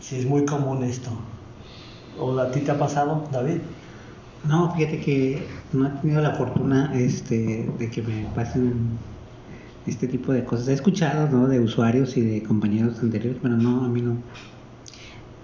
sí 0.00 0.16
es 0.16 0.26
muy 0.26 0.44
común 0.44 0.82
esto. 0.84 1.10
¿O 2.18 2.38
a 2.38 2.50
ti 2.50 2.60
te 2.60 2.70
ha 2.70 2.78
pasado, 2.78 3.24
David? 3.32 3.58
no, 4.48 4.72
fíjate 4.76 5.00
que 5.00 5.42
no 5.72 5.86
he 5.88 5.90
tenido 6.00 6.20
la 6.22 6.30
fortuna 6.32 6.92
este, 6.94 7.68
de 7.78 7.90
que 7.90 8.00
me 8.02 8.26
pasen 8.34 8.96
este 9.86 10.06
tipo 10.06 10.32
de 10.32 10.44
cosas. 10.44 10.68
He 10.68 10.72
escuchado, 10.72 11.28
¿no? 11.28 11.48
De 11.48 11.58
usuarios 11.58 12.16
y 12.16 12.20
de 12.20 12.42
compañeros 12.44 13.00
anteriores, 13.02 13.38
pero 13.42 13.56
no, 13.56 13.84
a 13.84 13.88
mí 13.88 14.00
no. 14.02 14.16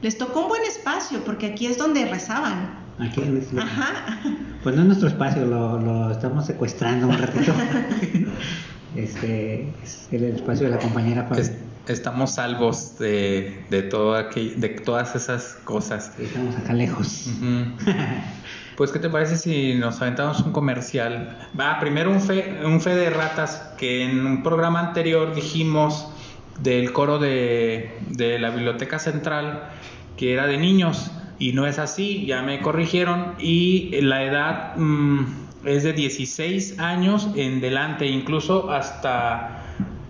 Les 0.03 0.16
tocó 0.18 0.43
un 0.43 0.49
buen 0.49 0.62
espacio 0.62 1.18
porque 1.25 1.47
aquí 1.47 1.66
es 1.66 1.79
donde 1.79 2.05
rezaban. 2.07 2.70
Aquí 2.99 3.23
en 3.23 3.37
este- 3.39 3.59
Ajá. 3.59 4.18
Pues 4.62 4.77
no 4.77 4.83
es 4.83 4.87
nuestro 4.87 5.09
espacio, 5.09 5.47
lo, 5.47 5.81
lo 5.81 6.11
estamos 6.12 6.47
secuestrando 6.47 7.09
un 7.09 7.18
ratito. 7.18 7.53
este 8.97 9.72
es 9.82 10.09
el 10.12 10.24
espacio 10.24 10.66
de 10.66 10.72
la 10.72 10.78
compañera. 10.78 11.28
Es- 11.36 11.53
estamos 11.88 12.34
salvos 12.34 12.99
de, 12.99 13.64
de, 13.70 13.82
todo 13.82 14.14
aquel- 14.16 14.57
de 14.61 14.68
todas 14.68 15.16
esas 15.16 15.55
cosas. 15.64 16.12
Estamos 16.18 16.57
acá 16.57 16.72
lejos. 16.72 17.28
Pues, 18.76 18.90
¿qué 18.90 18.99
te 18.99 19.11
parece 19.11 19.36
si 19.36 19.74
nos 19.74 20.01
aventamos 20.01 20.40
un 20.40 20.53
comercial? 20.53 21.38
Va, 21.59 21.78
primero 21.78 22.11
un 22.11 22.20
fe, 22.20 22.61
un 22.64 22.80
fe 22.80 22.95
de 22.95 23.11
ratas, 23.11 23.74
que 23.78 24.03
en 24.05 24.24
un 24.26 24.43
programa 24.43 24.80
anterior 24.80 25.34
dijimos 25.34 26.09
del 26.61 26.93
coro 26.93 27.18
de, 27.18 27.99
de 28.09 28.38
la 28.38 28.51
Biblioteca 28.51 28.99
Central, 28.99 29.68
que 30.16 30.32
era 30.32 30.47
de 30.47 30.57
niños, 30.57 31.11
y 31.38 31.53
no 31.53 31.66
es 31.66 31.78
así, 31.78 32.24
ya 32.26 32.43
me 32.43 32.61
corrigieron, 32.61 33.34
y 33.38 34.01
la 34.03 34.24
edad 34.24 34.76
mm, 34.76 35.41
es 35.64 35.82
de 35.84 35.92
16 35.92 36.78
años 36.78 37.28
en 37.36 37.60
delante, 37.60 38.06
incluso 38.06 38.70
hasta... 38.70 39.62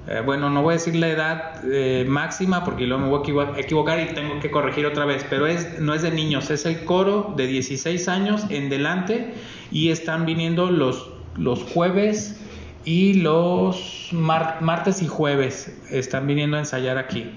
eh, 0.09 0.20
bueno, 0.24 0.50
no 0.50 0.62
voy 0.62 0.72
a 0.72 0.76
decir 0.78 0.96
la 0.96 1.09
edad 1.09 1.61
eh, 1.70 2.05
máxima 2.09 2.64
porque 2.64 2.86
luego 2.86 3.03
me 3.05 3.09
voy 3.11 3.18
a 3.20 3.22
equivo- 3.22 3.57
equivocar 3.57 4.00
y 4.00 4.14
tengo 4.14 4.40
que 4.40 4.50
corregir 4.50 4.86
otra 4.86 5.05
vez, 5.05 5.24
pero 5.28 5.46
es, 5.46 5.78
no 5.78 5.94
es 5.94 6.03
de 6.03 6.11
niños, 6.11 6.50
es 6.50 6.64
el 6.66 6.84
coro 6.84 7.34
de 7.36 7.46
16 7.46 8.09
años 8.09 8.46
en 8.50 8.68
delante 8.68 9.34
y 9.70 9.90
están 9.90 10.26
viniendo 10.26 10.70
los, 10.70 11.11
los 11.36 11.62
jueves 11.62 12.40
y 12.84 13.14
los 13.14 14.09
mar- 14.12 14.59
martes 14.61 15.03
y 15.03 15.07
jueves, 15.09 15.78
están 15.90 16.26
viniendo 16.26 16.57
a 16.57 16.61
ensayar 16.61 16.98
aquí. 16.98 17.30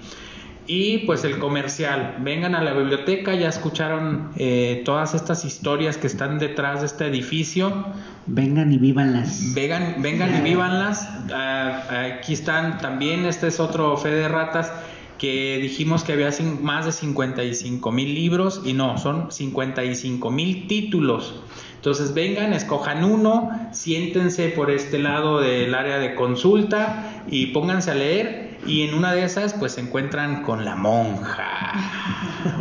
Y 0.68 1.00
pues 1.00 1.24
el 1.24 1.38
comercial, 1.38 2.18
vengan 2.22 2.56
a 2.56 2.64
la 2.64 2.74
biblioteca, 2.74 3.36
ya 3.36 3.50
escucharon 3.50 4.32
eh, 4.36 4.82
todas 4.84 5.14
estas 5.14 5.46
historias 5.46 5.98
que 5.98 6.08
están 6.08 6.40
detrás 6.40 6.80
de 6.80 6.88
este 6.88 7.06
edificio. 7.06 7.86
Vengan 8.26 8.74
y 8.74 8.80
vívanlas. 8.80 9.54
Vengan, 9.54 10.02
vengan 10.02 10.36
y 10.40 10.42
vívanlas. 10.42 11.08
Ah, 11.32 12.18
aquí 12.20 12.34
están 12.34 12.80
también, 12.80 13.26
este 13.26 13.48
es 13.48 13.60
otro 13.60 13.96
fe 13.98 14.10
de 14.10 14.28
ratas 14.28 14.72
que 15.20 15.60
dijimos 15.62 16.04
que 16.04 16.14
había 16.14 16.30
más 16.62 16.86
de 16.86 16.92
55 16.92 17.92
mil 17.92 18.14
libros 18.14 18.62
y 18.66 18.74
no, 18.74 18.98
son 18.98 19.32
55 19.32 20.32
mil 20.32 20.68
títulos. 20.68 21.36
Entonces 21.76 22.14
vengan, 22.14 22.52
escojan 22.54 23.04
uno, 23.04 23.52
siéntense 23.72 24.50
por 24.50 24.72
este 24.72 24.98
lado 24.98 25.40
del 25.40 25.74
área 25.76 26.00
de 26.00 26.16
consulta 26.16 27.24
y 27.30 27.48
pónganse 27.48 27.92
a 27.92 27.96
leer 27.96 28.45
y 28.66 28.84
en 28.84 28.94
una 28.96 29.14
de 29.14 29.24
esas 29.24 29.54
pues 29.54 29.74
se 29.74 29.82
encuentran 29.82 30.42
con 30.44 30.66
la 30.66 30.76
monja 30.76 31.74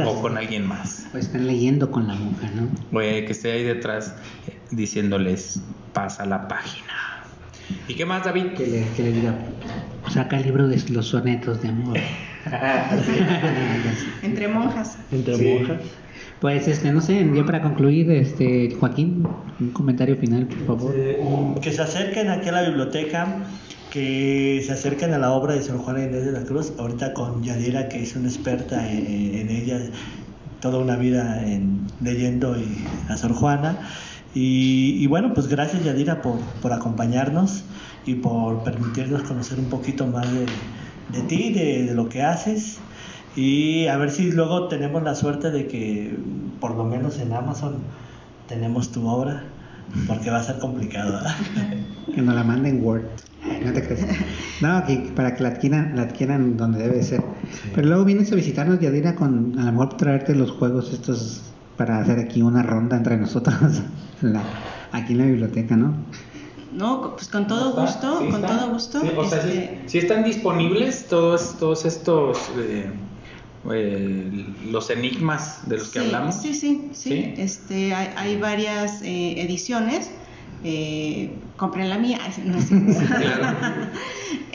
o 0.05 0.21
con 0.21 0.37
alguien 0.37 0.67
más. 0.67 1.07
O 1.15 1.19
están 1.19 1.47
leyendo 1.47 1.91
con 1.91 2.07
la 2.09 2.15
monja, 2.15 2.49
¿no? 2.55 2.69
Güey, 2.91 3.25
que 3.27 3.33
esté 3.33 3.53
ahí 3.53 3.63
detrás 3.65 4.15
eh, 4.47 4.59
diciéndoles 4.71 5.61
pasa 5.93 6.25
la 6.27 6.49
página. 6.49 6.87
¿Y 7.89 7.95
qué 7.95 8.05
más, 8.05 8.25
David? 8.25 8.49
Que 8.57 8.67
le, 8.67 8.87
que 8.97 9.03
le 9.03 9.13
diga, 9.13 9.35
saca 10.13 10.37
el 10.37 10.43
libro 10.45 10.69
de 10.69 10.83
los 10.91 11.07
sonetos 11.09 11.63
de 11.63 11.69
amor. 11.69 11.97
Entre 14.23 14.49
monjas. 14.49 14.99
Entre 15.11 15.35
Sí. 15.37 15.45
monjas. 15.59 15.81
Pues, 16.45 16.69
este, 16.69 16.93
no 16.93 17.01
sé, 17.01 17.27
ya 17.35 17.43
para 17.47 17.63
concluir, 17.63 18.11
este, 18.11 18.77
Joaquín, 18.79 19.27
un 19.59 19.71
comentario 19.73 20.15
final, 20.15 20.47
por 20.47 20.67
favor. 20.67 20.93
Eh, 20.95 21.17
que 21.63 21.73
se 21.73 21.81
acerquen 21.81 22.29
aquí 22.29 22.51
a 22.51 22.53
la 22.53 22.65
biblioteca, 22.69 23.47
que 23.91 24.63
se 24.63 24.71
acerquen 24.71 25.15
a 25.15 25.19
la 25.19 25.33
obra 25.33 25.55
de 25.55 25.63
Sor 25.63 25.79
Juana 25.79 26.05
Inés 26.05 26.27
de 26.27 26.33
la 26.33 26.45
Cruz, 26.45 26.75
ahorita 26.79 27.15
con 27.15 27.43
Yadira, 27.43 27.89
que 27.89 28.03
es 28.03 28.15
una 28.15 28.29
experta 28.29 28.93
en, 28.93 29.35
en 29.35 29.49
ella, 29.49 29.81
toda 30.61 30.81
una 30.81 30.97
vida 30.97 31.43
en, 31.51 31.87
leyendo 32.03 32.59
y- 32.61 32.91
a 33.09 33.17
Sor 33.17 33.33
Juana. 33.33 33.79
Y, 34.35 34.99
y 35.03 35.07
bueno, 35.07 35.33
pues 35.33 35.47
gracias 35.47 35.83
Yadira 35.83 36.21
por, 36.21 36.61
por 36.61 36.75
acompañarnos 36.75 37.65
y 38.05 38.17
por 38.17 38.65
permitirnos 38.65 39.23
conocer 39.23 39.59
un 39.59 39.71
poquito 39.71 40.07
más 40.09 40.31
de, 40.31 40.45
de 41.09 41.23
ti, 41.23 41.55
de, 41.55 41.85
de 41.85 41.95
lo 41.95 42.11
que 42.11 42.21
haces. 42.21 42.83
Y 43.37 43.87
a 43.89 43.97
ver 43.97 44.11
si 44.11 44.31
luego 44.33 44.69
tenemos 44.69 45.03
la 45.03 45.15
suerte 45.15 45.51
de 45.51 45.67
que 45.67 46.17
por 46.61 46.75
lo 46.77 46.85
menos 46.85 47.19
en 47.19 47.33
Amazon 47.33 47.75
tenemos 48.49 48.93
tu 48.93 49.07
obra, 49.09 49.43
porque 50.07 50.31
va 50.31 50.39
a 50.39 50.43
ser 50.43 50.59
complicado. 50.59 51.21
Que 52.15 52.23
nos 52.23 52.35
la 52.37 52.45
manden 52.45 52.85
Word. 52.85 53.03
No 53.65 53.73
te 53.73 53.83
crees. 53.83 54.07
No, 54.61 54.85
que 54.87 55.11
para 55.17 55.35
que 55.35 55.43
la 55.43 55.49
adquieran, 55.49 55.97
la 55.97 56.03
adquieran 56.03 56.57
donde 56.57 56.79
debe 56.79 57.03
ser. 57.03 57.23
Pero 57.75 57.89
luego 57.89 58.05
vienes 58.05 58.31
a 58.31 58.37
visitarnos, 58.37 58.79
Yadira, 58.79 59.17
con 59.17 59.59
a 59.59 59.65
lo 59.65 59.73
mejor 59.73 59.97
traerte 59.97 60.33
los 60.37 60.53
juegos 60.53 60.93
estos 60.93 61.43
para 61.77 61.99
hacer 61.99 62.21
aquí 62.21 62.41
una 62.41 62.63
ronda 62.63 62.97
entre 62.97 63.17
nosotros 63.17 63.57
la- 64.23 64.43
aquí 64.93 65.13
en 65.15 65.19
la 65.19 65.25
biblioteca, 65.25 65.77
¿no? 65.77 65.95
No, 66.73 67.15
pues 67.17 67.27
con 67.29 67.49
todo 67.49 67.71
¿Está? 67.71 67.81
gusto, 67.83 68.19
¿Sí 68.21 68.31
con 68.31 68.45
está? 68.45 68.59
todo 68.61 68.71
gusto. 68.75 69.01
Sí, 69.01 69.09
o 69.17 69.25
sea, 69.25 69.43
sí- 69.43 69.49
este, 69.49 69.79
sí 69.87 69.99
están 69.99 70.23
disponibles 70.25 71.09
todos, 71.09 71.57
todos 71.59 71.85
estos 71.85 72.39
eh, 72.59 72.91
eh, 73.73 74.31
los 74.71 74.91
enigmas 74.91 75.69
de 75.69 75.79
los 75.79 75.89
que 75.91 76.01
sí, 76.01 76.07
hablamos. 76.07 76.41
Sí, 76.41 76.55
sí, 76.55 76.91
sí. 76.93 77.11
¿Sí? 77.11 77.35
Este, 77.39 77.95
hay, 77.95 78.09
hay 78.17 78.37
varias 78.41 79.03
eh, 79.03 79.41
ediciones. 79.41 80.11
Eh, 80.67 81.39
compren 81.57 81.89
la 81.91 81.99
mía. 81.99 82.19
No. 82.45 82.59
Claro. 82.59 83.57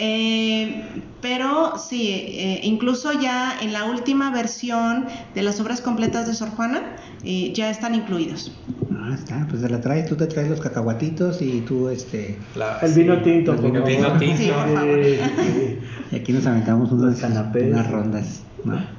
Eh, 0.01 0.81
pero 1.21 1.73
sí, 1.77 2.09
eh, 2.09 2.61
incluso 2.63 3.11
ya 3.19 3.57
en 3.61 3.73
la 3.73 3.83
última 3.85 4.31
versión 4.31 5.07
de 5.35 5.41
las 5.41 5.59
obras 5.59 5.81
completas 5.81 6.25
de 6.27 6.33
Sor 6.33 6.49
Juana 6.51 6.95
eh, 7.23 7.51
ya 7.53 7.69
están 7.69 7.95
incluidos. 7.95 8.49
Ah, 8.91 9.11
está, 9.13 9.45
pues 9.49 9.61
te 9.61 9.67
la 9.69 9.81
traes, 9.81 10.07
tú 10.07 10.15
te 10.15 10.27
traes 10.27 10.49
los 10.49 10.61
cacahuatitos 10.61 11.41
y 11.41 11.61
tú, 11.61 11.89
este, 11.89 12.39
La- 12.55 12.79
El 12.81 12.93
vino 12.93 13.21
tinto, 13.21 13.51
El 13.53 13.57
por 13.59 13.71
vino 13.71 13.85
favor. 13.85 14.19
tinto. 14.19 14.37
Sí, 14.37 14.47
por 14.49 14.73
favor. 14.73 15.03
Sí, 15.03 15.15
sí. 15.37 15.79
y 16.11 16.15
aquí 16.15 16.31
nos 16.31 16.45
aventamos 16.45 16.91
unas, 16.93 17.11
Los 17.11 17.19
canapés. 17.21 17.73
unas 17.73 17.91
rondas, 17.91 18.43
¿no? 18.63 18.98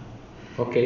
Ok, 0.61 0.77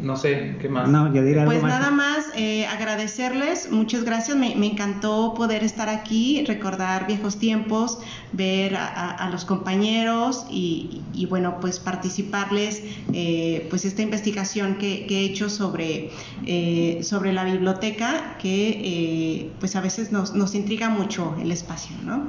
no 0.00 0.16
sé, 0.16 0.56
¿qué 0.60 0.68
más? 0.68 0.88
No, 0.88 1.12
Yadira, 1.12 1.42
algo 1.42 1.50
Pues 1.52 1.62
más. 1.62 1.72
nada 1.72 1.90
más 1.90 2.26
eh, 2.36 2.66
agradecerles, 2.66 3.70
muchas 3.72 4.04
gracias, 4.04 4.36
me, 4.36 4.54
me 4.54 4.66
encantó 4.66 5.34
poder 5.34 5.64
estar 5.64 5.88
aquí, 5.88 6.44
recordar 6.46 7.06
viejos 7.08 7.38
tiempos, 7.38 7.98
ver 8.32 8.76
a, 8.76 8.86
a- 8.86 9.10
a 9.26 9.30
los 9.30 9.44
compañeros 9.44 10.46
y, 10.50 11.02
y, 11.12 11.26
bueno, 11.26 11.58
pues 11.60 11.80
participarles, 11.80 12.82
eh, 13.12 13.66
pues 13.70 13.84
esta 13.84 14.02
investigación 14.02 14.76
que, 14.76 15.06
que 15.06 15.20
he 15.20 15.24
hecho 15.24 15.48
sobre, 15.50 16.10
eh, 16.46 17.00
sobre 17.02 17.32
la 17.32 17.42
biblioteca, 17.44 18.36
que 18.40 18.68
eh, 18.84 19.52
pues 19.58 19.74
a 19.74 19.80
veces 19.80 20.12
nos, 20.12 20.34
nos 20.34 20.54
intriga 20.54 20.88
mucho 20.90 21.34
el 21.42 21.50
espacio, 21.50 21.96
¿no? 22.04 22.28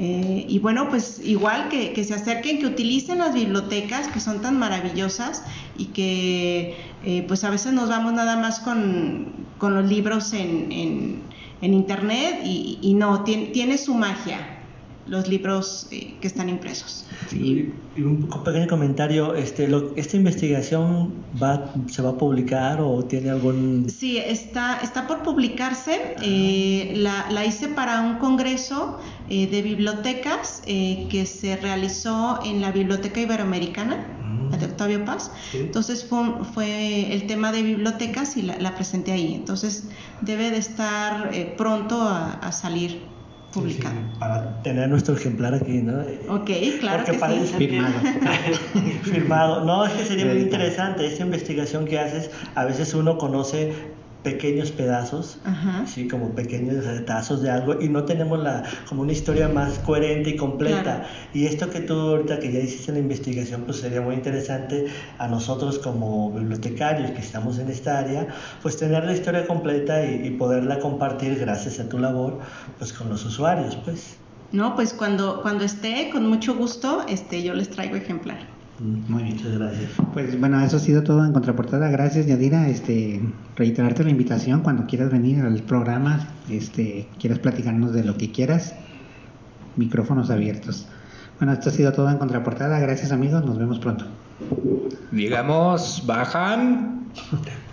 Eh, 0.00 0.46
y 0.48 0.60
bueno, 0.60 0.88
pues 0.90 1.20
igual 1.24 1.68
que, 1.68 1.92
que 1.92 2.04
se 2.04 2.14
acerquen, 2.14 2.60
que 2.60 2.66
utilicen 2.66 3.18
las 3.18 3.34
bibliotecas 3.34 4.06
que 4.06 4.20
son 4.20 4.40
tan 4.40 4.56
maravillosas 4.56 5.42
y 5.76 5.86
que 5.86 6.76
eh, 7.04 7.24
pues 7.26 7.42
a 7.42 7.50
veces 7.50 7.72
nos 7.72 7.88
vamos 7.88 8.12
nada 8.12 8.36
más 8.36 8.60
con, 8.60 9.48
con 9.58 9.74
los 9.74 9.88
libros 9.88 10.32
en, 10.34 10.70
en- 10.70 11.28
internet 11.74 12.42
y, 12.44 12.78
y 12.80 12.94
no, 12.94 13.24
tiene, 13.24 13.46
tiene 13.46 13.76
su 13.78 13.92
magia 13.94 14.38
los 15.08 15.28
libros 15.28 15.86
eh, 15.90 16.14
que 16.20 16.26
están 16.26 16.48
impresos. 16.48 17.06
Sí, 17.28 17.72
Y 17.96 18.02
un 18.02 18.28
pequeño 18.44 18.66
comentario, 18.68 19.34
este, 19.34 19.66
lo- 19.68 19.94
¿esta 19.96 20.16
investigación 20.16 21.14
va, 21.42 21.72
se 21.88 22.02
va 22.02 22.10
a 22.10 22.18
publicar 22.18 22.80
o 22.80 23.04
tiene 23.04 23.30
algún... 23.30 23.88
Sí, 23.90 24.18
está, 24.18 24.78
está 24.82 25.06
por 25.06 25.22
publicarse. 25.22 26.14
eh, 26.22 26.92
la, 26.96 27.26
la 27.30 27.44
hice 27.44 27.68
para 27.68 28.00
un 28.02 28.18
congreso 28.18 28.98
eh, 29.28 29.46
de 29.46 29.62
bibliotecas 29.62 30.62
eh, 30.66 31.06
que 31.10 31.26
se 31.26 31.56
realizó 31.56 32.40
en 32.44 32.60
la 32.60 32.70
Biblioteca 32.72 33.20
Iberoamericana, 33.20 34.14
Mm. 34.28 34.50
de 34.58 34.66
Octavio 34.66 35.04
Paz. 35.06 35.30
Sí. 35.52 35.58
Entonces 35.58 36.04
fue, 36.04 36.22
fue 36.54 37.12
el 37.14 37.26
tema 37.26 37.50
de 37.50 37.62
bibliotecas 37.62 38.36
y 38.36 38.42
la, 38.42 38.58
la 38.58 38.74
presenté 38.74 39.12
ahí. 39.12 39.34
Entonces 39.34 39.84
debe 40.20 40.50
de 40.50 40.58
estar 40.58 41.30
eh, 41.34 41.54
pronto 41.56 42.00
a, 42.02 42.32
a 42.34 42.52
salir 42.52 43.00
publicado. 43.52 43.94
sí, 43.94 44.18
para 44.18 44.62
tener 44.62 44.88
nuestro 44.88 45.14
ejemplar 45.14 45.54
aquí, 45.54 45.78
¿no? 45.78 46.00
Ok, 46.28 46.50
claro 46.80 47.04
Porque 47.04 47.18
que 47.18 47.46
sí. 47.46 47.54
Firmado. 47.54 47.94
Firmado. 49.02 49.64
No, 49.64 49.86
es 49.86 49.92
que 49.92 50.04
sería 50.04 50.26
muy 50.26 50.42
interesante 50.42 51.06
esta 51.06 51.22
investigación 51.22 51.84
que 51.84 51.98
haces. 51.98 52.30
A 52.54 52.64
veces 52.64 52.94
uno 52.94 53.18
conoce 53.18 53.72
pequeños 54.22 54.72
pedazos, 54.72 55.38
Ajá. 55.44 55.86
sí, 55.86 56.08
como 56.08 56.34
pequeños 56.34 56.84
retazos 56.84 57.40
de 57.42 57.50
algo 57.50 57.80
y 57.80 57.88
no 57.88 58.04
tenemos 58.04 58.38
la 58.38 58.64
como 58.88 59.02
una 59.02 59.12
historia 59.12 59.48
más 59.48 59.78
coherente 59.78 60.30
y 60.30 60.36
completa. 60.36 60.82
Claro. 60.82 61.04
Y 61.32 61.46
esto 61.46 61.70
que 61.70 61.80
tú 61.80 61.94
ahorita 61.94 62.38
que 62.40 62.52
ya 62.52 62.58
hiciste 62.58 62.92
la 62.92 62.98
investigación, 62.98 63.62
pues 63.62 63.78
sería 63.78 64.00
muy 64.00 64.14
interesante 64.14 64.86
a 65.18 65.28
nosotros 65.28 65.78
como 65.78 66.32
bibliotecarios 66.32 67.12
que 67.12 67.20
estamos 67.20 67.58
en 67.58 67.70
esta 67.70 67.98
área, 67.98 68.26
pues 68.62 68.76
tener 68.76 69.04
la 69.04 69.12
historia 69.12 69.46
completa 69.46 70.04
y, 70.04 70.26
y 70.26 70.30
poderla 70.30 70.78
compartir 70.78 71.38
gracias 71.38 71.78
a 71.80 71.88
tu 71.88 71.98
labor, 71.98 72.38
pues 72.78 72.92
con 72.92 73.08
los 73.08 73.24
usuarios, 73.24 73.76
pues. 73.76 74.16
No, 74.50 74.74
pues 74.74 74.94
cuando, 74.94 75.42
cuando 75.42 75.64
esté, 75.64 76.08
con 76.10 76.26
mucho 76.26 76.54
gusto, 76.54 77.04
este, 77.06 77.42
yo 77.42 77.54
les 77.54 77.68
traigo 77.68 77.96
ejemplar. 77.96 78.57
Muy 78.80 79.24
bien. 79.24 79.36
Muchas 79.36 79.58
gracias. 79.58 79.90
Pues 80.12 80.38
bueno, 80.38 80.60
eso 80.60 80.76
ha 80.76 80.80
sido 80.80 81.02
todo 81.02 81.24
en 81.24 81.32
contraportada. 81.32 81.88
Gracias, 81.90 82.26
Yadira. 82.26 82.68
Este, 82.68 83.20
reiterarte 83.56 84.04
la 84.04 84.10
invitación 84.10 84.60
cuando 84.60 84.86
quieras 84.86 85.10
venir 85.10 85.40
al 85.40 85.62
programa, 85.62 86.28
este, 86.48 87.08
quieras 87.18 87.40
platicarnos 87.40 87.92
de 87.92 88.04
lo 88.04 88.16
que 88.16 88.30
quieras. 88.30 88.74
Micrófonos 89.76 90.30
abiertos. 90.30 90.86
Bueno, 91.38 91.52
esto 91.52 91.70
ha 91.70 91.72
sido 91.72 91.92
todo 91.92 92.10
en 92.10 92.18
contraportada. 92.18 92.78
Gracias, 92.78 93.12
amigos. 93.12 93.44
Nos 93.44 93.58
vemos 93.58 93.78
pronto. 93.78 94.06
Digamos, 95.10 96.04
bajan. 96.06 97.06